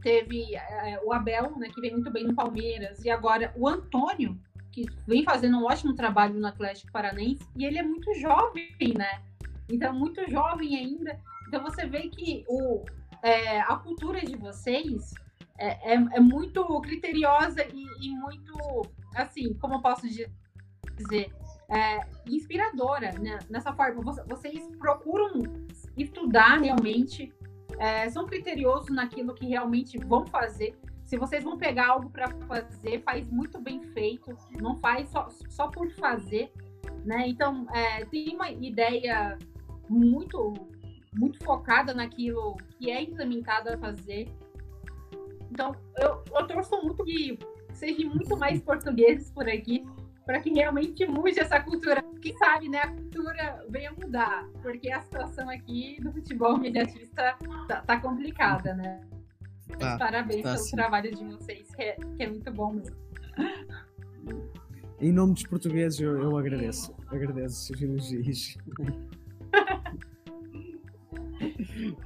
teve 0.02 0.56
é, 0.56 1.00
o 1.04 1.12
Abel, 1.12 1.58
né, 1.58 1.70
que 1.70 1.82
vem 1.82 1.91
muito 1.91 2.12
bem 2.12 2.26
no 2.26 2.36
Palmeiras, 2.36 3.04
e 3.04 3.10
agora 3.10 3.54
o 3.56 3.68
Antônio, 3.68 4.39
que 4.72 4.86
vem 5.08 5.24
fazendo 5.24 5.58
um 5.58 5.66
ótimo 5.66 5.95
trabalho 5.95 6.36
no 6.36 6.48
Atlético 6.48 6.91
Paranaense, 6.91 7.45
e 7.56 7.66
ele 7.66 7.80
é 7.80 7.84
muito 7.84 8.14
jovem, 8.14 8.93
né? 8.95 9.22
Então, 9.70 9.93
muito 9.93 10.22
jovem 10.30 10.78
ainda. 10.78 11.20
Então, 11.48 11.64
você 11.64 11.86
vê 11.86 12.10
que 12.10 12.45
o, 12.48 12.86
é, 13.22 13.60
a 13.62 13.76
cultura 13.76 14.22
de 14.22 14.36
vocês 14.36 15.14
é, 15.58 15.93
é, 15.93 15.95
é 15.95 16.20
muito 16.20 16.64
criteriosa 16.82 17.64
e, 17.74 17.86
e, 18.02 18.10
muito, 18.12 18.88
assim, 19.16 19.54
como 19.56 19.76
eu 19.76 19.82
posso 19.82 20.08
dizer, 20.08 21.32
é, 21.70 22.00
inspiradora 22.28 23.12
né? 23.14 23.39
nessa 23.50 23.74
forma. 23.74 24.02
Vocês 24.28 24.68
procuram 24.78 25.43
estudar 25.98 26.60
realmente, 26.60 27.34
é, 27.80 28.09
são 28.09 28.25
criteriosos 28.25 28.89
naquilo 28.89 29.34
que 29.34 29.45
realmente 29.45 29.97
vão 29.97 30.25
fazer. 30.25 30.78
Se 31.05 31.17
vocês 31.17 31.43
vão 31.43 31.57
pegar 31.57 31.88
algo 31.88 32.09
para 32.09 32.30
fazer, 32.47 33.01
faz 33.03 33.30
muito 33.30 33.59
bem 33.61 33.82
feito, 33.93 34.36
não 34.61 34.75
faz 34.78 35.09
só, 35.09 35.28
só 35.49 35.67
por 35.67 35.89
fazer. 35.91 36.51
Né? 37.05 37.30
Então, 37.30 37.65
é, 37.73 38.03
tem 38.05 38.36
uma 38.36 38.49
ideia 38.51 39.38
muito 39.89 40.53
muito 41.17 41.43
focada 41.43 41.93
naquilo 41.93 42.55
que 42.78 42.91
é 42.91 43.01
implementado 43.01 43.69
a 43.69 43.78
fazer. 43.78 44.30
Então, 45.49 45.75
eu, 45.97 46.23
eu 46.32 46.47
torço 46.47 46.80
muito 46.84 47.03
que 47.03 47.39
sejam 47.73 48.13
muito 48.13 48.38
mais 48.38 48.61
portugueses 48.61 49.32
por 49.32 49.47
aqui, 49.47 49.86
para 50.28 50.41
que 50.41 50.51
realmente 50.51 51.05
mude 51.07 51.39
essa 51.39 51.57
cultura. 51.61 52.03
Quem 52.21 52.38
sabe, 52.38 52.67
né, 52.67 52.80
a 52.80 52.91
cultura 52.91 53.65
venha 53.69 53.93
mudar, 53.93 54.45
porque 54.61 54.91
a 54.91 54.99
situação 55.01 55.49
aqui 55.49 55.97
do 56.01 56.11
futebol 56.11 56.57
mediatista 56.57 57.38
tá, 57.65 57.82
tá 57.82 58.01
complicada, 58.01 58.73
né? 58.75 58.99
Tá, 59.80 59.97
parabéns 59.97 60.43
tá, 60.43 60.53
pelo 60.53 60.65
sim. 60.65 60.75
trabalho 60.75 61.15
de 61.15 61.23
vocês, 61.23 61.73
que 61.73 61.82
é, 61.82 61.95
que 61.95 62.23
é 62.23 62.30
muito 62.30 62.51
bom 62.51 62.73
mesmo. 62.73 62.95
Em 64.99 65.13
nome 65.13 65.34
dos 65.34 65.43
portugueses, 65.43 65.99
eu, 66.01 66.21
eu 66.21 66.38
agradeço. 66.38 66.93
Agradeço 67.07 67.73
os 67.73 67.82
elogios. 67.82 68.57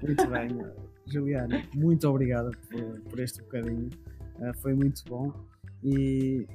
Muito 0.02 0.28
bem, 0.28 0.50
Juliana, 1.08 1.64
muito 1.74 2.08
obrigada 2.08 2.52
por, 2.70 3.00
por 3.02 3.20
este 3.20 3.42
bocadinho. 3.42 3.90
Uh, 4.38 4.54
foi 4.62 4.76
muito 4.76 5.02
bom. 5.08 5.34
E 5.84 6.46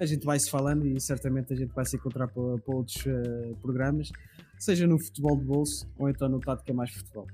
a 0.00 0.06
gente 0.06 0.24
vai 0.24 0.38
se 0.38 0.50
falando 0.50 0.86
e 0.86 1.00
certamente 1.00 1.52
a 1.52 1.56
gente 1.56 1.72
vai 1.74 1.84
se 1.84 1.96
encontrar 1.96 2.28
para, 2.28 2.58
para 2.58 2.74
outros 2.74 3.04
uh, 3.06 3.56
programas, 3.60 4.10
seja 4.58 4.86
no 4.86 4.98
futebol 4.98 5.36
de 5.36 5.44
bolso 5.44 5.88
ou 5.98 6.08
então 6.08 6.28
no 6.28 6.38
Tática 6.40 6.72
Mais 6.72 6.90
Futebol. 6.90 7.26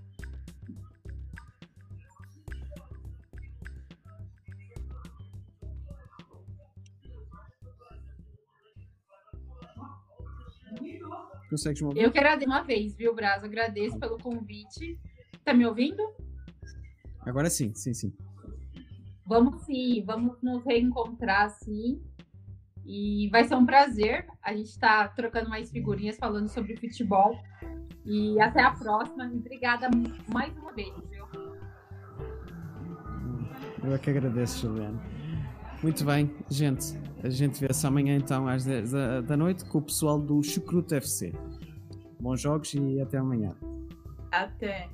Consegues 11.50 11.82
me 11.82 11.88
ouvir? 11.88 12.02
Eu 12.02 12.10
quero 12.10 12.44
uma 12.46 12.62
vez, 12.62 12.96
viu, 12.96 13.14
Braz? 13.14 13.44
Agradeço 13.44 13.96
pelo 13.98 14.18
convite. 14.18 14.98
Tá 15.44 15.54
me 15.54 15.64
ouvindo? 15.64 16.02
Agora 17.20 17.48
sim, 17.48 17.72
sim, 17.74 17.94
sim. 17.94 18.12
Vamos 19.24 19.62
sim, 19.64 20.02
vamos 20.04 20.42
nos 20.42 20.64
reencontrar 20.64 21.50
sim. 21.50 22.02
E 22.86 23.28
vai 23.30 23.44
ser 23.44 23.54
um 23.54 23.64
prazer. 23.64 24.26
A 24.42 24.52
gente 24.54 24.68
está 24.68 25.08
trocando 25.08 25.48
mais 25.48 25.70
figurinhas 25.70 26.16
falando 26.16 26.48
sobre 26.48 26.76
futebol. 26.76 27.38
E 28.04 28.40
até 28.40 28.62
a 28.62 28.72
próxima. 28.72 29.24
Obrigada 29.24 29.88
mais 30.32 30.56
uma 30.58 30.72
vez, 30.72 30.92
viu? 31.10 31.24
Eu 33.82 33.94
é 33.94 33.98
que 33.98 34.10
agradeço, 34.10 34.66
Juliana. 34.66 35.02
Muito 35.82 36.04
bem, 36.04 36.34
gente. 36.50 36.98
A 37.22 37.28
gente 37.28 37.60
vê-se 37.60 37.86
amanhã 37.86 38.16
então 38.16 38.48
às 38.48 38.64
10 38.64 38.90
da, 38.90 39.20
da 39.20 39.36
noite 39.36 39.64
com 39.66 39.78
o 39.78 39.82
pessoal 39.82 40.18
do 40.18 40.42
Chucruto 40.42 40.94
FC. 40.94 41.32
Bons 42.20 42.40
jogos 42.40 42.72
e 42.74 43.00
até 43.00 43.18
amanhã. 43.18 43.54
Até. 44.30 44.88